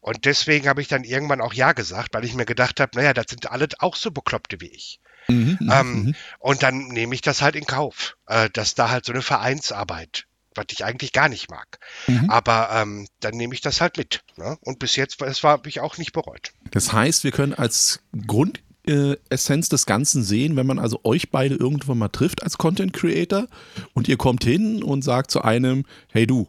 Und 0.00 0.24
deswegen 0.24 0.68
habe 0.68 0.80
ich 0.80 0.88
dann 0.88 1.04
irgendwann 1.04 1.40
auch 1.40 1.52
Ja 1.52 1.72
gesagt, 1.72 2.14
weil 2.14 2.24
ich 2.24 2.34
mir 2.34 2.46
gedacht 2.46 2.80
habe, 2.80 2.96
naja, 2.96 3.12
das 3.12 3.26
sind 3.28 3.50
alle 3.50 3.68
auch 3.78 3.96
so 3.96 4.10
Bekloppte 4.10 4.60
wie 4.60 4.68
ich. 4.68 5.00
Mhm, 5.28 5.58
mhm 5.60 5.70
ähm, 5.70 5.92
mhm. 5.92 6.14
und 6.38 6.62
dann 6.62 6.88
nehme 6.88 7.14
ich 7.14 7.20
das 7.20 7.42
halt 7.42 7.54
in 7.54 7.66
Kauf, 7.66 8.16
äh, 8.26 8.50
dass 8.50 8.74
da 8.74 8.90
halt 8.90 9.04
so 9.04 9.12
eine 9.12 9.22
Vereinsarbeit 9.22 10.26
was 10.60 10.66
ich 10.70 10.84
eigentlich 10.84 11.12
gar 11.12 11.28
nicht 11.28 11.50
mag. 11.50 11.78
Mhm. 12.06 12.30
Aber 12.30 12.68
ähm, 12.72 13.08
dann 13.20 13.34
nehme 13.34 13.54
ich 13.54 13.62
das 13.62 13.80
halt 13.80 13.96
mit. 13.96 14.22
Ne? 14.36 14.58
Und 14.60 14.78
bis 14.78 14.96
jetzt, 14.96 15.20
das 15.20 15.42
war, 15.42 15.52
habe 15.52 15.68
ich 15.68 15.80
auch 15.80 15.98
nicht 15.98 16.12
bereut. 16.12 16.52
Das 16.70 16.92
heißt, 16.92 17.24
wir 17.24 17.32
können 17.32 17.54
als 17.54 18.00
Grundessenz 18.26 19.70
des 19.70 19.86
Ganzen 19.86 20.22
sehen, 20.22 20.56
wenn 20.56 20.66
man 20.66 20.78
also 20.78 21.00
euch 21.02 21.30
beide 21.30 21.54
irgendwann 21.54 21.98
mal 21.98 22.08
trifft 22.08 22.42
als 22.42 22.58
Content 22.58 22.92
Creator 22.92 23.46
und 23.94 24.06
ihr 24.06 24.18
kommt 24.18 24.44
hin 24.44 24.82
und 24.82 25.02
sagt 25.02 25.30
zu 25.30 25.42
einem, 25.42 25.84
hey 26.12 26.26
du, 26.26 26.46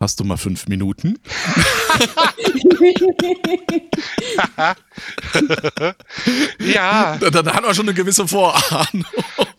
Hast 0.00 0.18
du 0.18 0.24
mal 0.24 0.36
fünf 0.36 0.66
Minuten? 0.66 1.20
ja. 6.58 7.16
Dann, 7.18 7.32
dann 7.32 7.52
hat 7.52 7.62
man 7.62 7.72
schon 7.72 7.86
eine 7.86 7.94
gewisse 7.94 8.26
Vorahnung. 8.26 9.06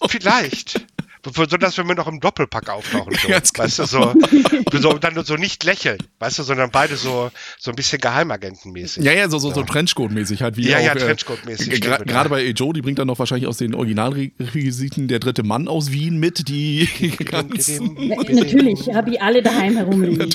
Vielleicht 0.10 0.86
besonders 1.32 1.78
wenn 1.78 1.88
wir 1.88 1.96
noch 1.96 2.08
im 2.08 2.20
Doppelpack 2.20 2.70
auftauchen. 2.70 3.14
So, 3.24 3.30
Ganz 3.30 3.52
weißt 3.56 3.92
genau. 3.92 4.14
du, 4.14 4.78
so, 4.78 4.92
so, 4.92 4.98
dann 4.98 5.24
so 5.24 5.36
nicht 5.36 5.64
lächeln, 5.64 5.98
weißt 6.20 6.40
du, 6.40 6.44
sondern 6.44 6.72
beide 6.72 6.98
so, 6.98 7.32
so 7.58 7.72
ein 7.72 7.76
bisschen 7.76 8.00
Geheimagentenmäßig. 8.00 9.04
Ja, 9.04 9.14
ja, 9.14 9.30
so, 9.30 9.40
so, 9.40 9.54
so 9.54 9.62
Trenchcoat-mäßig 9.62 10.42
halt. 10.42 10.58
Wie 10.58 10.68
ja, 10.68 10.78
auch, 10.78 10.84
ja, 10.84 10.94
äh, 10.94 11.00
Trenchcoat-mäßig. 11.00 11.80
Gerade 11.80 12.06
gra 12.06 12.24
bei 12.24 12.46
Joe, 12.48 12.74
die 12.74 12.82
bringt 12.82 13.00
dann 13.00 13.08
noch 13.08 13.20
wahrscheinlich 13.20 13.48
aus 13.48 13.58
den 13.58 13.76
Originalrequisiten 13.76 15.08
der 15.08 15.20
dritte 15.20 15.44
Mann 15.44 15.68
aus 15.68 15.92
Wien 15.92 16.18
mit, 16.18 16.50
die 16.50 16.88
ganzen. 17.24 17.94
Natürlich, 18.10 18.94
habe 18.94 19.12
ich 19.12 19.22
alle 19.22 19.42
daheim 19.42 19.78
herumliegen. 19.78 20.30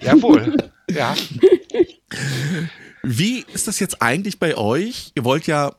Jawohl, 0.00 0.70
ja. 0.90 1.14
Wie 3.02 3.44
ist 3.52 3.68
das 3.68 3.80
jetzt 3.80 4.00
eigentlich 4.00 4.38
bei 4.38 4.56
euch? 4.56 5.12
Ihr 5.14 5.24
wollt 5.24 5.46
ja 5.46 5.74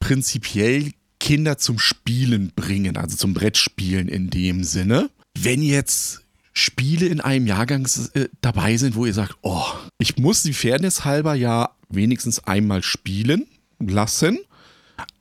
prinzipiell 0.00 0.92
Kinder 1.24 1.56
zum 1.56 1.78
Spielen 1.78 2.52
bringen, 2.54 2.98
also 2.98 3.16
zum 3.16 3.32
Brettspielen 3.32 4.08
in 4.08 4.28
dem 4.28 4.62
Sinne. 4.62 5.08
Wenn 5.38 5.62
jetzt 5.62 6.20
Spiele 6.52 7.06
in 7.06 7.22
einem 7.22 7.46
Jahrgang 7.46 7.88
äh, 8.12 8.28
dabei 8.42 8.76
sind, 8.76 8.94
wo 8.94 9.06
ihr 9.06 9.14
sagt, 9.14 9.34
oh, 9.40 9.64
ich 9.96 10.18
muss 10.18 10.42
die 10.42 10.52
Fairness 10.52 11.06
halber 11.06 11.34
ja 11.34 11.70
wenigstens 11.88 12.44
einmal 12.44 12.82
spielen 12.82 13.46
lassen, 13.80 14.38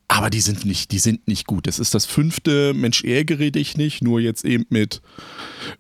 aber 0.09 0.29
die 0.29 0.41
sind 0.41 0.65
nicht, 0.65 0.91
die 0.91 0.99
sind 0.99 1.25
nicht 1.29 1.47
gut. 1.47 1.67
Das 1.67 1.79
ist 1.79 1.95
das 1.95 2.05
fünfte 2.05 2.73
Mensch 2.73 3.05
ärgere 3.05 3.49
dich 3.51 3.77
nicht, 3.77 4.03
nur 4.03 4.19
jetzt 4.19 4.43
eben 4.43 4.65
mit 4.67 5.01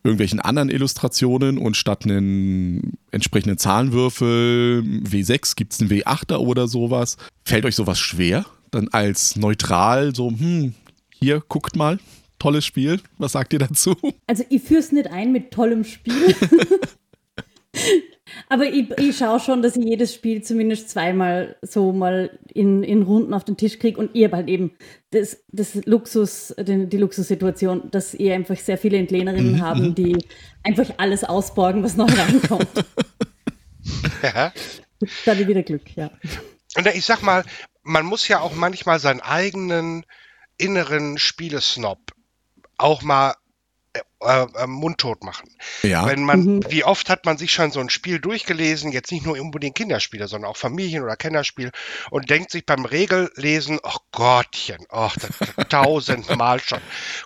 irgendwelchen 0.05 0.39
anderen 0.39 0.69
Illustrationen 0.69 1.57
und 1.57 1.75
statt 1.75 2.05
einen 2.05 2.93
entsprechenden 3.11 3.57
Zahlenwürfel 3.57 4.83
W6 5.03 5.57
gibt 5.57 5.73
es 5.73 5.81
einen 5.81 5.89
W8er 5.89 6.37
oder 6.37 6.69
sowas. 6.69 7.17
Fällt 7.43 7.65
euch 7.65 7.75
sowas 7.75 7.99
schwer? 7.99 8.45
Dann 8.73 8.89
als 8.89 9.35
neutral 9.35 10.15
so, 10.15 10.29
hm, 10.29 10.73
hier, 11.13 11.41
guckt 11.47 11.75
mal, 11.75 11.99
tolles 12.39 12.65
Spiel. 12.65 12.99
Was 13.17 13.33
sagt 13.33 13.53
ihr 13.53 13.59
dazu? 13.59 13.95
Also 14.27 14.43
ich 14.49 14.63
führe 14.63 14.79
es 14.79 14.91
nicht 14.91 15.07
ein 15.07 15.31
mit 15.31 15.51
tollem 15.51 15.83
Spiel. 15.83 16.13
Aber 18.49 18.65
ich, 18.65 18.89
ich 18.97 19.17
schaue 19.17 19.39
schon, 19.39 19.61
dass 19.61 19.75
ich 19.75 19.83
jedes 19.83 20.13
Spiel 20.13 20.41
zumindest 20.41 20.89
zweimal 20.89 21.55
so 21.61 21.91
mal 21.91 22.37
in, 22.53 22.83
in 22.83 23.03
Runden 23.03 23.33
auf 23.33 23.43
den 23.43 23.57
Tisch 23.57 23.79
kriege 23.79 23.99
und 23.99 24.15
ihr 24.15 24.31
halt 24.31 24.47
eben 24.47 24.71
das, 25.11 25.43
das 25.51 25.75
Luxus, 25.85 26.53
die, 26.59 26.87
die 26.87 26.97
Luxussituation, 26.97 27.91
dass 27.91 28.13
ihr 28.13 28.33
einfach 28.33 28.57
sehr 28.57 28.77
viele 28.77 28.97
Entlehnerinnen 28.97 29.53
mhm. 29.53 29.61
haben, 29.61 29.87
mhm. 29.89 29.95
die 29.95 30.17
einfach 30.63 30.89
alles 30.97 31.23
ausborgen, 31.23 31.83
was 31.83 31.95
neu 31.95 32.05
reinkommt. 32.05 32.67
Ja. 34.23 34.53
Da 35.25 35.31
habe 35.31 35.41
ich 35.41 35.47
wieder 35.47 35.63
Glück, 35.63 35.95
ja. 35.95 36.09
Und 36.77 36.87
ich 36.87 37.05
sag 37.05 37.21
mal, 37.21 37.43
man 37.83 38.05
muss 38.05 38.27
ja 38.27 38.39
auch 38.39 38.53
manchmal 38.53 38.99
seinen 38.99 39.21
eigenen 39.21 40.05
inneren 40.57 41.17
Spielesnob 41.17 41.99
auch 42.77 43.01
mal 43.01 43.35
äh, 44.21 44.47
äh, 44.55 44.67
mundtot 44.67 45.23
machen. 45.23 45.49
Ja. 45.83 46.07
Wenn 46.07 46.23
man, 46.23 46.39
mhm. 46.39 46.61
wie 46.69 46.83
oft 46.83 47.09
hat 47.09 47.25
man 47.25 47.37
sich 47.37 47.51
schon 47.51 47.71
so 47.71 47.79
ein 47.79 47.89
Spiel 47.89 48.19
durchgelesen, 48.19 48.91
jetzt 48.91 49.11
nicht 49.11 49.25
nur 49.25 49.39
unbedingt 49.39 49.75
Kinderspiele, 49.75 50.27
sondern 50.27 50.49
auch 50.49 50.57
Familien- 50.57 51.03
oder 51.03 51.15
Kennerspiel 51.15 51.71
und 52.09 52.29
denkt 52.29 52.49
sich 52.49 52.65
beim 52.65 52.85
Regellesen, 52.85 53.79
ach 53.83 53.97
oh 53.99 54.05
Gottchen, 54.11 54.83
ach, 54.89 55.15
oh, 55.17 55.63
tausendmal 55.69 56.59
schon, 56.59 56.79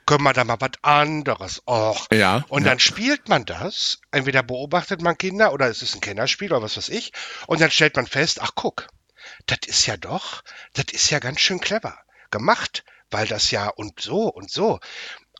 können 0.05 0.23
wir 0.23 0.33
da 0.33 0.43
mal 0.43 0.57
was 0.59 0.71
anderes, 0.81 1.61
och. 1.67 2.07
Ja. 2.11 2.43
Und 2.49 2.63
ja. 2.63 2.69
dann 2.69 2.79
spielt 2.79 3.29
man 3.29 3.45
das, 3.45 4.01
entweder 4.11 4.43
beobachtet 4.43 5.01
man 5.01 5.17
Kinder 5.17 5.53
oder 5.53 5.69
es 5.69 5.81
ist 5.81 5.95
ein 5.95 6.01
Kennerspiel 6.01 6.51
oder 6.51 6.63
was 6.63 6.75
weiß 6.75 6.89
ich, 6.89 7.13
und 7.45 7.61
dann 7.61 7.71
stellt 7.71 7.95
man 7.95 8.07
fest, 8.07 8.41
ach 8.41 8.51
guck, 8.55 8.87
das 9.47 9.59
ist 9.65 9.85
ja 9.85 9.97
doch, 9.97 10.43
das 10.73 10.85
ist 10.91 11.09
ja 11.09 11.19
ganz 11.19 11.39
schön 11.39 11.59
clever 11.59 11.97
gemacht, 12.31 12.83
weil 13.09 13.27
das 13.27 13.51
ja 13.51 13.69
und 13.69 13.99
so 13.99 14.27
und 14.27 14.51
so. 14.51 14.79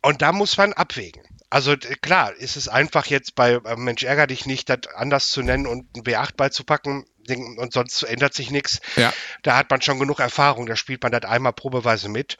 Und 0.02 0.22
da 0.22 0.32
muss 0.32 0.56
man 0.56 0.72
abwägen. 0.72 1.22
Also 1.50 1.76
klar, 1.76 2.34
ist 2.34 2.56
es 2.56 2.68
einfach 2.68 3.06
jetzt 3.06 3.34
bei 3.34 3.52
äh, 3.52 3.76
Mensch 3.76 4.02
ärger 4.02 4.26
dich 4.26 4.46
nicht, 4.46 4.68
das 4.68 4.86
anders 4.94 5.30
zu 5.30 5.42
nennen 5.42 5.66
und 5.66 5.96
ein 5.96 6.02
W8 6.02 6.36
beizupacken 6.36 7.04
und 7.56 7.72
sonst 7.72 8.02
ändert 8.02 8.34
sich 8.34 8.50
nichts. 8.50 8.80
Ja. 8.96 9.12
Da 9.42 9.56
hat 9.56 9.70
man 9.70 9.82
schon 9.82 9.98
genug 9.98 10.20
Erfahrung, 10.20 10.66
da 10.66 10.76
spielt 10.76 11.02
man 11.02 11.12
das 11.12 11.24
einmal 11.24 11.52
probeweise 11.52 12.08
mit. 12.08 12.38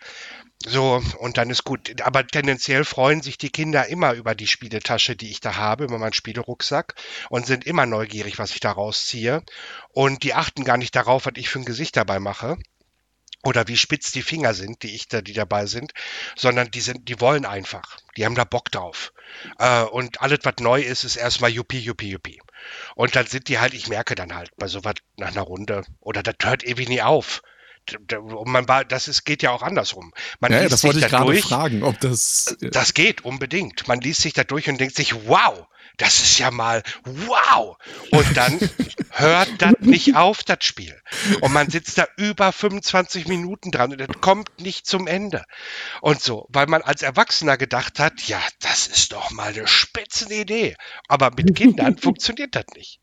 So, 0.66 1.02
und 1.18 1.38
dann 1.38 1.50
ist 1.50 1.64
gut. 1.64 2.00
Aber 2.02 2.26
tendenziell 2.26 2.84
freuen 2.84 3.22
sich 3.22 3.38
die 3.38 3.50
Kinder 3.50 3.86
immer 3.86 4.14
über 4.14 4.34
die 4.34 4.48
Spieletasche, 4.48 5.14
die 5.14 5.30
ich 5.30 5.40
da 5.40 5.56
habe, 5.56 5.84
über 5.84 5.98
meinen 5.98 6.12
Spielerucksack 6.12 6.94
und 7.30 7.46
sind 7.46 7.64
immer 7.64 7.86
neugierig, 7.86 8.38
was 8.38 8.50
ich 8.50 8.60
da 8.60 8.72
rausziehe. 8.72 9.42
Und 9.90 10.24
die 10.24 10.34
achten 10.34 10.64
gar 10.64 10.76
nicht 10.76 10.96
darauf, 10.96 11.26
was 11.26 11.34
ich 11.36 11.48
für 11.48 11.60
ein 11.60 11.64
Gesicht 11.64 11.96
dabei 11.96 12.18
mache 12.18 12.58
oder 13.44 13.68
wie 13.68 13.76
spitz 13.76 14.10
die 14.10 14.22
Finger 14.22 14.52
sind, 14.52 14.82
die 14.82 14.94
ich 14.94 15.08
da, 15.08 15.22
die 15.22 15.32
dabei 15.32 15.66
sind, 15.66 15.92
sondern 16.36 16.70
die 16.70 16.80
sind, 16.80 17.08
die 17.08 17.20
wollen 17.20 17.46
einfach. 17.46 17.98
Die 18.16 18.24
haben 18.24 18.34
da 18.34 18.44
Bock 18.44 18.70
drauf. 18.70 19.12
Äh, 19.58 19.82
und 19.82 20.20
alles, 20.20 20.40
was 20.42 20.56
neu 20.60 20.82
ist, 20.82 21.04
ist 21.04 21.16
erstmal 21.16 21.50
Juppie, 21.50 21.78
Juppie, 21.78 22.10
Juppie. 22.10 22.40
Und 22.96 23.14
dann 23.14 23.26
sind 23.26 23.48
die 23.48 23.58
halt, 23.60 23.74
ich 23.74 23.88
merke 23.88 24.16
dann 24.16 24.34
halt 24.34 24.50
bei 24.56 24.66
sowas 24.66 24.94
nach 25.16 25.28
einer 25.28 25.42
Runde, 25.42 25.84
oder 26.00 26.22
das 26.22 26.34
hört 26.42 26.64
ewig 26.64 26.88
nie 26.88 27.02
auf. 27.02 27.42
Und 27.94 28.48
man 28.48 28.68
war, 28.68 28.84
das 28.84 29.08
ist, 29.08 29.24
geht 29.24 29.42
ja 29.42 29.50
auch 29.50 29.62
andersrum. 29.62 30.12
Man 30.40 30.52
ja, 30.52 30.60
liest 30.60 30.72
das 30.72 30.84
wollte 30.84 30.98
sich 30.98 31.06
ich 31.06 31.10
gerade 31.10 31.34
fragen, 31.38 31.82
ob 31.82 31.98
das. 32.00 32.56
Das 32.60 32.94
geht 32.94 33.24
unbedingt. 33.24 33.88
Man 33.88 34.00
liest 34.00 34.22
sich 34.22 34.32
da 34.32 34.44
durch 34.44 34.68
und 34.68 34.80
denkt 34.80 34.96
sich, 34.96 35.14
wow, 35.26 35.66
das 35.98 36.20
ist 36.20 36.38
ja 36.38 36.50
mal 36.50 36.82
wow. 37.04 37.76
Und 38.10 38.36
dann 38.36 38.58
hört 39.10 39.48
das 39.58 39.74
nicht 39.80 40.16
auf, 40.16 40.42
das 40.42 40.64
Spiel. 40.64 40.94
Und 41.40 41.52
man 41.52 41.68
sitzt 41.70 41.98
da 41.98 42.06
über 42.16 42.52
25 42.52 43.28
Minuten 43.28 43.70
dran 43.70 43.92
und 43.92 44.00
das 44.00 44.08
kommt 44.20 44.60
nicht 44.60 44.86
zum 44.86 45.06
Ende. 45.06 45.44
Und 46.00 46.20
so, 46.20 46.46
weil 46.50 46.66
man 46.66 46.82
als 46.82 47.02
Erwachsener 47.02 47.56
gedacht 47.56 47.98
hat, 47.98 48.22
ja, 48.22 48.40
das 48.60 48.86
ist 48.86 49.12
doch 49.12 49.30
mal 49.30 49.52
eine 49.52 49.66
Spitzenidee. 49.66 50.76
Aber 51.08 51.30
mit 51.36 51.54
Kindern 51.54 51.98
funktioniert 51.98 52.54
das 52.54 52.64
nicht. 52.76 53.00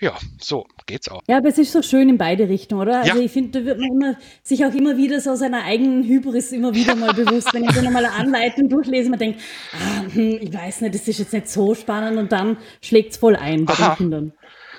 Ja, 0.00 0.16
so 0.40 0.66
geht's 0.86 1.08
auch. 1.08 1.22
Ja, 1.28 1.38
aber 1.38 1.48
es 1.48 1.58
ist 1.58 1.72
so 1.72 1.82
schön 1.82 2.08
in 2.08 2.18
beide 2.18 2.48
Richtungen, 2.48 2.82
oder? 2.82 3.00
Also 3.00 3.16
Ja. 3.18 3.24
ich 3.24 3.32
finde, 3.32 3.60
da 3.60 3.66
wird 3.66 3.78
man 3.80 3.90
immer, 3.90 4.18
sich 4.42 4.64
auch 4.64 4.72
immer 4.72 4.96
wieder 4.96 5.20
so 5.20 5.34
seiner 5.34 5.64
eigenen 5.64 6.04
Hybris 6.04 6.52
immer 6.52 6.74
wieder 6.74 6.94
mal 6.94 7.12
bewusst, 7.14 7.52
wenn 7.52 7.64
ich 7.64 7.72
so 7.72 7.82
nochmal 7.82 8.04
eine 8.04 8.14
Anleitung 8.14 8.68
durchlese, 8.68 9.10
man 9.10 9.18
denkt, 9.18 9.40
ah, 9.72 10.02
hm, 10.12 10.38
ich 10.40 10.52
weiß 10.52 10.82
nicht, 10.82 10.94
das 10.94 11.08
ist 11.08 11.18
jetzt 11.18 11.32
nicht 11.32 11.48
so 11.48 11.74
spannend 11.74 12.18
und 12.20 12.32
dann 12.32 12.56
schlägt's 12.82 13.16
voll 13.16 13.34
ein 13.36 13.64
bei 13.64 13.72
Aha. 13.74 13.88
den 13.90 13.96
Kindern. 13.96 14.32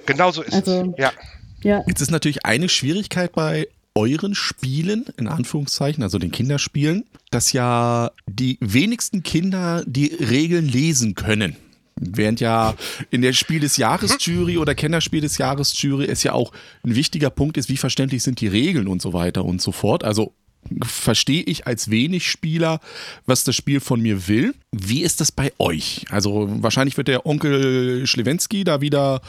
Genau 0.05 0.31
so 0.31 0.41
ist 0.41 0.53
Also- 0.53 0.93
es. 0.95 1.01
Ja. 1.01 1.11
Ja. 1.63 1.83
Jetzt 1.87 2.01
ist 2.01 2.09
natürlich 2.11 2.45
eine 2.45 2.69
Schwierigkeit 2.69 3.33
bei 3.33 3.67
euren 3.93 4.33
Spielen, 4.35 5.05
in 5.17 5.27
Anführungszeichen, 5.27 6.01
also 6.01 6.17
den 6.17 6.31
Kinderspielen, 6.31 7.03
dass 7.29 7.51
ja 7.53 8.11
die 8.27 8.57
wenigsten 8.61 9.21
Kinder 9.21 9.83
die 9.85 10.07
Regeln 10.07 10.67
lesen 10.67 11.13
können. 11.13 11.55
Während 11.97 12.39
ja 12.39 12.73
in 13.11 13.21
der 13.21 13.33
Spiel 13.33 13.59
des 13.59 13.77
Jahres 13.77 14.17
Jury 14.25 14.57
oder 14.57 14.73
Kennerspiel 14.73 15.21
des 15.21 15.37
Jahres 15.37 15.79
Jury 15.79 16.05
es 16.05 16.23
ja 16.23 16.31
auch 16.33 16.51
ein 16.83 16.95
wichtiger 16.95 17.29
Punkt 17.29 17.57
ist, 17.57 17.69
wie 17.69 17.77
verständlich 17.77 18.23
sind 18.23 18.39
die 18.41 18.47
Regeln 18.47 18.87
und 18.87 19.01
so 19.01 19.13
weiter 19.13 19.45
und 19.45 19.61
so 19.61 19.71
fort. 19.71 20.03
Also 20.03 20.33
verstehe 20.83 21.43
ich 21.43 21.67
als 21.67 21.89
wenig 21.89 22.29
Spieler, 22.29 22.79
was 23.25 23.43
das 23.43 23.55
Spiel 23.55 23.79
von 23.79 24.01
mir 24.01 24.27
will. 24.27 24.53
Wie 24.71 25.01
ist 25.03 25.19
das 25.19 25.31
bei 25.31 25.51
euch? 25.59 26.05
Also 26.09 26.47
wahrscheinlich 26.61 26.97
wird 26.97 27.07
der 27.07 27.25
Onkel 27.25 28.07
Schlewensky 28.07 28.63
da 28.63 28.81
wieder 28.81 29.21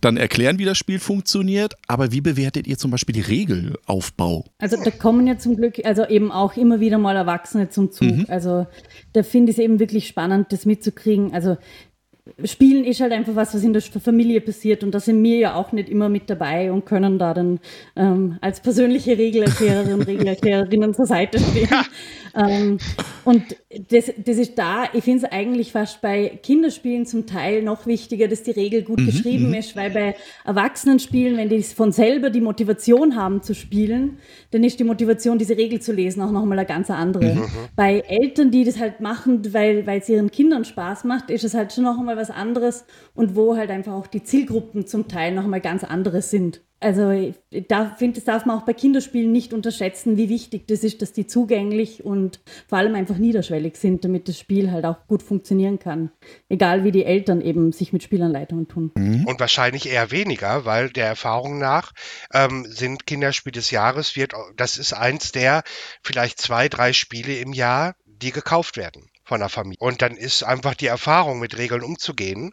dann 0.00 0.16
erklären, 0.16 0.58
wie 0.58 0.64
das 0.64 0.78
Spiel 0.78 0.98
funktioniert. 0.98 1.74
Aber 1.86 2.12
wie 2.12 2.20
bewertet 2.20 2.66
ihr 2.66 2.78
zum 2.78 2.90
Beispiel 2.90 3.14
die 3.14 3.20
Regelaufbau? 3.20 4.44
Also 4.58 4.76
da 4.82 4.90
kommen 4.90 5.26
ja 5.26 5.38
zum 5.38 5.56
Glück 5.56 5.84
also 5.84 6.06
eben 6.06 6.32
auch 6.32 6.56
immer 6.56 6.80
wieder 6.80 6.98
mal 6.98 7.16
Erwachsene 7.16 7.68
zum 7.68 7.92
Zug. 7.92 8.28
Also 8.28 8.66
da 9.12 9.22
finde 9.22 9.50
ich 9.50 9.58
es 9.58 9.62
eben 9.62 9.78
wirklich 9.78 10.06
spannend, 10.06 10.52
das 10.52 10.66
mitzukriegen. 10.66 11.34
Also 11.34 11.58
Spielen 12.44 12.84
ist 12.84 13.00
halt 13.00 13.12
einfach 13.12 13.36
was, 13.36 13.54
was 13.54 13.62
in 13.62 13.72
der 13.72 13.82
Familie 13.82 14.40
passiert 14.40 14.82
und 14.82 14.92
da 14.92 15.00
sind 15.00 15.22
wir 15.22 15.36
ja 15.36 15.54
auch 15.54 15.72
nicht 15.72 15.88
immer 15.88 16.08
mit 16.08 16.28
dabei 16.28 16.72
und 16.72 16.84
können 16.84 17.18
da 17.18 17.32
dann 17.32 17.60
ähm, 17.94 18.38
als 18.40 18.60
persönliche 18.60 19.16
Regelerklärerin 19.16 19.94
und 19.94 20.02
Regelerklärerinnen 20.06 20.92
zur 20.92 21.06
Seite 21.06 21.38
stehen. 21.38 21.68
Ähm, 22.36 22.78
und 23.24 23.42
das, 23.90 24.12
das 24.18 24.36
ist 24.36 24.58
da, 24.58 24.84
ich 24.92 25.04
finde 25.04 25.26
es 25.26 25.32
eigentlich 25.32 25.72
fast 25.72 26.02
bei 26.02 26.38
Kinderspielen 26.42 27.06
zum 27.06 27.26
Teil 27.26 27.62
noch 27.62 27.86
wichtiger, 27.86 28.28
dass 28.28 28.42
die 28.42 28.50
Regel 28.50 28.82
gut 28.82 28.98
geschrieben 29.06 29.54
ist, 29.54 29.74
weil 29.74 29.90
bei 29.90 30.16
Erwachsenenspielen, 30.44 31.36
wenn 31.38 31.48
die 31.48 31.62
von 31.62 31.92
selber 31.92 32.30
die 32.30 32.42
Motivation 32.42 33.16
haben 33.16 33.42
zu 33.42 33.54
spielen, 33.54 34.18
dann 34.50 34.64
ist 34.64 34.78
die 34.78 34.84
Motivation, 34.84 35.38
diese 35.38 35.56
Regel 35.56 35.80
zu 35.80 35.92
lesen, 35.92 36.20
auch 36.22 36.30
nochmal 36.30 36.58
eine 36.58 36.66
ganz 36.66 36.90
andere. 36.90 37.48
Bei 37.74 38.00
Eltern, 38.00 38.50
die 38.50 38.64
das 38.64 38.78
halt 38.78 39.00
machen, 39.00 39.42
weil 39.54 39.86
weil 39.86 40.00
es 40.00 40.08
ihren 40.08 40.30
Kindern 40.30 40.64
Spaß 40.64 41.04
macht, 41.04 41.30
ist 41.30 41.44
es 41.44 41.54
halt 41.54 41.72
schon 41.72 41.84
noch 41.84 41.98
einmal 41.98 42.15
was 42.16 42.30
anderes 42.30 42.84
und 43.14 43.36
wo 43.36 43.56
halt 43.56 43.70
einfach 43.70 43.92
auch 43.92 44.06
die 44.06 44.22
Zielgruppen 44.22 44.86
zum 44.86 45.08
Teil 45.08 45.34
noch 45.34 45.44
einmal 45.44 45.60
ganz 45.60 45.84
andere 45.84 46.22
sind. 46.22 46.60
Also 46.78 47.10
ich 47.10 47.34
da 47.68 47.94
finde, 47.96 48.16
das 48.16 48.24
darf 48.24 48.44
man 48.44 48.58
auch 48.58 48.66
bei 48.66 48.74
Kinderspielen 48.74 49.32
nicht 49.32 49.54
unterschätzen, 49.54 50.18
wie 50.18 50.28
wichtig 50.28 50.66
das 50.68 50.84
ist, 50.84 51.00
dass 51.00 51.12
die 51.12 51.26
zugänglich 51.26 52.04
und 52.04 52.40
vor 52.68 52.76
allem 52.76 52.94
einfach 52.94 53.16
niederschwellig 53.16 53.76
sind, 53.76 54.04
damit 54.04 54.28
das 54.28 54.38
Spiel 54.38 54.70
halt 54.70 54.84
auch 54.84 55.06
gut 55.06 55.22
funktionieren 55.22 55.78
kann. 55.78 56.10
Egal 56.50 56.84
wie 56.84 56.92
die 56.92 57.06
Eltern 57.06 57.40
eben 57.40 57.72
sich 57.72 57.94
mit 57.94 58.02
Spielanleitungen 58.02 58.68
tun. 58.68 58.92
Und 58.94 59.40
wahrscheinlich 59.40 59.88
eher 59.88 60.10
weniger, 60.10 60.66
weil 60.66 60.90
der 60.90 61.06
Erfahrung 61.06 61.58
nach 61.58 61.92
ähm, 62.32 62.66
sind 62.68 63.06
Kinderspiel 63.06 63.52
des 63.52 63.70
Jahres, 63.70 64.14
wird, 64.14 64.34
das 64.56 64.76
ist 64.76 64.92
eins 64.92 65.32
der 65.32 65.62
vielleicht 66.02 66.38
zwei, 66.38 66.68
drei 66.68 66.92
Spiele 66.92 67.38
im 67.38 67.54
Jahr, 67.54 67.94
die 68.04 68.32
gekauft 68.32 68.76
werden 68.76 69.08
von 69.26 69.40
der 69.40 69.48
Familie. 69.50 69.78
Und 69.80 70.00
dann 70.00 70.16
ist 70.16 70.42
einfach 70.42 70.74
die 70.74 70.86
Erfahrung, 70.86 71.40
mit 71.40 71.58
Regeln 71.58 71.82
umzugehen, 71.82 72.52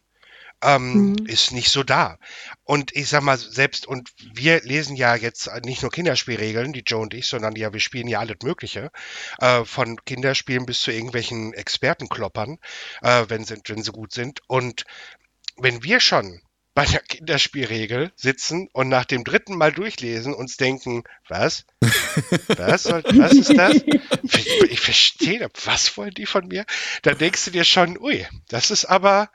ähm, 0.63 1.15
ist 1.27 1.51
nicht 1.51 1.69
so 1.69 1.83
da. 1.83 2.17
Und 2.63 2.95
ich 2.95 3.09
sag 3.09 3.21
mal, 3.21 3.37
selbst, 3.37 3.85
und 3.85 4.09
wir 4.33 4.61
lesen 4.61 4.95
ja 4.95 5.15
jetzt 5.15 5.49
nicht 5.65 5.81
nur 5.81 5.91
Kinderspielregeln, 5.91 6.73
die 6.73 6.83
Joe 6.85 7.01
und 7.01 7.13
ich, 7.13 7.27
sondern 7.27 7.55
ja, 7.55 7.73
wir 7.73 7.79
spielen 7.79 8.07
ja 8.07 8.19
alles 8.19 8.37
Mögliche, 8.43 8.91
äh, 9.39 9.65
von 9.65 9.97
Kinderspielen 10.05 10.65
bis 10.65 10.81
zu 10.81 10.91
irgendwelchen 10.91 11.53
Expertenkloppern, 11.53 12.57
äh, 13.01 13.25
wenn, 13.27 13.45
sie, 13.45 13.57
wenn 13.67 13.83
sie 13.83 13.91
gut 13.91 14.13
sind. 14.13 14.41
Und 14.47 14.83
wenn 15.57 15.83
wir 15.83 15.99
schon 15.99 16.41
bei 16.75 16.85
der 16.85 17.01
Kinderspielregel 17.01 18.11
sitzen 18.15 18.67
und 18.73 18.89
nach 18.89 19.05
dem 19.05 19.23
dritten 19.23 19.55
Mal 19.55 19.71
durchlesen 19.71 20.33
uns 20.33 20.57
denken, 20.57 21.03
was? 21.27 21.65
Was, 22.47 22.83
soll, 22.83 23.03
was 23.03 23.33
ist 23.33 23.57
das? 23.57 23.75
Ich, 24.23 24.47
ich 24.71 24.79
verstehe, 24.79 25.49
was 25.65 25.97
wollen 25.97 26.13
die 26.13 26.25
von 26.25 26.47
mir? 26.47 26.65
Dann 27.01 27.17
denkst 27.17 27.45
du 27.45 27.51
dir 27.51 27.65
schon, 27.65 27.99
ui, 27.99 28.25
das 28.47 28.71
ist 28.71 28.85
aber 28.85 29.29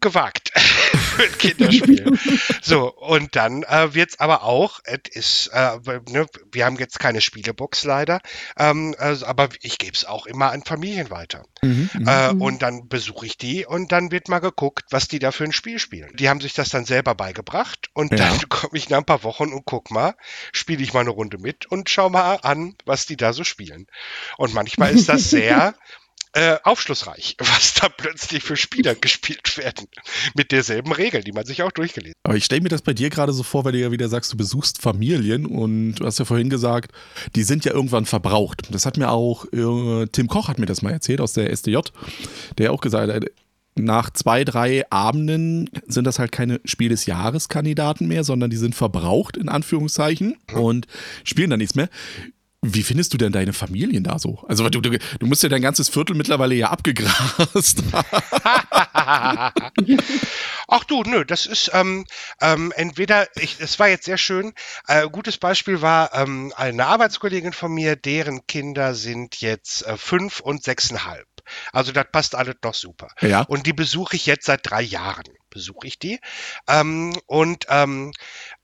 gewagt 0.00 0.52
für 1.12 1.22
ein 1.24 1.38
Kinderspiel. 1.38 2.18
So, 2.62 2.92
und 2.92 3.36
dann 3.36 3.62
äh, 3.64 3.94
wird's 3.94 4.18
aber 4.20 4.42
auch, 4.42 4.80
es 4.84 5.00
ist, 5.10 5.46
äh, 5.52 5.78
ne, 6.08 6.26
wir 6.50 6.64
haben 6.64 6.76
jetzt 6.76 6.98
keine 6.98 7.20
Spielebox 7.20 7.84
leider, 7.84 8.20
ähm, 8.58 8.94
also, 8.98 9.26
aber 9.26 9.48
ich 9.60 9.78
gebe 9.78 9.92
es 9.94 10.04
auch 10.04 10.26
immer 10.26 10.50
an 10.52 10.62
Familien 10.64 11.10
weiter. 11.10 11.44
Äh, 12.06 12.32
und 12.32 12.62
dann 12.62 12.88
besuche 12.88 13.26
ich 13.26 13.38
die 13.38 13.64
und 13.64 13.92
dann 13.92 14.10
wird 14.10 14.28
mal 14.28 14.40
geguckt, 14.40 14.86
was 14.90 15.06
die 15.08 15.18
da 15.18 15.30
für 15.30 15.44
ein 15.44 15.52
Spiel 15.52 15.78
spielen. 15.78 16.10
Die 16.16 16.28
haben 16.28 16.40
sich 16.40 16.54
das 16.54 16.70
dann 16.70 16.84
selber 16.84 17.14
beigebracht 17.14 17.90
und 17.94 18.12
Ja. 18.12 18.18
dann 18.18 18.40
komme 18.48 18.76
ich 18.76 18.90
nach 18.90 18.98
ein 18.98 19.04
paar 19.04 19.22
Wochen 19.22 19.52
und 19.52 19.64
guck 19.64 19.90
mal, 19.90 20.14
spiele 20.52 20.82
ich 20.82 20.92
mal 20.92 21.00
eine 21.00 21.10
Runde 21.10 21.38
mit 21.38 21.66
und 21.66 21.88
schau 21.88 22.08
mal 22.10 22.36
an, 22.42 22.74
was 22.84 23.06
die 23.06 23.16
da 23.16 23.32
so 23.32 23.44
spielen. 23.44 23.86
Und 24.38 24.54
manchmal 24.54 24.92
ist 24.92 25.08
das 25.08 25.30
sehr 25.30 25.74
äh, 26.34 26.56
aufschlussreich, 26.64 27.36
was 27.38 27.74
da 27.74 27.88
plötzlich 27.88 28.42
für 28.42 28.56
Spieler 28.56 28.94
gespielt 29.00 29.56
werden. 29.58 29.86
Mit 30.34 30.52
derselben 30.52 30.92
Regel, 30.92 31.22
die 31.22 31.32
man 31.32 31.44
sich 31.44 31.62
auch 31.62 31.72
durchgelesen 31.72 32.14
Aber 32.22 32.36
ich 32.36 32.44
stelle 32.44 32.62
mir 32.62 32.68
das 32.68 32.82
bei 32.82 32.94
dir 32.94 33.10
gerade 33.10 33.32
so 33.32 33.42
vor, 33.42 33.64
weil 33.64 33.72
du 33.72 33.78
ja 33.78 33.90
wieder 33.90 34.08
sagst, 34.08 34.32
du 34.32 34.36
besuchst 34.36 34.80
Familien 34.80 35.46
und 35.46 35.96
du 35.96 36.06
hast 36.06 36.18
ja 36.18 36.24
vorhin 36.24 36.50
gesagt, 36.50 36.92
die 37.34 37.42
sind 37.42 37.64
ja 37.64 37.72
irgendwann 37.72 38.06
verbraucht. 38.06 38.62
Das 38.70 38.86
hat 38.86 38.96
mir 38.96 39.10
auch, 39.10 39.44
äh, 39.52 40.06
Tim 40.06 40.28
Koch 40.28 40.48
hat 40.48 40.58
mir 40.58 40.66
das 40.66 40.82
mal 40.82 40.92
erzählt 40.92 41.20
aus 41.20 41.32
der 41.32 41.50
SDJ, 41.50 41.78
der 42.58 42.72
auch 42.72 42.80
gesagt 42.80 43.12
hat, 43.12 43.24
nach 43.74 44.10
zwei, 44.10 44.44
drei 44.44 44.90
Abenden 44.90 45.70
sind 45.86 46.06
das 46.06 46.18
halt 46.18 46.30
keine 46.30 46.60
Spiel 46.64 46.90
des 46.90 47.06
Jahres 47.06 47.48
Kandidaten 47.48 48.06
mehr, 48.06 48.22
sondern 48.22 48.50
die 48.50 48.58
sind 48.58 48.74
verbraucht, 48.74 49.36
in 49.36 49.48
Anführungszeichen, 49.48 50.36
und 50.52 50.86
spielen 51.24 51.48
dann 51.48 51.58
nichts 51.58 51.74
mehr. 51.74 51.88
Wie 52.64 52.84
findest 52.84 53.12
du 53.12 53.18
denn 53.18 53.32
deine 53.32 53.52
Familien 53.52 54.04
da 54.04 54.20
so? 54.20 54.38
Also 54.46 54.68
du, 54.68 54.80
du, 54.80 54.96
du 54.96 55.26
musst 55.26 55.42
ja 55.42 55.48
dein 55.48 55.62
ganzes 55.62 55.88
Viertel 55.88 56.14
mittlerweile 56.14 56.54
ja 56.54 56.70
abgegrast. 56.70 57.82
Ach 60.68 60.84
du, 60.84 61.02
nö, 61.02 61.24
das 61.24 61.46
ist 61.46 61.72
ähm, 61.74 62.06
ähm, 62.40 62.72
entweder, 62.76 63.26
ich, 63.36 63.58
es 63.58 63.80
war 63.80 63.88
jetzt 63.88 64.04
sehr 64.04 64.16
schön, 64.16 64.52
äh, 64.86 65.08
gutes 65.08 65.38
Beispiel 65.38 65.82
war 65.82 66.14
ähm, 66.14 66.52
eine 66.56 66.86
Arbeitskollegin 66.86 67.52
von 67.52 67.72
mir, 67.72 67.96
deren 67.96 68.46
Kinder 68.46 68.94
sind 68.94 69.40
jetzt 69.40 69.84
äh, 69.84 69.96
fünf 69.96 70.38
und 70.38 70.62
sechseinhalb. 70.62 71.26
Also 71.72 71.92
das 71.92 72.06
passt 72.12 72.34
alles 72.34 72.56
noch 72.62 72.74
super. 72.74 73.08
Ja. 73.20 73.42
Und 73.42 73.66
die 73.66 73.72
besuche 73.72 74.16
ich 74.16 74.26
jetzt 74.26 74.46
seit 74.46 74.60
drei 74.70 74.82
Jahren, 74.82 75.24
besuche 75.50 75.86
ich 75.86 75.98
die. 75.98 76.20
Ähm, 76.68 77.18
und 77.26 77.66
ähm, 77.68 78.12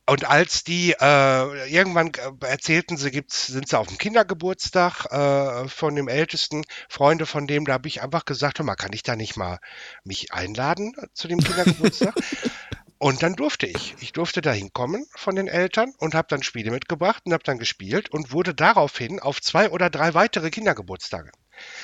und 0.08 0.24
als 0.24 0.64
die 0.64 0.94
äh, 0.98 1.70
irgendwann 1.70 2.12
äh, 2.14 2.46
erzählten, 2.46 2.96
sie 2.96 3.10
gibt's, 3.10 3.46
sind 3.46 3.68
sie 3.68 3.78
auf 3.78 3.88
dem 3.88 3.98
Kindergeburtstag 3.98 5.06
äh, 5.12 5.68
von 5.68 5.94
dem 5.94 6.08
Ältesten, 6.08 6.64
Freunde 6.88 7.26
von 7.26 7.46
dem, 7.46 7.66
da 7.66 7.74
habe 7.74 7.88
ich 7.88 8.02
einfach 8.02 8.24
gesagt, 8.24 8.58
hör 8.58 8.66
mal, 8.66 8.74
kann 8.74 8.92
ich 8.92 9.02
da 9.02 9.16
nicht 9.16 9.36
mal 9.36 9.58
mich 10.04 10.32
einladen 10.32 10.94
zu 11.12 11.28
dem 11.28 11.40
Kindergeburtstag? 11.40 12.14
und 12.98 13.22
dann 13.22 13.34
durfte 13.34 13.66
ich. 13.66 13.96
Ich 14.00 14.12
durfte 14.12 14.40
da 14.40 14.50
hinkommen 14.50 15.06
von 15.14 15.36
den 15.36 15.46
Eltern 15.46 15.92
und 15.98 16.14
habe 16.14 16.28
dann 16.28 16.42
Spiele 16.42 16.70
mitgebracht 16.70 17.24
und 17.26 17.32
habe 17.32 17.44
dann 17.44 17.58
gespielt 17.58 18.10
und 18.10 18.32
wurde 18.32 18.54
daraufhin 18.54 19.20
auf 19.20 19.40
zwei 19.42 19.70
oder 19.70 19.90
drei 19.90 20.14
weitere 20.14 20.50
Kindergeburtstage 20.50 21.30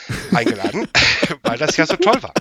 eingeladen, 0.32 0.88
weil 1.42 1.58
das 1.58 1.76
ja 1.76 1.86
so 1.86 1.96
toll 1.96 2.22
war. 2.22 2.34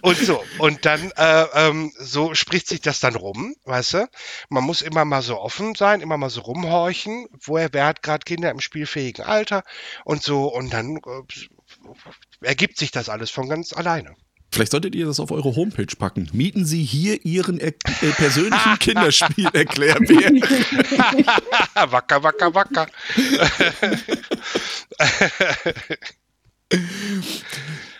Und 0.00 0.18
so, 0.18 0.42
und 0.58 0.84
dann, 0.84 1.12
äh, 1.16 1.44
ähm, 1.54 1.92
so 1.96 2.34
spricht 2.34 2.68
sich 2.68 2.80
das 2.80 3.00
dann 3.00 3.14
rum, 3.14 3.54
weißt 3.64 3.94
du? 3.94 4.08
Man 4.48 4.64
muss 4.64 4.82
immer 4.82 5.04
mal 5.04 5.22
so 5.22 5.38
offen 5.38 5.74
sein, 5.74 6.00
immer 6.00 6.16
mal 6.16 6.30
so 6.30 6.40
rumhorchen, 6.40 7.28
woher, 7.40 7.72
wer 7.72 7.86
hat 7.86 8.02
gerade 8.02 8.24
Kinder 8.24 8.50
im 8.50 8.60
spielfähigen 8.60 9.24
Alter 9.24 9.62
und 10.04 10.22
so, 10.22 10.52
und 10.52 10.72
dann 10.72 10.96
äh, 10.96 12.46
ergibt 12.46 12.78
sich 12.78 12.90
das 12.90 13.08
alles 13.08 13.30
von 13.30 13.48
ganz 13.48 13.72
alleine. 13.72 14.16
Vielleicht 14.52 14.72
solltet 14.72 14.94
ihr 14.94 15.06
das 15.06 15.18
auf 15.18 15.30
eure 15.30 15.56
Homepage 15.56 15.96
packen. 15.98 16.28
Mieten 16.34 16.66
Sie 16.66 16.84
hier 16.84 17.24
Ihren 17.24 17.58
äh, 17.58 17.72
persönlichen 17.72 18.78
Kinderspiel-Erklärbär. 18.78 20.30
wacker, 21.90 22.22
wacker, 22.22 22.54
wacker. 22.54 22.86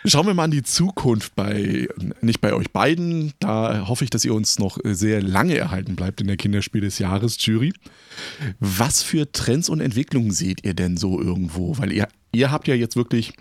Schauen 0.05 0.27
wir 0.27 0.33
mal 0.33 0.43
an 0.43 0.51
die 0.51 0.63
Zukunft 0.63 1.33
bei, 1.35 1.87
nicht 2.21 2.41
bei 2.41 2.53
euch 2.53 2.71
beiden. 2.71 3.31
Da 3.39 3.87
hoffe 3.87 4.03
ich, 4.03 4.09
dass 4.09 4.25
ihr 4.25 4.33
uns 4.33 4.59
noch 4.59 4.77
sehr 4.83 5.21
lange 5.21 5.57
erhalten 5.57 5.95
bleibt 5.95 6.19
in 6.19 6.27
der 6.27 6.35
Kinderspiel 6.35 6.81
des 6.81 6.99
Jahres 6.99 7.37
Jury. 7.45 7.73
Was 8.59 9.01
für 9.01 9.31
Trends 9.31 9.69
und 9.69 9.79
Entwicklungen 9.79 10.31
seht 10.31 10.65
ihr 10.65 10.73
denn 10.73 10.97
so 10.97 11.21
irgendwo? 11.21 11.77
Weil 11.77 11.93
ihr, 11.93 12.09
ihr 12.33 12.51
habt 12.51 12.67
ja 12.67 12.75
jetzt 12.75 12.97
wirklich 12.97 13.33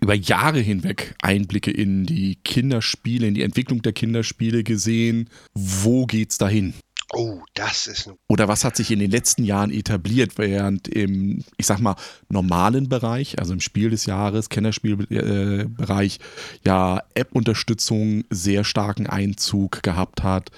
über 0.00 0.14
Jahre 0.14 0.60
hinweg 0.60 1.16
Einblicke 1.20 1.72
in 1.72 2.06
die 2.06 2.36
Kinderspiele, 2.36 3.26
in 3.26 3.34
die 3.34 3.42
Entwicklung 3.42 3.82
der 3.82 3.92
Kinderspiele 3.92 4.62
gesehen. 4.62 5.28
Wo 5.54 6.06
geht's 6.06 6.38
dahin? 6.38 6.74
Oh, 7.12 7.40
das 7.54 7.88
ist. 7.88 8.10
Oder 8.28 8.46
was 8.46 8.64
hat 8.64 8.76
sich 8.76 8.90
in 8.92 9.00
den 9.00 9.10
letzten 9.10 9.42
Jahren 9.42 9.72
etabliert, 9.72 10.38
während 10.38 10.86
im, 10.86 11.44
ich 11.56 11.66
sag 11.66 11.80
mal, 11.80 11.96
normalen 12.28 12.88
Bereich, 12.88 13.38
also 13.38 13.52
im 13.52 13.60
Spiel 13.60 13.90
des 13.90 14.06
Jahres, 14.06 14.48
Kennerspielbereich, 14.48 16.18
äh, 16.18 16.68
ja 16.68 17.02
App-Unterstützung 17.14 18.24
sehr 18.30 18.62
starken 18.62 19.08
Einzug 19.08 19.82
gehabt 19.82 20.22
hat. 20.22 20.50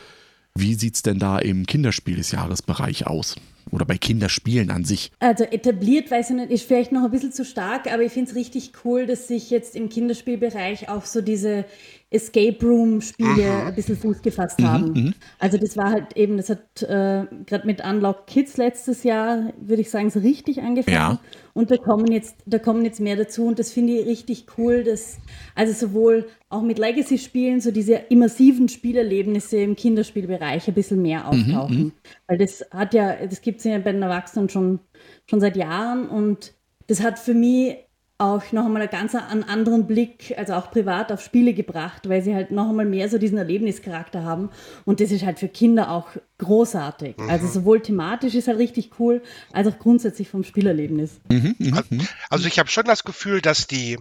Wie 0.55 0.75
sieht 0.75 0.97
es 0.97 1.03
denn 1.03 1.19
da 1.19 1.39
im 1.39 1.65
Kinderspiel 1.65 2.17
des 2.17 2.33
Jahres 2.33 2.61
Bereich 2.61 3.07
aus? 3.07 3.37
Oder 3.71 3.87
bei 3.87 3.97
Kinderspielen 3.97 4.71
an 4.71 4.85
sich? 4.85 5.13
Also 5.21 5.45
etabliert, 5.45 6.11
weiß 6.11 6.31
ich 6.31 6.37
nicht, 6.37 6.51
ist 6.51 6.67
vielleicht 6.67 6.93
noch 6.93 7.05
ein 7.05 7.11
bisschen 7.11 7.33
zu 7.33 7.47
stark, 7.47 7.91
aber 7.91 8.03
ich 8.03 8.13
finde 8.13 8.31
es 8.31 8.37
richtig 8.37 8.73
cool, 8.85 9.07
dass 9.07 9.29
sich 9.29 9.49
jetzt 9.49 9.75
im 9.75 9.89
Kinderspielbereich 9.89 10.91
auch 10.91 11.07
so 11.07 11.23
diese 11.23 11.65
Escape 12.13 12.65
Room 12.65 13.01
Spiele 13.01 13.31
mhm. 13.31 13.67
ein 13.67 13.75
bisschen 13.75 13.97
Fuß 13.97 14.23
gefasst 14.23 14.61
mhm, 14.61 14.69
haben. 14.69 14.93
Mhm. 14.93 15.15
Also 15.39 15.59
das 15.59 15.77
war 15.77 15.91
halt 15.91 16.17
eben, 16.17 16.37
das 16.37 16.51
hat 16.51 16.83
äh, 16.83 17.27
gerade 17.47 17.67
mit 17.67 17.85
Unlock 17.85 18.27
Kids 18.27 18.57
letztes 18.57 19.03
Jahr, 19.03 19.53
würde 19.61 19.83
ich 19.83 19.91
sagen, 19.91 20.11
so 20.11 20.21
richtig 20.21 20.61
angefangen. 20.63 20.95
Ja. 20.95 21.21
Und 21.55 21.71
da 21.71 21.77
kommen 21.77 22.11
jetzt, 22.11 22.37
da 22.47 22.59
kommen 22.59 22.85
jetzt 22.85 23.01
mehr 23.01 23.17
dazu 23.17 23.47
und 23.47 23.59
das 23.59 23.73
finde 23.73 23.95
ich 23.95 24.07
richtig 24.07 24.47
cool, 24.57 24.85
dass 24.85 25.19
also 25.55 25.73
sowohl 25.73 26.27
auch 26.49 26.63
mit 26.63 26.79
Legacy-Spielen 26.79 27.61
so 27.61 27.71
diese 27.71 27.95
immersiven 27.95 28.69
Spielerlebnisse 28.69 29.59
im 29.59 29.77
Kinderspielbereich 29.77 30.69
ein 30.69 30.75
bisschen 30.75 31.03
mehr 31.03 31.21
mhm, 31.21 31.27
auftauchen. 31.27 31.79
Mhm, 31.79 31.93
Weil 32.27 32.39
das 32.39 32.65
hat 32.71 32.95
ja, 32.95 33.27
das 33.27 33.43
gibt 33.43 33.59
es 33.59 33.65
ja 33.65 33.79
bei 33.79 33.93
den 33.93 34.03
Erwachsenen 34.03 34.49
schon, 34.49 34.81
schon 35.29 35.41
seit 35.41 35.57
Jahren 35.57 36.09
und 36.09 36.55
das 36.87 37.03
hat 37.03 37.19
für 37.19 37.35
mich 37.35 37.77
auch 38.23 38.53
noch 38.53 38.65
einmal 38.65 38.83
einen 38.83 38.91
ganz 38.91 39.15
einen 39.15 39.45
anderen 39.45 39.87
Blick, 39.87 40.35
also 40.37 40.55
auch 40.55 40.71
privat 40.71 41.11
auf 41.11 41.21
Spiele 41.21 41.55
gebracht, 41.55 42.09
weil 42.09 42.23
sie 42.23 42.35
halt 42.35 42.51
noch 42.51 42.69
einmal 42.69 42.87
mehr 42.87 43.09
so 43.09 43.19
diesen 43.19 43.39
Erlebnischarakter 43.39 44.23
haben. 44.25 44.51
Und 44.85 45.01
das 45.01 45.11
ist 45.11 45.25
halt 45.25 45.39
für 45.39 45.49
Kinder 45.49 45.91
auch 45.91 46.09
großartig. 46.39 47.17
Mhm. 47.19 47.29
Also 47.29 47.47
sowohl 47.49 47.83
thematisch 47.83 48.35
ist 48.35 48.49
halt 48.49 48.59
richtig 48.59 48.93
cool, 48.99 49.23
als 49.53 49.67
auch 49.69 49.79
grundsätzlich 49.79 50.29
vom 50.29 50.45
Spielerlebnis. 50.45 51.21
Mhm, 51.31 51.57
mh, 51.59 51.83
mh. 51.91 52.05
Also 52.31 52.47
ich 52.47 52.59
habe 52.59 52.69
schon 52.69 52.85
das 52.85 53.05
Gefühl, 53.05 53.41
dass 53.41 53.67
die, 53.67 53.99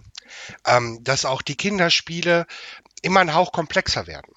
ähm, 0.66 1.00
dass 1.02 1.24
auch 1.24 1.42
die 1.42 1.56
Kinderspiele 1.56 2.46
immer 3.02 3.20
ein 3.20 3.34
Hauch 3.34 3.52
komplexer 3.52 4.06
werden. 4.06 4.32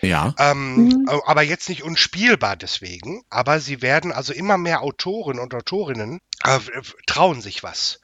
Ja. 0.00 0.34
Ähm, 0.38 0.74
mhm. 0.76 1.08
Aber 1.26 1.42
jetzt 1.42 1.68
nicht 1.68 1.82
unspielbar 1.82 2.56
deswegen. 2.56 3.22
Aber 3.30 3.60
sie 3.60 3.82
werden 3.82 4.12
also 4.12 4.32
immer 4.32 4.58
mehr 4.58 4.82
Autoren 4.82 5.38
und 5.38 5.54
Autorinnen 5.54 6.20
äh, 6.44 6.58
trauen 7.06 7.40
sich 7.40 7.62
was 7.62 8.00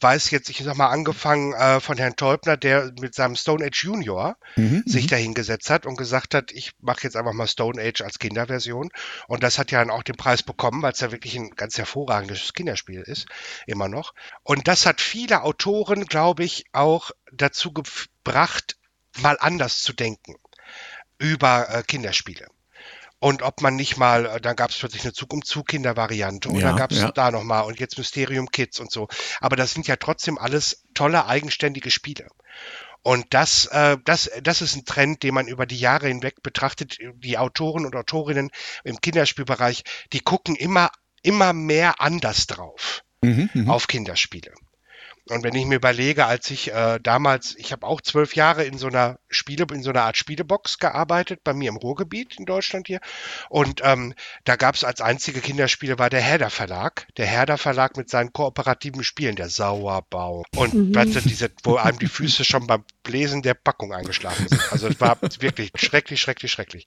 weiß 0.00 0.30
jetzt, 0.30 0.48
ich 0.50 0.58
sag 0.62 0.76
mal, 0.76 0.88
angefangen 0.88 1.52
äh, 1.52 1.80
von 1.80 1.98
Herrn 1.98 2.16
Teubner, 2.16 2.56
der 2.56 2.92
mit 3.00 3.14
seinem 3.14 3.36
Stone 3.36 3.64
Age 3.64 3.84
Junior 3.84 4.36
mhm, 4.56 4.82
sich 4.86 5.04
mhm. 5.04 5.08
dahingesetzt 5.08 5.70
hat 5.70 5.86
und 5.86 5.96
gesagt 5.96 6.34
hat, 6.34 6.52
ich 6.52 6.72
mache 6.80 7.04
jetzt 7.04 7.16
einfach 7.16 7.32
mal 7.32 7.46
Stone 7.46 7.80
Age 7.80 8.02
als 8.02 8.18
Kinderversion. 8.18 8.90
Und 9.28 9.42
das 9.42 9.58
hat 9.58 9.70
ja 9.70 9.80
dann 9.80 9.90
auch 9.90 10.02
den 10.02 10.16
Preis 10.16 10.42
bekommen, 10.42 10.82
weil 10.82 10.92
es 10.92 11.00
ja 11.00 11.12
wirklich 11.12 11.36
ein 11.36 11.50
ganz 11.50 11.78
hervorragendes 11.78 12.52
Kinderspiel 12.52 13.00
ist, 13.00 13.26
immer 13.66 13.88
noch. 13.88 14.14
Und 14.42 14.68
das 14.68 14.86
hat 14.86 15.00
viele 15.00 15.42
Autoren, 15.42 16.04
glaube 16.04 16.44
ich, 16.44 16.64
auch 16.72 17.10
dazu 17.32 17.72
gebracht, 17.72 18.76
mal 19.18 19.36
anders 19.40 19.82
zu 19.82 19.92
denken 19.92 20.36
über 21.18 21.68
äh, 21.68 21.82
Kinderspiele 21.82 22.46
und 23.20 23.42
ob 23.42 23.60
man 23.60 23.76
nicht 23.76 23.98
mal, 23.98 24.26
äh, 24.26 24.40
dann 24.40 24.56
gab 24.56 24.70
es 24.70 24.78
plötzlich 24.78 25.02
eine 25.02 25.12
Zug 25.12 25.32
um 25.32 25.44
Zug 25.44 25.68
Kindervariante 25.68 26.48
und 26.48 26.56
ja, 26.56 26.68
dann 26.68 26.76
gab 26.76 26.90
es 26.90 26.98
ja. 26.98 27.12
da 27.12 27.30
nochmal 27.30 27.64
und 27.64 27.78
jetzt 27.78 27.98
Mysterium 27.98 28.50
Kids 28.50 28.80
und 28.80 28.90
so. 28.90 29.08
Aber 29.40 29.56
das 29.56 29.72
sind 29.72 29.86
ja 29.86 29.96
trotzdem 29.96 30.38
alles 30.38 30.84
tolle 30.94 31.26
eigenständige 31.26 31.90
Spiele. 31.90 32.28
Und 33.02 33.26
das, 33.30 33.66
äh, 33.66 33.98
das, 34.04 34.30
das 34.42 34.62
ist 34.62 34.74
ein 34.74 34.84
Trend, 34.84 35.22
den 35.22 35.34
man 35.34 35.48
über 35.48 35.66
die 35.66 35.78
Jahre 35.78 36.08
hinweg 36.08 36.42
betrachtet. 36.42 36.98
Die 37.14 37.38
Autoren 37.38 37.86
und 37.86 37.94
Autorinnen 37.94 38.50
im 38.84 39.00
Kinderspielbereich, 39.00 39.84
die 40.12 40.20
gucken 40.20 40.56
immer, 40.56 40.90
immer 41.22 41.52
mehr 41.52 42.00
anders 42.00 42.46
drauf 42.46 43.04
mhm, 43.22 43.50
mhm. 43.52 43.70
auf 43.70 43.86
Kinderspiele. 43.86 44.52
Und 45.30 45.44
wenn 45.44 45.54
ich 45.54 45.64
mir 45.66 45.76
überlege, 45.76 46.26
als 46.26 46.50
ich 46.50 46.72
äh, 46.72 46.98
damals, 47.02 47.54
ich 47.56 47.72
habe 47.72 47.86
auch 47.86 48.00
zwölf 48.00 48.34
Jahre 48.34 48.64
in 48.64 48.78
so 48.78 48.88
einer 48.88 49.18
Spiele, 49.28 49.66
in 49.72 49.82
so 49.82 49.90
einer 49.90 50.02
Art 50.02 50.16
Spielebox 50.16 50.78
gearbeitet, 50.78 51.40
bei 51.44 51.54
mir 51.54 51.68
im 51.68 51.76
Ruhrgebiet 51.76 52.38
in 52.38 52.46
Deutschland 52.46 52.86
hier. 52.88 53.00
Und 53.48 53.80
ähm, 53.84 54.14
da 54.44 54.56
gab 54.56 54.74
es 54.74 54.84
als 54.84 55.00
einzige 55.00 55.40
Kinderspiele 55.40 55.98
war 55.98 56.10
der 56.10 56.20
Herder 56.20 56.50
Verlag, 56.50 57.06
der 57.16 57.26
Herder 57.26 57.58
Verlag 57.58 57.96
mit 57.96 58.10
seinen 58.10 58.32
kooperativen 58.32 59.04
Spielen, 59.04 59.36
der 59.36 59.48
Sauerbau. 59.48 60.44
Und 60.56 60.74
mhm. 60.74 60.94
weißt 60.94 61.24
diese, 61.24 61.50
wo 61.62 61.76
einem 61.76 61.98
die 61.98 62.06
Füße 62.06 62.44
schon 62.44 62.66
beim 62.66 62.84
Lesen 63.06 63.42
der 63.42 63.54
Packung 63.54 63.92
eingeschlafen 63.92 64.48
sind. 64.48 64.60
Also 64.70 64.88
es 64.88 65.00
war 65.00 65.18
wirklich 65.40 65.72
schrecklich, 65.74 66.20
schrecklich, 66.20 66.50
schrecklich. 66.50 66.86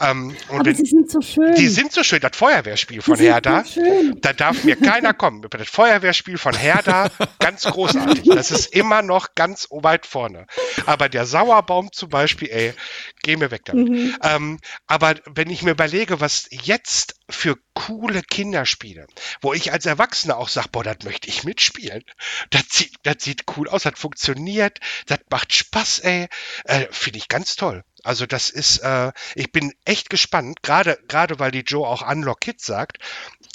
Ähm, 0.00 0.34
Aber 0.48 0.64
wenn, 0.64 0.76
sie 0.76 0.84
sind 0.84 1.10
so 1.10 1.20
schön. 1.20 1.54
Die 1.54 1.68
sind 1.68 1.92
so 1.92 2.02
schön. 2.02 2.20
Das 2.20 2.36
Feuerwehrspiel 2.36 3.02
von 3.02 3.16
Herder, 3.16 3.64
so 3.64 3.80
da 4.20 4.32
darf 4.32 4.64
mir 4.64 4.76
keiner 4.76 5.14
kommen. 5.14 5.42
Das 5.48 5.68
Feuerwehrspiel 5.68 6.38
von 6.38 6.54
Herder, 6.54 7.10
ganz 7.38 7.66
großartig. 7.80 8.28
Das 8.28 8.50
ist 8.50 8.74
immer 8.74 9.02
noch 9.02 9.34
ganz 9.34 9.66
weit 9.70 10.06
vorne. 10.06 10.46
Aber 10.86 11.08
der 11.08 11.26
Sauerbaum 11.26 11.92
zum 11.92 12.08
Beispiel, 12.08 12.48
ey, 12.50 12.74
geh 13.22 13.36
mir 13.36 13.50
weg 13.50 13.62
damit. 13.64 13.88
Mhm. 13.88 14.16
Ähm, 14.22 14.58
aber 14.86 15.14
wenn 15.26 15.50
ich 15.50 15.62
mir 15.62 15.72
überlege, 15.72 16.20
was 16.20 16.48
jetzt 16.50 17.16
für 17.28 17.56
coole 17.74 18.22
Kinderspiele, 18.22 19.06
wo 19.40 19.52
ich 19.52 19.72
als 19.72 19.86
Erwachsener 19.86 20.36
auch 20.36 20.48
sage, 20.48 20.68
boah, 20.72 20.84
das 20.84 20.98
möchte 21.04 21.28
ich 21.28 21.44
mitspielen. 21.44 22.02
Das 22.50 22.64
sieht, 22.70 22.94
das 23.02 23.16
sieht 23.20 23.44
cool 23.56 23.68
aus, 23.68 23.82
das 23.82 23.98
funktioniert, 23.98 24.78
das 25.06 25.20
macht 25.30 25.54
Spaß, 25.54 26.00
ey. 26.00 26.28
Äh, 26.64 26.86
Finde 26.90 27.18
ich 27.18 27.28
ganz 27.28 27.56
toll. 27.56 27.84
Also 28.02 28.26
das 28.26 28.50
ist, 28.50 28.78
äh, 28.78 29.12
ich 29.34 29.52
bin 29.52 29.72
echt 29.84 30.10
gespannt, 30.10 30.62
gerade 30.62 30.98
gerade 31.08 31.38
weil 31.38 31.50
die 31.50 31.60
Joe 31.60 31.86
auch 31.86 32.08
Unlock 32.08 32.40
Kids 32.40 32.64
sagt, 32.64 32.98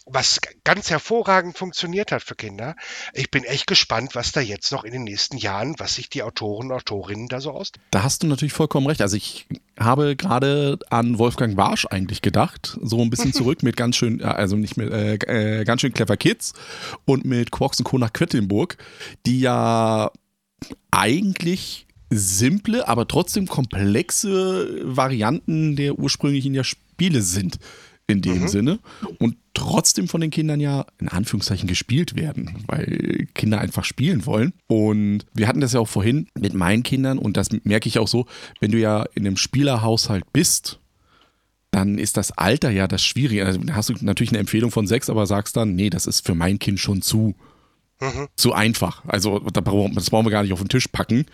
was 0.06 0.40
ganz 0.64 0.90
hervorragend 0.92 1.58
funktioniert 1.58 2.12
hat 2.12 2.22
für 2.22 2.36
Kinder. 2.36 2.76
Ich 3.14 3.32
bin 3.32 3.44
echt 3.44 3.66
gespannt, 3.66 4.14
was 4.14 4.32
da 4.32 4.40
jetzt 4.40 4.72
noch 4.72 4.84
in 4.84 4.92
den 4.92 5.04
nächsten 5.04 5.38
Jahren, 5.38 5.76
was 5.80 5.96
sich 5.96 6.10
die 6.10 6.22
Autoren 6.22 6.68
und 6.68 6.74
Autorinnen 6.74 7.28
da 7.28 7.42
so 7.42 7.52
aus. 7.52 7.72
Da 7.90 8.04
hast 8.04 8.22
du 8.22 8.28
natürlich 8.28 8.54
vollkommen 8.54 8.86
recht. 8.86 9.02
Also 9.02 9.18
ich 9.18 9.48
habe 9.80 10.16
gerade 10.16 10.78
an 10.90 11.18
Wolfgang 11.18 11.58
Warsch 11.58 11.88
eigentlich 11.88 12.22
gedacht, 12.22 12.78
so 12.82 13.02
ein 13.02 13.10
bisschen 13.10 13.34
zurück 13.34 13.64
mit 13.64 13.78
ganz 13.78 13.96
schön, 13.96 14.22
also 14.24 14.56
nicht 14.56 14.78
mit 14.78 14.92
äh, 14.92 15.16
äh, 15.60 15.64
ganz 15.64 15.82
schön 15.82 15.94
clever 15.94 16.18
Kids 16.18 16.54
und 17.06 17.26
mit 17.26 17.52
Quarks 17.52 17.80
und 17.80 17.86
Co. 17.86 17.98
nach 17.98 18.14
Quedlinburg, 18.14 18.78
die 19.26 19.40
ja 19.40 20.12
eigentlich 20.92 21.88
simple, 22.12 22.88
aber 22.88 23.08
trotzdem 23.08 23.48
komplexe 23.48 24.82
Varianten 24.84 25.76
der 25.76 25.98
ursprünglichen 25.98 26.54
ja 26.54 26.64
Spiele 26.64 27.22
sind 27.22 27.58
in 28.08 28.22
dem 28.22 28.42
mhm. 28.42 28.48
Sinne 28.48 28.80
und 29.18 29.38
trotzdem 29.54 30.08
von 30.08 30.22
den 30.22 30.30
Kindern 30.30 30.60
ja 30.60 30.86
in 31.00 31.08
Anführungszeichen 31.08 31.68
gespielt 31.68 32.16
werden, 32.16 32.64
weil 32.68 33.28
Kinder 33.34 33.60
einfach 33.60 33.84
spielen 33.84 34.26
wollen. 34.26 34.54
Und 34.68 35.26
wir 35.34 35.48
hatten 35.48 35.62
das 35.62 35.74
ja 35.74 35.80
auch 35.80 35.88
vorhin 35.88 36.28
mit 36.38 36.54
meinen 36.54 36.84
Kindern 36.84 37.18
und 37.18 37.36
das 37.38 37.50
merke 37.64 37.90
ich 37.90 37.98
auch 37.98 38.08
so, 38.08 38.28
wenn 38.60 38.72
du 38.72 38.80
ja 38.80 39.04
in 39.14 39.26
einem 39.26 39.38
Spielerhaushalt 39.38 40.32
bist, 40.34 40.80
dann 41.72 41.98
ist 41.98 42.16
das 42.16 42.32
Alter 42.32 42.70
ja 42.70 42.88
das 42.88 43.04
Schwierige. 43.04 43.46
Also 43.46 43.60
hast 43.72 43.90
du 43.90 43.96
natürlich 44.02 44.32
eine 44.32 44.40
Empfehlung 44.40 44.72
von 44.72 44.88
sechs, 44.88 45.10
aber 45.10 45.26
sagst 45.26 45.58
dann, 45.58 45.76
nee, 45.76 45.90
das 45.90 46.06
ist 46.06 46.26
für 46.26 46.36
mein 46.36 46.60
Kind 46.60 46.80
schon 46.80 47.02
zu, 47.02 47.36
mhm. 48.00 48.28
zu 48.36 48.54
einfach. 48.54 49.04
Also 49.08 49.40
das 49.40 49.64
brauchen 49.64 50.26
wir 50.26 50.32
gar 50.32 50.44
nicht 50.44 50.54
auf 50.54 50.60
den 50.60 50.70
Tisch 50.70 50.88
packen. 50.88 51.26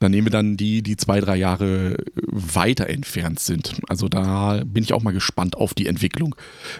Dann 0.00 0.12
nehmen 0.12 0.26
wir 0.26 0.32
dann 0.32 0.56
die, 0.56 0.82
die 0.82 0.96
zwei, 0.96 1.20
drei 1.20 1.36
Jahre 1.36 1.98
weiter 2.26 2.88
entfernt 2.88 3.38
sind. 3.38 3.80
Also 3.86 4.08
da 4.08 4.62
bin 4.64 4.82
ich 4.82 4.94
auch 4.94 5.02
mal 5.02 5.12
gespannt 5.12 5.56
auf 5.56 5.74
die 5.74 5.86
Entwicklung 5.86 6.34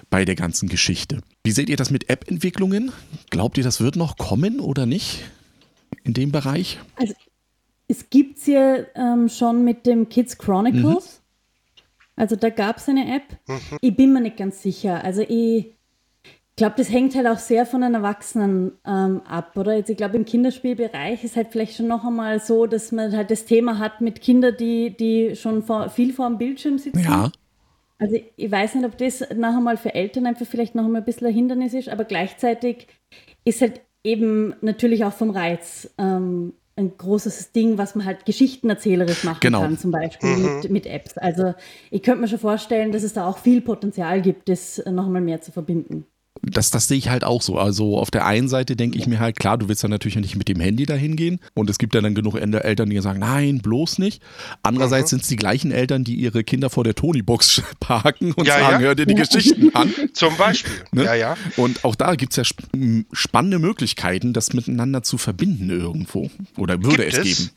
bei 0.08 0.24
der 0.24 0.34
ganzen 0.34 0.70
Geschichte. 0.70 1.20
Wie 1.44 1.52
seht 1.52 1.68
ihr 1.68 1.76
das 1.76 1.90
mit 1.90 2.08
App-Entwicklungen? 2.08 2.92
Glaubt 3.28 3.58
ihr, 3.58 3.64
das 3.64 3.80
wird 3.80 3.96
noch 3.96 4.16
kommen 4.16 4.58
oder 4.58 4.86
nicht 4.86 5.22
in 6.02 6.14
dem 6.14 6.32
Bereich? 6.32 6.78
Also 6.96 7.12
es 7.88 8.08
gibt 8.08 8.38
es 8.38 8.46
ja 8.46 8.78
ähm, 8.94 9.28
schon 9.28 9.64
mit 9.64 9.84
dem 9.84 10.08
Kids 10.08 10.38
Chronicles. 10.38 11.20
Mhm. 11.20 11.82
Also 12.16 12.36
da 12.36 12.48
gab 12.48 12.78
es 12.78 12.88
eine 12.88 13.16
App. 13.16 13.38
Mhm. 13.46 13.78
Ich 13.82 13.96
bin 13.96 14.12
mir 14.14 14.22
nicht 14.22 14.38
ganz 14.38 14.62
sicher. 14.62 15.04
Also 15.04 15.20
ich 15.22 15.74
glaube, 16.60 16.74
das 16.76 16.92
hängt 16.92 17.14
halt 17.14 17.26
auch 17.26 17.38
sehr 17.38 17.64
von 17.64 17.80
den 17.80 17.94
Erwachsenen 17.94 18.72
ähm, 18.86 19.22
ab, 19.26 19.56
oder? 19.56 19.76
Jetzt, 19.76 19.88
ich 19.88 19.96
glaube, 19.96 20.18
im 20.18 20.26
Kinderspielbereich 20.26 21.24
ist 21.24 21.34
halt 21.34 21.48
vielleicht 21.50 21.74
schon 21.74 21.88
noch 21.88 22.04
einmal 22.04 22.38
so, 22.38 22.66
dass 22.66 22.92
man 22.92 23.16
halt 23.16 23.30
das 23.30 23.46
Thema 23.46 23.78
hat 23.78 24.02
mit 24.02 24.20
Kindern, 24.20 24.54
die, 24.58 24.94
die 24.94 25.36
schon 25.36 25.62
vor, 25.62 25.88
viel 25.88 26.12
vor 26.12 26.28
dem 26.28 26.36
Bildschirm 26.36 26.76
sitzen. 26.76 27.02
Ja. 27.02 27.32
Also 27.98 28.16
ich 28.36 28.50
weiß 28.50 28.74
nicht, 28.74 28.84
ob 28.84 28.98
das 28.98 29.24
nachher 29.34 29.60
mal 29.60 29.78
für 29.78 29.94
Eltern 29.94 30.26
einfach 30.26 30.44
vielleicht 30.46 30.74
noch 30.74 30.84
einmal 30.84 31.00
ein 31.00 31.04
bisschen 31.06 31.28
ein 31.28 31.32
Hindernis 31.32 31.72
ist, 31.72 31.88
aber 31.88 32.04
gleichzeitig 32.04 32.88
ist 33.46 33.62
halt 33.62 33.80
eben 34.04 34.54
natürlich 34.60 35.04
auch 35.06 35.14
vom 35.14 35.30
Reiz 35.30 35.88
ähm, 35.96 36.52
ein 36.76 36.92
großes 36.96 37.52
Ding, 37.52 37.78
was 37.78 37.94
man 37.94 38.04
halt 38.04 38.26
geschichtenerzählerisch 38.26 39.24
machen 39.24 39.40
genau. 39.40 39.62
kann, 39.62 39.78
zum 39.78 39.92
Beispiel 39.92 40.28
mhm. 40.28 40.56
mit, 40.56 40.70
mit 40.70 40.86
Apps. 40.86 41.16
Also 41.16 41.54
ich 41.90 42.02
könnte 42.02 42.20
mir 42.20 42.28
schon 42.28 42.38
vorstellen, 42.38 42.92
dass 42.92 43.02
es 43.02 43.14
da 43.14 43.26
auch 43.26 43.38
viel 43.38 43.62
Potenzial 43.62 44.20
gibt, 44.20 44.50
das 44.50 44.82
noch 44.84 45.06
einmal 45.06 45.22
mehr 45.22 45.40
zu 45.40 45.52
verbinden 45.52 46.04
das, 46.42 46.70
das 46.70 46.88
sehe 46.88 46.98
ich 46.98 47.08
halt 47.08 47.24
auch 47.24 47.42
so. 47.42 47.58
Also 47.58 47.98
auf 47.98 48.10
der 48.10 48.26
einen 48.26 48.48
Seite 48.48 48.76
denke 48.76 48.98
ich 48.98 49.06
mir 49.06 49.20
halt, 49.20 49.38
klar, 49.38 49.58
du 49.58 49.68
willst 49.68 49.82
ja 49.82 49.88
natürlich 49.88 50.16
nicht 50.16 50.36
mit 50.36 50.48
dem 50.48 50.60
Handy 50.60 50.86
dahin 50.86 51.16
gehen. 51.16 51.38
Und 51.54 51.68
es 51.68 51.78
gibt 51.78 51.94
ja 51.94 52.00
dann 52.00 52.14
genug 52.14 52.36
Eltern, 52.36 52.90
die 52.90 53.00
sagen, 53.00 53.20
nein, 53.20 53.58
bloß 53.58 53.98
nicht. 53.98 54.22
Andererseits 54.62 55.10
mhm. 55.10 55.16
sind 55.16 55.22
es 55.22 55.28
die 55.28 55.36
gleichen 55.36 55.70
Eltern, 55.70 56.04
die 56.04 56.14
ihre 56.14 56.44
Kinder 56.44 56.70
vor 56.70 56.84
der 56.84 56.94
Tony-Box 56.94 57.62
parken 57.80 58.32
und 58.32 58.46
ja, 58.46 58.58
sagen, 58.58 58.72
ja. 58.74 58.78
hör 58.78 58.94
dir 58.94 59.06
die. 59.06 59.14
Geschichten 59.14 59.74
an. 59.74 59.92
Zum 60.14 60.36
Beispiel. 60.36 60.72
Ne? 60.92 61.04
Ja, 61.04 61.14
ja. 61.14 61.36
Und 61.56 61.84
auch 61.84 61.94
da 61.94 62.14
gibt 62.14 62.32
es 62.32 62.36
ja 62.36 62.44
spannende 63.12 63.58
Möglichkeiten, 63.58 64.32
das 64.32 64.52
miteinander 64.54 65.02
zu 65.02 65.18
verbinden 65.18 65.70
irgendwo. 65.70 66.30
Oder 66.56 66.82
würde 66.82 67.04
gibt 67.04 67.14
es 67.14 67.22
geben 67.22 67.50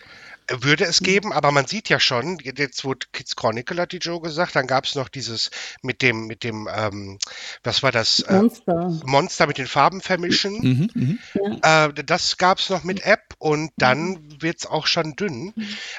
würde 0.50 0.86
es 0.86 1.00
geben, 1.00 1.32
aber 1.34 1.52
man 1.52 1.68
sieht 1.68 1.90
ja 1.90 2.00
schon, 2.00 2.40
jetzt 2.40 2.84
wurde 2.84 3.08
Kids 3.12 3.36
Chronicle, 3.36 3.80
hat 3.82 3.92
die 3.92 3.98
Joe 3.98 4.22
gesagt, 4.22 4.56
dann 4.56 4.68
gab 4.68 4.86
es 4.86 4.96
noch 4.96 5.10
dieses 5.10 5.52
mit 5.82 6.02
dem, 6.02 6.28
mit 6.28 6.44
dem, 6.44 6.70
ähm, 6.74 7.20
was 7.64 7.84
war 7.84 7.92
das? 7.92 8.20
Äh, 8.20 8.34
Monster. 8.34 9.02
Monster 9.06 9.48
mit 9.48 9.58
den 9.58 9.68
Farben 9.68 10.02
vermischen. 10.02 10.90
Mhm, 10.94 11.20
mhm. 11.34 11.60
Äh, 11.62 11.94
das 12.04 12.38
gab 12.38 12.60
es 12.60 12.70
noch 12.70 12.84
mit 12.84 13.06
App 13.06 13.36
und 13.40 13.72
dann 13.78 14.10
mhm. 14.10 14.42
wird 14.42 14.60
es 14.60 14.66
auch 14.66 14.88
schon 14.88 15.16
dünn. 15.16 15.54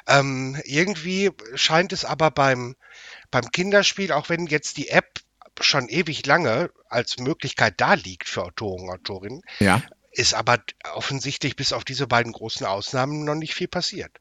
Ähm, 0.07 0.61
irgendwie 0.65 1.31
scheint 1.55 1.93
es 1.93 2.05
aber 2.05 2.31
beim, 2.31 2.77
beim 3.31 3.51
Kinderspiel, 3.51 4.13
auch 4.13 4.29
wenn 4.29 4.47
jetzt 4.47 4.77
die 4.77 4.89
App 4.89 5.21
schon 5.61 5.89
ewig 5.89 6.27
lange 6.27 6.71
als 6.89 7.19
Möglichkeit 7.19 7.75
da 7.79 7.95
liegt 7.95 8.29
für 8.29 8.43
Autoren 8.45 8.89
und 8.89 8.91
Autorinnen, 8.91 9.43
ja. 9.61 9.83
ist 10.11 10.35
aber 10.35 10.59
offensichtlich 10.95 11.57
bis 11.57 11.73
auf 11.73 11.85
diese 11.85 12.07
beiden 12.07 12.33
großen 12.33 12.67
Ausnahmen 12.67 13.25
noch 13.25 13.37
nicht 13.37 13.55
viel 13.55 13.69
passiert. 13.69 14.19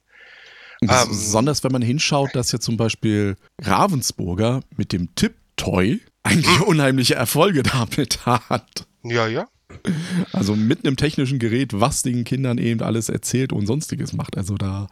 Ähm, 0.89 1.07
besonders 1.09 1.63
wenn 1.63 1.71
man 1.71 1.81
hinschaut, 1.81 2.31
dass 2.33 2.51
ja 2.51 2.59
zum 2.59 2.77
Beispiel 2.77 3.35
Ravensburger 3.61 4.61
mit 4.77 4.91
dem 4.91 5.13
Tipp-Toy 5.15 6.01
eigentlich 6.23 6.59
hm. 6.59 6.63
unheimliche 6.63 7.15
Erfolge 7.15 7.63
damit 7.63 8.25
hat. 8.25 8.87
Ja, 9.03 9.27
ja. 9.27 9.47
Also 10.31 10.55
mit 10.55 10.85
einem 10.85 10.97
technischen 10.97 11.39
Gerät, 11.39 11.71
was 11.73 12.03
den 12.03 12.23
Kindern 12.23 12.57
eben 12.57 12.81
alles 12.81 13.09
erzählt 13.09 13.51
und 13.51 13.65
sonstiges 13.65 14.13
macht. 14.13 14.37
Also 14.37 14.55
da 14.55 14.87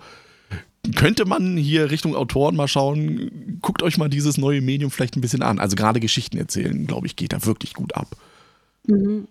könnte 0.96 1.26
man 1.26 1.58
hier 1.58 1.92
Richtung 1.92 2.16
Autoren 2.16 2.56
mal 2.56 2.68
schauen, 2.68 3.60
guckt 3.62 3.84
euch 3.84 3.98
mal 3.98 4.10
dieses 4.10 4.38
neue 4.38 4.62
Medium 4.62 4.90
vielleicht 4.90 5.16
ein 5.16 5.22
bisschen 5.22 5.44
an. 5.44 5.60
Also 5.60 5.76
gerade 5.76 6.00
Geschichten 6.00 6.38
erzählen, 6.38 6.88
glaube 6.88 7.08
ich, 7.08 7.16
geht 7.16 7.34
da 7.34 7.46
wirklich 7.46 7.74
gut 7.74 7.96
ab. 7.96 8.16
Mhm. 8.88 9.28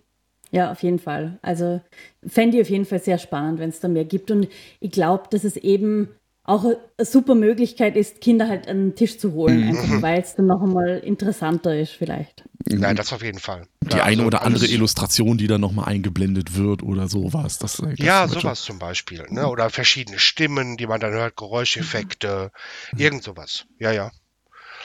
Ja, 0.51 0.71
auf 0.71 0.83
jeden 0.83 0.99
Fall. 0.99 1.39
Also 1.41 1.81
fände 2.25 2.57
ich 2.57 2.63
auf 2.63 2.69
jeden 2.69 2.85
Fall 2.85 3.01
sehr 3.01 3.17
spannend, 3.17 3.59
wenn 3.59 3.69
es 3.69 3.79
da 3.79 3.87
mehr 3.87 4.05
gibt. 4.05 4.31
Und 4.31 4.47
ich 4.79 4.91
glaube, 4.91 5.23
dass 5.29 5.43
es 5.43 5.55
eben 5.55 6.09
auch 6.43 6.65
eine 6.65 7.05
super 7.05 7.35
Möglichkeit 7.35 7.95
ist, 7.95 8.19
Kinder 8.19 8.47
halt 8.47 8.67
an 8.67 8.77
den 8.77 8.95
Tisch 8.95 9.19
zu 9.19 9.33
holen, 9.33 9.61
mhm. 9.61 9.77
einfach 9.77 10.01
weil 10.01 10.21
es 10.21 10.35
dann 10.35 10.47
noch 10.47 10.61
einmal 10.61 10.99
interessanter 10.99 11.77
ist 11.79 11.91
vielleicht. 11.91 12.43
Nein, 12.67 12.95
das 12.95 13.13
auf 13.13 13.23
jeden 13.23 13.39
Fall. 13.39 13.67
Die 13.83 13.97
ja, 13.97 14.03
eine 14.03 14.17
also 14.17 14.25
oder 14.25 14.41
andere 14.43 14.65
Illustration, 14.67 15.37
die 15.37 15.47
dann 15.47 15.61
nochmal 15.61 15.85
eingeblendet 15.85 16.55
wird 16.55 16.83
oder 16.83 17.07
sowas. 17.07 17.59
Das, 17.59 17.77
das 17.77 17.97
ja, 17.97 18.27
sowas 18.27 18.61
zum 18.61 18.79
Beispiel. 18.79 19.23
Ne? 19.29 19.47
Oder 19.47 19.69
verschiedene 19.69 20.19
Stimmen, 20.19 20.77
die 20.77 20.87
man 20.87 20.99
dann 20.99 21.11
hört, 21.11 21.37
Geräuscheffekte, 21.37 22.51
mhm. 22.93 22.99
irgend 22.99 23.23
sowas. 23.23 23.65
Ja, 23.79 23.91
ja. 23.91 24.11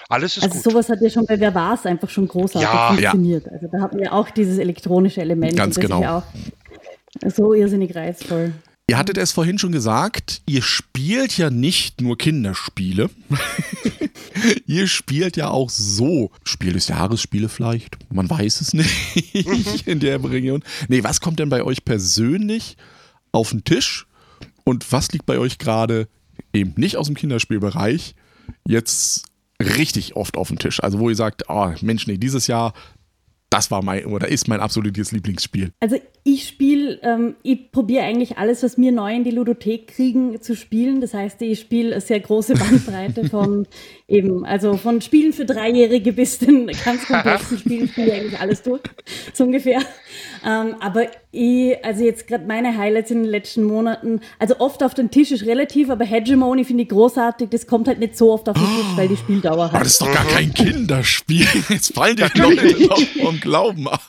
Alles 0.08 0.36
ist 0.36 0.44
also 0.44 0.54
gut. 0.54 0.62
sowas 0.62 0.88
hat 0.88 1.00
ja 1.00 1.10
schon 1.10 1.26
bei 1.26 1.40
Wer 1.40 1.54
war's 1.54 1.84
einfach 1.84 2.08
schon 2.08 2.28
großartig 2.28 2.62
ja, 2.62 2.88
funktioniert. 2.88 3.46
Ja. 3.46 3.52
Also 3.52 3.66
da 3.72 3.80
hatten 3.80 3.98
wir 3.98 4.12
auch 4.12 4.30
dieses 4.30 4.58
elektronische 4.58 5.20
Element. 5.20 5.56
Ganz 5.56 5.76
genau. 5.76 6.00
Ja 6.00 6.22
so 7.24 7.54
irrsinnig 7.54 7.94
reizvoll. 7.94 8.52
Ihr 8.88 8.98
hattet 8.98 9.18
es 9.18 9.32
vorhin 9.32 9.58
schon 9.58 9.72
gesagt, 9.72 10.42
ihr 10.46 10.62
spielt 10.62 11.36
ja 11.36 11.50
nicht 11.50 12.00
nur 12.00 12.16
Kinderspiele. 12.16 13.10
ihr 14.66 14.86
spielt 14.86 15.36
ja 15.36 15.50
auch 15.50 15.70
so 15.70 16.30
Spiel 16.44 16.74
des 16.74 16.86
Jahres, 16.86 17.20
Spiele 17.20 17.48
vielleicht. 17.48 17.98
Man 18.12 18.30
weiß 18.30 18.60
es 18.60 18.74
nicht 18.74 19.86
in 19.88 19.98
der 19.98 20.22
Region. 20.22 20.62
Nee, 20.86 21.02
was 21.02 21.20
kommt 21.20 21.40
denn 21.40 21.48
bei 21.48 21.64
euch 21.64 21.84
persönlich 21.84 22.76
auf 23.32 23.50
den 23.50 23.64
Tisch? 23.64 24.06
Und 24.62 24.92
was 24.92 25.10
liegt 25.10 25.26
bei 25.26 25.40
euch 25.40 25.58
gerade 25.58 26.06
eben 26.52 26.74
nicht 26.76 26.96
aus 26.96 27.06
dem 27.06 27.16
Kinderspielbereich 27.16 28.14
jetzt 28.68 29.24
richtig 29.60 30.14
oft 30.14 30.36
auf 30.36 30.46
dem 30.46 30.60
Tisch? 30.60 30.80
Also 30.80 31.00
wo 31.00 31.10
ihr 31.10 31.16
sagt, 31.16 31.46
oh 31.48 31.72
Mensch, 31.80 32.06
nee, 32.06 32.18
dieses 32.18 32.46
Jahr 32.46 32.72
das 33.50 33.70
war 33.70 33.82
mein 33.82 34.06
oder 34.06 34.28
ist 34.28 34.48
mein 34.48 34.60
absolutes 34.60 35.12
Lieblingsspiel. 35.12 35.72
Also 35.80 35.96
ich 36.24 36.48
spiele, 36.48 36.98
ähm, 37.02 37.36
ich 37.42 37.70
probiere 37.70 38.04
eigentlich 38.04 38.38
alles, 38.38 38.62
was 38.62 38.76
wir 38.76 38.92
neu 38.92 39.14
in 39.14 39.24
die 39.24 39.30
Ludothek 39.30 39.88
kriegen, 39.88 40.40
zu 40.40 40.56
spielen. 40.56 41.00
Das 41.00 41.14
heißt, 41.14 41.40
ich 41.42 41.60
spiele 41.60 41.92
eine 41.92 42.00
sehr 42.00 42.20
große 42.20 42.54
Bandbreite 42.58 43.28
von 43.28 43.66
eben, 44.08 44.44
also 44.44 44.76
von 44.76 45.00
Spielen 45.00 45.32
für 45.32 45.44
Dreijährige 45.44 46.12
bis 46.12 46.38
den 46.38 46.66
ganz 46.84 47.06
komplexen 47.06 47.58
Spielen 47.58 47.88
spiele 47.92 48.06
ich 48.08 48.12
eigentlich 48.12 48.40
alles 48.40 48.62
durch, 48.62 48.82
so 49.32 49.44
ungefähr. 49.44 49.80
Ähm, 50.44 50.76
aber 50.80 51.06
ich, 51.32 51.84
also 51.84 52.04
jetzt 52.04 52.26
gerade 52.26 52.46
meine 52.46 52.76
Highlights 52.76 53.10
in 53.10 53.22
den 53.22 53.30
letzten 53.30 53.64
Monaten, 53.64 54.20
also 54.38 54.60
oft 54.60 54.82
auf 54.82 54.94
den 54.94 55.10
Tisch 55.10 55.32
ist 55.32 55.44
relativ, 55.44 55.90
aber 55.90 56.04
Hegemony 56.04 56.64
finde 56.64 56.84
ich 56.84 56.88
großartig. 56.88 57.50
Das 57.50 57.66
kommt 57.66 57.88
halt 57.88 57.98
nicht 57.98 58.16
so 58.16 58.32
oft 58.32 58.48
auf 58.48 58.56
den 58.56 58.64
Tisch, 58.64 58.96
weil 58.96 59.08
die 59.08 59.16
Spieldauer 59.16 59.66
hat. 59.66 59.74
Aber 59.74 59.84
das 59.84 59.92
ist 59.94 60.02
doch 60.02 60.12
gar 60.12 60.26
kein 60.26 60.54
Kinderspiel. 60.54 61.46
Jetzt 61.68 61.94
fallen 61.94 62.16
die 62.16 62.38
Leute 62.38 62.74
doch 62.86 63.00
vom 63.20 63.40
Glauben 63.40 63.88
ab. 63.88 64.02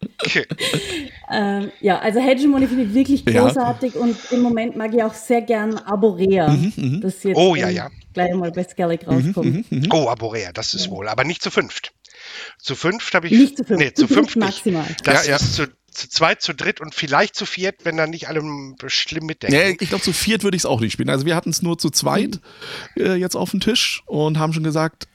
Ähm, 1.32 1.70
ja, 1.80 2.00
also 2.00 2.18
Hegemony 2.18 2.66
finde 2.66 2.82
ich 2.84 2.94
wirklich 2.94 3.24
großartig 3.24 3.94
ja. 3.94 4.00
und 4.00 4.16
im 4.32 4.40
Moment 4.42 4.74
mag 4.74 4.92
ich 4.92 5.00
auch 5.00 5.14
sehr 5.14 5.42
gern 5.42 5.78
Aborea. 5.78 6.48
Mhm, 6.48 6.72
mhm. 6.74 7.00
das 7.00 7.22
jetzt 7.22 7.36
oh 7.36 7.54
ja, 7.54 7.68
ja. 7.68 7.88
gleich 8.12 8.34
mal 8.34 8.50
bei 8.50 8.64
Skellig 8.64 9.06
mhm, 9.06 9.12
rauskommt. 9.12 9.70
Mhm, 9.70 9.78
mhm, 9.78 9.88
oh, 9.92 10.08
Aborea, 10.08 10.50
das 10.52 10.74
ist 10.74 10.86
ja. 10.86 10.90
wohl, 10.90 11.06
aber 11.06 11.22
nicht 11.22 11.40
zu 11.40 11.52
fünft. 11.52 11.92
Zu 12.58 12.74
fünft 12.74 13.14
habe 13.14 13.28
ich. 13.28 13.32
Nicht 13.32 13.56
zu 13.56 13.62
fünft. 13.62 13.80
Nee, 13.80 13.92
zu 13.92 14.08
fünft 14.12 14.34
maximal. 14.34 14.84
Das 15.04 15.28
ja, 15.28 15.36
ist 15.36 15.54
zu, 15.54 15.68
zu 15.92 16.08
zweit, 16.08 16.42
zu 16.42 16.52
dritt 16.52 16.80
und 16.80 16.96
vielleicht 16.96 17.36
zu 17.36 17.46
viert, 17.46 17.84
wenn 17.84 17.96
dann 17.96 18.10
nicht 18.10 18.26
alle 18.28 18.42
schlimm 18.86 19.26
mitdenken. 19.26 19.56
Ja, 19.56 19.68
ich 19.68 19.88
glaube, 19.88 20.02
zu 20.02 20.12
viert 20.12 20.42
würde 20.42 20.56
ich 20.56 20.62
es 20.62 20.66
auch 20.66 20.80
nicht 20.80 20.92
spielen. 20.92 21.10
Also 21.10 21.26
wir 21.26 21.36
hatten 21.36 21.50
es 21.50 21.62
nur 21.62 21.78
zu 21.78 21.90
zweit 21.90 22.40
äh, 22.96 23.14
jetzt 23.14 23.36
auf 23.36 23.52
dem 23.52 23.60
Tisch 23.60 24.02
und 24.06 24.36
haben 24.36 24.52
schon 24.52 24.64
gesagt, 24.64 25.06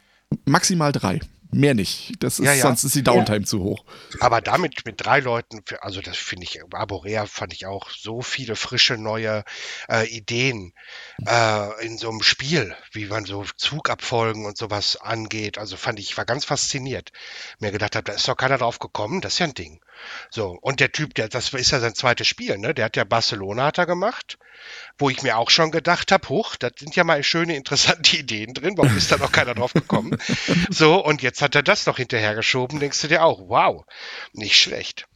maximal 0.46 0.94
drei. 0.94 1.20
Mehr 1.56 1.74
nicht. 1.74 2.16
Das 2.20 2.40
ist, 2.40 2.46
ja, 2.46 2.54
ja. 2.54 2.64
Sonst 2.64 2.84
ist 2.84 2.96
die 2.96 3.04
Downtime 3.04 3.40
ja. 3.40 3.46
zu 3.46 3.64
hoch. 3.64 3.86
Aber 4.20 4.42
damit 4.42 4.86
mit 4.86 4.96
drei 4.98 5.22
Leuten, 5.22 5.64
also 5.80 6.02
das 6.02 6.18
finde 6.18 6.44
ich, 6.44 6.62
Arborea 6.74 7.26
fand 7.28 7.54
ich 7.54 7.66
auch 7.66 7.90
so 7.90 8.22
viele 8.22 8.58
frische 8.58 8.98
neue 8.98 9.46
äh, 9.90 10.06
Ideen 10.10 10.74
äh, 11.26 11.86
in 11.86 11.98
so 11.98 12.10
einem 12.10 12.24
Spiel, 12.24 12.76
wie 12.92 13.06
man 13.06 13.24
so 13.24 13.46
Zugabfolgen 13.56 14.46
und 14.46 14.58
sowas 14.58 14.98
angeht. 14.98 15.58
Also 15.58 15.78
fand 15.78 15.98
ich, 15.98 16.18
war 16.18 16.26
ganz 16.26 16.44
fasziniert. 16.44 17.14
Mir 17.60 17.72
gedacht 17.72 17.96
habe, 17.96 18.04
da 18.04 18.14
ist 18.14 18.28
doch 18.28 18.36
keiner 18.36 18.58
drauf 18.58 18.80
gekommen, 18.80 19.22
das 19.22 19.34
ist 19.34 19.40
ja 19.40 19.46
ein 19.46 19.54
Ding. 19.54 19.80
So, 20.30 20.58
und 20.62 20.80
der 20.80 20.92
Typ, 20.92 21.14
der, 21.16 21.30
das 21.30 21.54
ist 21.54 21.72
ja 21.72 21.80
sein 21.80 21.96
zweites 21.96 22.28
Spiel, 22.28 22.58
ne? 22.58 22.74
Der 22.74 22.86
hat 22.86 22.96
ja 22.96 23.04
Barcelona 23.04 23.66
hat 23.66 23.78
er 23.78 23.86
gemacht 23.86 24.38
wo 24.98 25.10
ich 25.10 25.22
mir 25.24 25.38
auch 25.38 25.50
schon 25.50 25.72
gedacht 25.72 26.12
habe, 26.12 26.30
huch, 26.30 26.56
da 26.56 26.70
sind 26.76 26.96
ja 26.96 27.04
mal 27.04 27.24
schöne, 27.24 27.56
interessante 27.56 28.18
Ideen 28.18 28.54
drin, 28.54 28.78
warum 28.78 28.96
ist 28.96 29.12
da 29.12 29.18
noch 29.18 29.32
keiner 29.32 29.54
drauf 29.54 29.74
gekommen? 29.74 30.18
so, 30.70 31.04
und 31.04 31.22
jetzt 31.22 31.42
hat 31.42 31.56
er 31.56 31.64
das 31.64 31.86
noch 31.86 31.98
hinterhergeschoben, 31.98 32.80
denkst 32.80 33.02
du 33.02 33.08
dir 33.08 33.24
auch, 33.24 33.40
wow, 33.48 33.86
nicht 34.34 34.58
schlecht. 34.58 35.08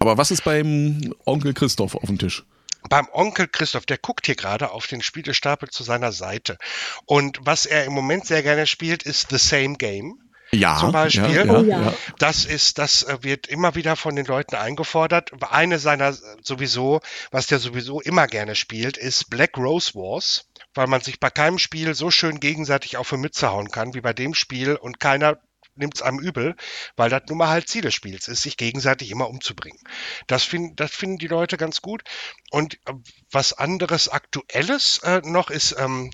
Aber 0.00 0.18
was 0.18 0.30
ist 0.30 0.44
beim 0.44 1.14
Onkel 1.24 1.54
Christoph 1.54 1.94
auf 1.94 2.06
dem 2.06 2.18
Tisch? 2.18 2.44
beim 2.88 3.08
Onkel 3.12 3.48
Christoph, 3.48 3.84
der 3.84 3.98
guckt 3.98 4.26
hier 4.26 4.36
gerade 4.36 4.70
auf 4.70 4.86
den 4.86 5.02
Spielestapel 5.02 5.68
zu 5.68 5.82
seiner 5.82 6.12
Seite. 6.12 6.56
Und 7.04 7.40
was 7.42 7.66
er 7.66 7.84
im 7.84 7.92
Moment 7.92 8.26
sehr 8.26 8.44
gerne 8.44 8.64
spielt, 8.68 9.02
ist 9.02 9.30
The 9.30 9.38
Same 9.38 9.74
Game. 9.76 10.20
Ja, 10.52 10.76
zum 10.76 10.92
Beispiel. 10.92 11.30
ja, 11.34 11.60
ja, 11.60 11.88
Oh. 11.88 11.92
Das 12.18 12.44
ist, 12.44 12.78
das 12.78 13.02
äh, 13.02 13.18
wird 13.22 13.46
immer 13.46 13.74
wieder 13.74 13.96
von 13.96 14.16
den 14.16 14.26
Leuten 14.26 14.54
eingefordert. 14.54 15.32
Eine 15.50 15.78
seiner 15.78 16.14
sowieso, 16.42 17.00
was 17.30 17.46
der 17.46 17.58
sowieso 17.58 18.00
immer 18.00 18.26
gerne 18.26 18.54
spielt, 18.54 18.96
ist 18.96 19.28
Black 19.30 19.56
Rose 19.58 19.94
Wars, 19.94 20.48
weil 20.74 20.86
man 20.86 21.00
sich 21.00 21.20
bei 21.20 21.30
keinem 21.30 21.58
Spiel 21.58 21.94
so 21.94 22.10
schön 22.10 22.40
gegenseitig 22.40 22.96
auf 22.96 23.10
die 23.10 23.16
Mütze 23.16 23.50
hauen 23.50 23.70
kann 23.70 23.94
wie 23.94 24.00
bei 24.00 24.12
dem 24.12 24.34
Spiel 24.34 24.76
und 24.76 25.00
keiner 25.00 25.38
nimmt 25.76 25.96
es 25.96 26.02
einem 26.02 26.18
übel, 26.18 26.56
weil 26.96 27.10
das 27.10 27.22
nun 27.28 27.38
mal 27.38 27.48
halt 27.48 27.68
Ziel 27.68 27.82
des 27.82 27.94
Spiels 27.94 28.28
ist, 28.28 28.42
sich 28.42 28.56
gegenseitig 28.56 29.10
immer 29.10 29.28
umzubringen. 29.28 29.80
Das, 30.26 30.44
find, 30.44 30.78
das 30.80 30.90
finden 30.92 31.18
die 31.18 31.28
Leute 31.28 31.56
ganz 31.56 31.82
gut. 31.82 32.02
Und 32.50 32.74
äh, 32.86 32.92
was 33.30 33.52
anderes 33.52 34.08
Aktuelles 34.08 34.98
äh, 35.04 35.20
noch 35.24 35.50
ist, 35.50 35.76
ähm, 35.78 36.10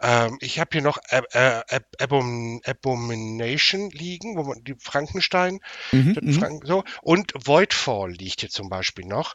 ähm, 0.00 0.38
ich 0.40 0.58
habe 0.58 0.70
hier 0.72 0.82
noch 0.82 0.98
Ab 1.10 1.24
äh, 1.32 1.62
Ab 1.68 1.84
Abom 2.00 2.60
Abomination 2.64 3.90
liegen, 3.90 4.36
wo 4.36 4.44
man 4.44 4.62
die 4.64 4.74
Frankenstein, 4.78 5.60
Mhm, 5.92 6.16
mhm. 6.20 6.32
Frank 6.32 6.62
so, 6.66 6.84
und 7.02 7.32
Voidfall 7.36 8.10
liegt 8.12 8.40
hier 8.40 8.50
zum 8.50 8.68
Beispiel 8.68 9.04
noch. 9.04 9.34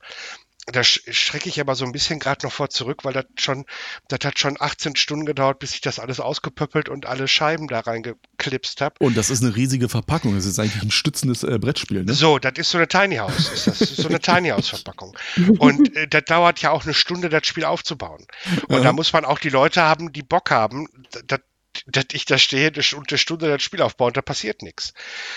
Da 0.71 0.83
sch 0.83 1.01
schrecke 1.11 1.49
ich 1.49 1.59
aber 1.59 1.75
so 1.75 1.85
ein 1.85 1.91
bisschen 1.91 2.19
gerade 2.19 2.45
noch 2.45 2.53
vor 2.53 2.69
zurück, 2.69 3.03
weil 3.03 3.13
das 3.13 3.25
schon, 3.37 3.65
das 4.07 4.19
hat 4.23 4.39
schon 4.39 4.57
18 4.59 4.95
Stunden 4.95 5.25
gedauert, 5.25 5.59
bis 5.59 5.73
ich 5.73 5.81
das 5.81 5.99
alles 5.99 6.19
ausgepöppelt 6.19 6.89
und 6.89 7.05
alle 7.05 7.27
Scheiben 7.27 7.67
da 7.67 7.79
reingeklipst 7.79 8.81
habe. 8.81 8.95
Und 8.99 9.17
das 9.17 9.29
ist 9.29 9.43
eine 9.43 9.55
riesige 9.55 9.89
Verpackung. 9.89 10.35
Das 10.35 10.45
ist 10.45 10.59
eigentlich 10.59 10.83
ein 10.83 10.91
stützendes 10.91 11.43
äh, 11.43 11.57
Brettspiel, 11.59 12.03
ne? 12.03 12.13
So, 12.13 12.39
das 12.39 12.53
ist 12.57 12.69
so 12.69 12.77
eine 12.77 12.87
Tiny 12.87 13.17
House. 13.17 13.51
Ist 13.51 13.67
das, 13.67 13.79
das 13.79 13.91
ist 13.91 13.97
so 13.97 14.09
eine 14.09 14.19
Tiny 14.19 14.49
House 14.49 14.69
Verpackung. 14.69 15.17
Und 15.59 15.95
äh, 15.95 16.07
das 16.07 16.23
dauert 16.25 16.61
ja 16.61 16.71
auch 16.71 16.83
eine 16.83 16.93
Stunde, 16.93 17.29
das 17.29 17.45
Spiel 17.47 17.65
aufzubauen. 17.65 18.25
Und 18.67 18.83
da 18.83 18.93
muss 18.93 19.13
man 19.13 19.25
auch 19.25 19.39
die 19.39 19.49
Leute 19.49 19.81
haben, 19.81 20.11
die 20.13 20.23
Bock 20.23 20.51
haben, 20.51 20.87
dass 21.25 21.39
dass 21.85 22.05
ich 22.13 22.25
da 22.25 22.37
stehe 22.37 22.71
Stunde, 22.81 23.07
eine 23.09 23.17
Stunde 23.17 23.47
das 23.47 23.61
Spiel 23.61 23.81
aufbauen, 23.81 24.07
und 24.07 24.17
da 24.17 24.21
passiert 24.21 24.61
nichts. 24.61 24.93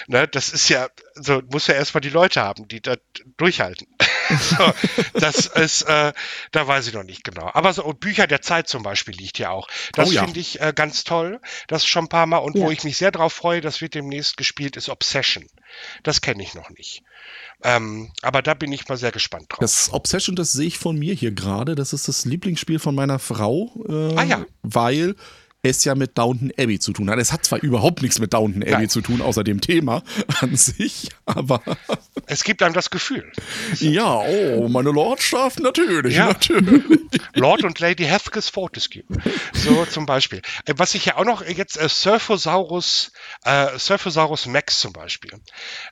Ne, 0.08 0.26
das 0.26 0.48
ist 0.48 0.68
ja, 0.68 0.88
so 1.14 1.42
muss 1.50 1.66
ja 1.66 1.74
erstmal 1.74 2.00
die 2.00 2.08
Leute 2.08 2.40
haben, 2.42 2.68
die 2.68 2.80
das 2.80 2.98
durchhalten. 3.36 3.86
so, 4.40 4.72
das 5.14 5.46
ist, 5.46 5.82
äh, 5.82 6.12
da 6.52 6.66
weiß 6.66 6.86
ich 6.88 6.94
noch 6.94 7.02
nicht 7.04 7.24
genau. 7.24 7.50
Aber 7.52 7.72
so 7.72 7.82
Bücher 7.92 8.26
der 8.26 8.42
Zeit 8.42 8.68
zum 8.68 8.82
Beispiel 8.82 9.14
liegt 9.14 9.38
ja 9.38 9.50
auch. 9.50 9.68
Das 9.94 10.08
Oh 10.08 10.12
ja. 10.12 10.24
finde 10.24 10.40
ich 10.40 10.60
äh, 10.60 10.72
ganz 10.74 11.04
toll. 11.04 11.40
Das 11.68 11.84
schon 11.86 12.04
ein 12.04 12.08
paar 12.08 12.26
Mal. 12.26 12.38
Und 12.38 12.54
wo 12.56 12.66
Ja. 12.66 12.70
ich 12.70 12.84
mich 12.84 12.96
sehr 12.96 13.10
drauf 13.10 13.32
freue, 13.32 13.60
das 13.60 13.80
wird 13.80 13.94
demnächst 13.94 14.36
gespielt, 14.36 14.76
ist 14.76 14.88
Obsession. 14.88 15.46
Das 16.02 16.20
kenne 16.20 16.42
ich 16.42 16.54
noch 16.54 16.70
nicht. 16.70 17.02
Ähm, 17.64 18.12
aber 18.22 18.42
da 18.42 18.54
bin 18.54 18.72
ich 18.72 18.88
mal 18.88 18.96
sehr 18.96 19.12
gespannt 19.12 19.46
drauf. 19.48 19.60
Das 19.60 19.92
Obsession, 19.92 20.34
das 20.36 20.52
sehe 20.52 20.66
ich 20.66 20.78
von 20.78 20.98
mir 20.98 21.14
hier 21.14 21.30
gerade. 21.32 21.74
Das 21.74 21.92
ist 21.92 22.08
das 22.08 22.24
Lieblingsspiel 22.24 22.78
von 22.78 22.94
meiner 22.94 23.18
Frau. 23.18 23.70
Äh, 23.88 24.14
Ah 24.16 24.24
ja. 24.24 24.44
Weil 24.62 25.14
es 25.62 25.84
ja 25.84 25.94
mit 25.94 26.18
Downton 26.18 26.50
Abbey 26.58 26.78
zu 26.78 26.92
tun 26.92 27.08
hat. 27.08 27.18
Es 27.18 27.32
hat 27.32 27.44
zwar 27.44 27.60
überhaupt 27.62 28.02
nichts 28.02 28.18
mit 28.18 28.32
Downton 28.34 28.62
Abbey 28.62 28.72
Nein. 28.72 28.88
zu 28.88 29.00
tun, 29.00 29.22
außer 29.22 29.44
dem 29.44 29.60
Thema 29.60 30.02
an 30.40 30.56
sich, 30.56 31.08
aber 31.24 31.62
es 32.26 32.42
gibt 32.44 32.62
einem 32.62 32.74
das 32.74 32.90
Gefühl. 32.90 33.30
ja, 33.78 34.18
oh, 34.18 34.68
meine 34.68 34.90
Lordschaft, 34.90 35.60
natürlich, 35.60 36.16
Ja. 36.16 36.26
natürlich. 36.26 36.82
Lord 37.34 37.62
und 37.64 37.78
Lady 37.78 38.04
Hethkes 38.04 38.48
Fortescue. 38.48 39.04
So 39.52 39.84
zum 39.86 40.06
Beispiel. 40.06 40.42
Äh, 40.66 40.74
Was 40.76 40.94
ich 40.94 41.04
ja 41.06 41.16
auch 41.16 41.24
noch 41.24 41.44
jetzt 41.46 41.78
äh, 41.80 41.88
Surfosaurus, 41.88 43.12
äh, 43.44 43.78
Surfosaurus 43.78 44.46
Max 44.46 44.80
zum 44.80 44.92
Beispiel. 44.92 45.32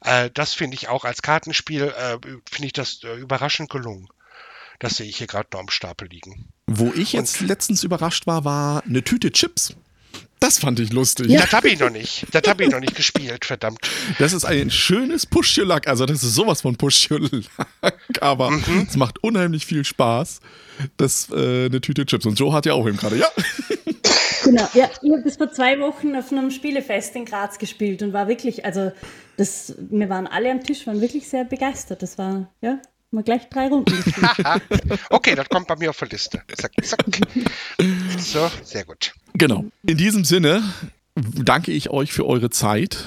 Äh, 0.02 0.30
das 0.34 0.52
finde 0.54 0.74
ich 0.76 0.88
auch 0.88 1.04
als 1.04 1.22
Kartenspiel, 1.22 1.84
äh, 1.96 2.18
finde 2.50 2.66
ich 2.66 2.72
das 2.72 3.00
äh, 3.04 3.14
überraschend 3.14 3.70
gelungen. 3.70 4.08
Das 4.80 4.96
sehe 4.96 5.06
ich 5.06 5.18
hier 5.18 5.26
gerade 5.28 5.48
noch 5.52 5.60
am 5.60 5.70
Stapel 5.70 6.08
liegen. 6.08 6.48
Wo 6.66 6.92
ich 6.96 7.12
jetzt 7.12 7.40
letztens 7.42 7.84
überrascht 7.84 8.26
war, 8.26 8.44
war 8.44 8.82
eine 8.84 9.04
Tüte 9.04 9.30
Chips. 9.30 9.76
Das 10.40 10.58
fand 10.58 10.80
ich 10.80 10.90
lustig. 10.90 11.28
Das 11.36 11.52
habe 11.52 11.68
ich 11.68 11.78
noch 11.78 11.90
nicht. 11.90 12.26
Das 12.32 12.42
habe 12.48 12.64
ich 12.64 12.70
noch 12.70 12.80
nicht 12.80 12.94
gespielt, 12.96 13.44
verdammt. 13.44 13.78
Das 14.18 14.32
ist 14.32 14.46
ein 14.46 14.70
schönes 14.70 15.26
push 15.26 15.58
your 15.58 15.66
luck 15.66 15.86
Also, 15.86 16.06
das 16.06 16.22
ist 16.22 16.34
sowas 16.34 16.62
von 16.62 16.76
push 16.76 17.10
your 17.10 17.20
luck 17.20 17.44
Aber 18.22 18.50
Mhm. 18.50 18.86
es 18.88 18.96
macht 18.96 19.22
unheimlich 19.22 19.66
viel 19.66 19.84
Spaß. 19.84 20.40
Das 20.96 21.28
äh, 21.30 21.66
eine 21.66 21.82
Tüte 21.82 22.06
Chips. 22.06 22.24
Und 22.24 22.38
Joe 22.38 22.54
hat 22.54 22.64
ja 22.64 22.72
auch 22.72 22.88
eben 22.88 22.96
gerade. 22.96 23.16
Ja. 23.16 23.26
Genau, 24.44 24.66
ja, 24.72 24.88
ich 25.02 25.12
habe 25.12 25.22
das 25.22 25.36
vor 25.36 25.52
zwei 25.52 25.78
Wochen 25.80 26.16
auf 26.16 26.32
einem 26.32 26.50
Spielefest 26.50 27.14
in 27.16 27.26
Graz 27.26 27.58
gespielt 27.58 28.02
und 28.02 28.14
war 28.14 28.26
wirklich, 28.26 28.64
also 28.64 28.90
das, 29.36 29.74
wir 29.78 30.08
waren 30.08 30.26
alle 30.26 30.50
am 30.50 30.62
Tisch, 30.64 30.86
waren 30.86 31.02
wirklich 31.02 31.28
sehr 31.28 31.44
begeistert. 31.44 32.02
Das 32.02 32.16
war, 32.16 32.50
ja, 32.62 32.80
mal 33.10 33.22
gleich 33.22 33.48
drei 33.48 33.68
Runden. 33.68 33.92
Okay, 35.10 35.34
das 35.34 35.48
kommt 35.48 35.66
bei 35.66 35.76
mir 35.76 35.90
auf 35.90 35.98
der 35.98 36.08
Liste. 36.08 36.42
Zack, 36.56 36.72
zack. 36.82 37.04
So, 38.18 38.50
sehr 38.62 38.84
gut. 38.84 39.12
Genau. 39.34 39.64
In 39.82 39.96
diesem 39.96 40.24
Sinne 40.24 40.62
danke 41.14 41.72
ich 41.72 41.90
euch 41.90 42.12
für 42.12 42.26
eure 42.26 42.50
Zeit. 42.50 43.04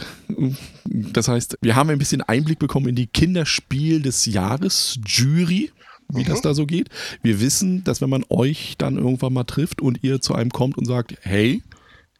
Das 0.86 1.28
heißt, 1.28 1.58
wir 1.62 1.76
haben 1.76 1.90
ein 1.90 2.00
bisschen 2.00 2.22
Einblick 2.22 2.60
bekommen 2.60 2.88
in 2.88 2.96
die 2.96 3.08
Kinderspiel 3.08 4.02
des 4.02 4.26
Jahres 4.26 5.00
Jury, 5.06 5.72
wie 6.10 6.24
das 6.24 6.42
da 6.42 6.54
so 6.54 6.66
geht. 6.66 6.90
Wir 7.22 7.40
wissen, 7.40 7.84
dass 7.84 8.02
wenn 8.02 8.10
man 8.10 8.26
euch 8.30 8.76
dann 8.78 8.98
irgendwann 8.98 9.34
mal 9.34 9.46
trifft 9.46 9.82
und 9.82 10.04
ihr 10.04 10.22
zu 10.22 10.36
einem 10.36 10.52
kommt 10.52 10.78
und 10.78 10.86
sagt, 10.86 11.16
hey, 11.22 11.64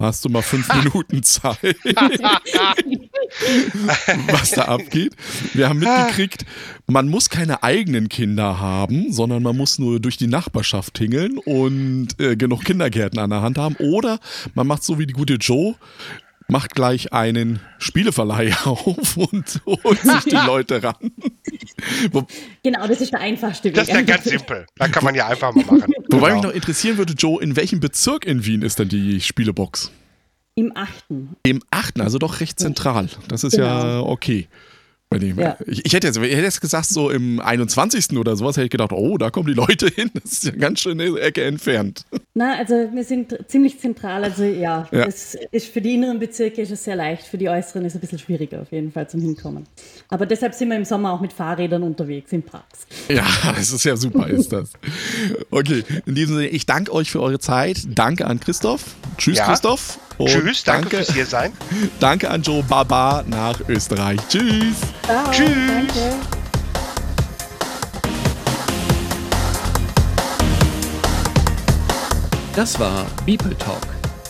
hast 0.04 0.26
du 0.26 0.30
mal 0.30 0.42
fünf 0.42 0.68
Minuten 0.84 1.24
Zeit, 1.24 1.78
was 4.28 4.52
da 4.52 4.66
abgeht. 4.66 5.16
Wir 5.54 5.70
haben 5.70 5.80
mitgekriegt, 5.80 6.46
man 6.88 7.08
muss 7.10 7.30
keine 7.30 7.64
eigenen 7.64 8.10
Kinder 8.10 8.60
haben, 8.60 9.12
sondern 9.12 9.44
man 9.44 9.56
muss 9.58 9.80
nur 9.80 10.00
durch 10.00 10.18
die 10.18 10.28
Nachbarschaft 10.28 10.94
tingeln 10.94 11.38
und 11.38 12.20
äh, 12.20 12.36
genug 12.36 12.64
Kindergärten 12.64 13.20
an 13.20 13.30
der 13.30 13.42
Hand 13.42 13.58
haben. 13.58 13.76
Oder 13.76 14.20
man 14.54 14.68
macht 14.68 14.84
so 14.84 15.00
wie 15.00 15.08
die 15.08 15.14
gute 15.14 15.36
Joe, 15.36 15.76
macht 16.48 16.76
gleich 16.76 17.14
einen 17.14 17.60
Spieleverleih 17.80 18.54
auf 18.66 19.18
und 19.18 19.62
holt 19.66 20.02
sich 20.02 20.24
die 20.26 20.36
Leute 20.46 20.84
ran. 20.84 21.12
Genau, 22.64 22.88
das 22.88 23.02
ist 23.02 23.12
der 23.12 23.20
einfachste 23.20 23.70
Weg. 23.70 23.76
Das 23.76 23.88
ist 23.88 23.94
ja 23.94 24.02
ganz 24.02 24.26
simpel. 24.26 24.66
Da 24.76 24.88
kann 24.88 25.04
man 25.04 25.16
ja 25.16 25.28
einfach 25.28 25.54
mal 25.54 25.66
machen. 25.66 25.93
Wobei 26.14 26.30
Genau. 26.30 26.42
mich 26.42 26.44
noch 26.50 26.56
interessieren 26.56 26.98
würde, 26.98 27.14
Joe, 27.14 27.42
in 27.42 27.56
welchem 27.56 27.80
Bezirk 27.80 28.26
in 28.26 28.46
Wien 28.46 28.62
ist 28.62 28.80
denn 28.80 28.90
die 28.90 29.20
Spielebox? 29.22 29.92
Im 30.56 30.72
achten. 30.76 31.36
Im 31.44 31.62
achten, 31.72 32.02
also 32.02 32.20
doch 32.20 32.40
recht 32.40 32.60
zentral. 32.60 33.10
Das 33.28 33.44
ist 33.44 33.54
ja 33.58 33.82
Genau. 33.82 34.10
okay. 34.10 34.48
Ja. 35.22 35.58
ich, 35.66 35.86
ich 35.86 35.94
hätte 35.94 36.08
jetzt, 36.08 36.18
ich 36.18 36.24
hätte 36.32 36.42
jetzt 36.44 36.62
gesagt, 36.62 36.86
so 36.88 37.10
im 37.10 37.40
21. 37.40 38.18
oder 38.18 38.36
sowas, 38.36 38.56
hätte 38.58 38.66
ich 38.66 38.72
gedacht, 38.72 38.92
oh, 38.92 39.18
da 39.18 39.30
kommen 39.30 39.48
die 39.48 39.54
Leute 39.54 39.88
hin. 39.88 40.10
Das 40.14 40.32
ist 40.34 40.44
ja 40.46 40.52
ganz 40.52 40.80
schön 40.82 41.00
eine 41.00 41.20
Ecke 41.20 41.44
entfernt. 41.44 42.06
Na, 42.34 42.56
also 42.58 42.74
wir 42.94 43.04
sind 43.04 43.38
ziemlich 43.48 43.80
zentral. 43.80 44.24
Also 44.24 44.44
ja, 44.44 44.88
Ja. 44.92 45.06
das 45.06 45.38
ist 45.52 45.68
für 45.68 45.82
die 45.82 45.94
inneren 45.96 46.20
Bezirke 46.20 46.62
ist 46.62 46.72
es 46.72 46.84
sehr 46.84 46.96
leicht, 46.96 47.24
für 47.28 47.38
die 47.38 47.50
äußeren 47.50 47.86
ist 47.86 47.94
es 47.94 47.98
ein 47.98 48.02
bisschen 48.02 48.20
schwieriger 48.20 48.62
auf 48.62 48.72
jeden 48.72 48.92
Fall 48.92 49.10
zum 49.10 49.22
Hinkommen. 49.22 49.66
Aber 50.10 50.26
deshalb 50.26 50.54
sind 50.54 50.70
wir 50.70 50.78
im 50.78 50.86
Sommer 50.86 51.14
auch 51.14 51.22
mit 51.22 51.34
Fahrrädern 51.34 51.84
unterwegs 51.84 52.32
in 52.32 52.42
Parks. 52.44 52.88
Ja, 53.10 53.26
das 53.56 53.72
ist 53.72 53.84
ja 53.84 53.96
super, 53.96 54.28
ist 54.28 54.52
das. 54.52 54.72
Okay, 55.52 55.84
in 56.06 56.16
diesem 56.16 56.36
Sinne, 56.36 56.48
ich 56.48 56.66
danke 56.66 56.92
euch 56.94 57.12
für 57.12 57.22
eure 57.22 57.40
Zeit. 57.40 57.80
Danke 57.88 58.26
an 58.28 58.40
Christoph. 58.40 58.96
Tschüss, 59.18 59.38
Ja. 59.38 59.46
Christoph. 59.48 60.00
Und 60.24 60.30
Tschüss, 60.30 60.64
danke, 60.64 60.90
danke, 60.90 60.98
fürs 60.98 61.14
hier 61.14 61.26
sein. 61.26 61.52
danke 62.00 62.30
an 62.30 62.42
Joe 62.42 62.64
Baba 62.64 63.24
nach 63.28 63.60
Österreich. 63.68 64.20
Tschüss. 64.30 64.78
Ciao, 65.06 65.30
Tschüss. 65.32 65.50
Danke. 65.68 66.16
Das 72.56 72.80
war 72.80 73.06
Beeple 73.26 73.58
Talk, 73.58 73.82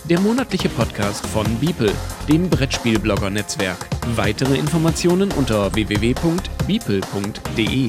der 0.05 0.19
monatliche 0.19 0.69
Podcast 0.69 1.27
von 1.27 1.45
Beeple, 1.59 1.91
dem 2.27 2.49
Brettspielblogger-Netzwerk. 2.49 3.85
Weitere 4.15 4.55
Informationen 4.55 5.31
unter 5.33 5.75
www.beeple.de. 5.75 7.87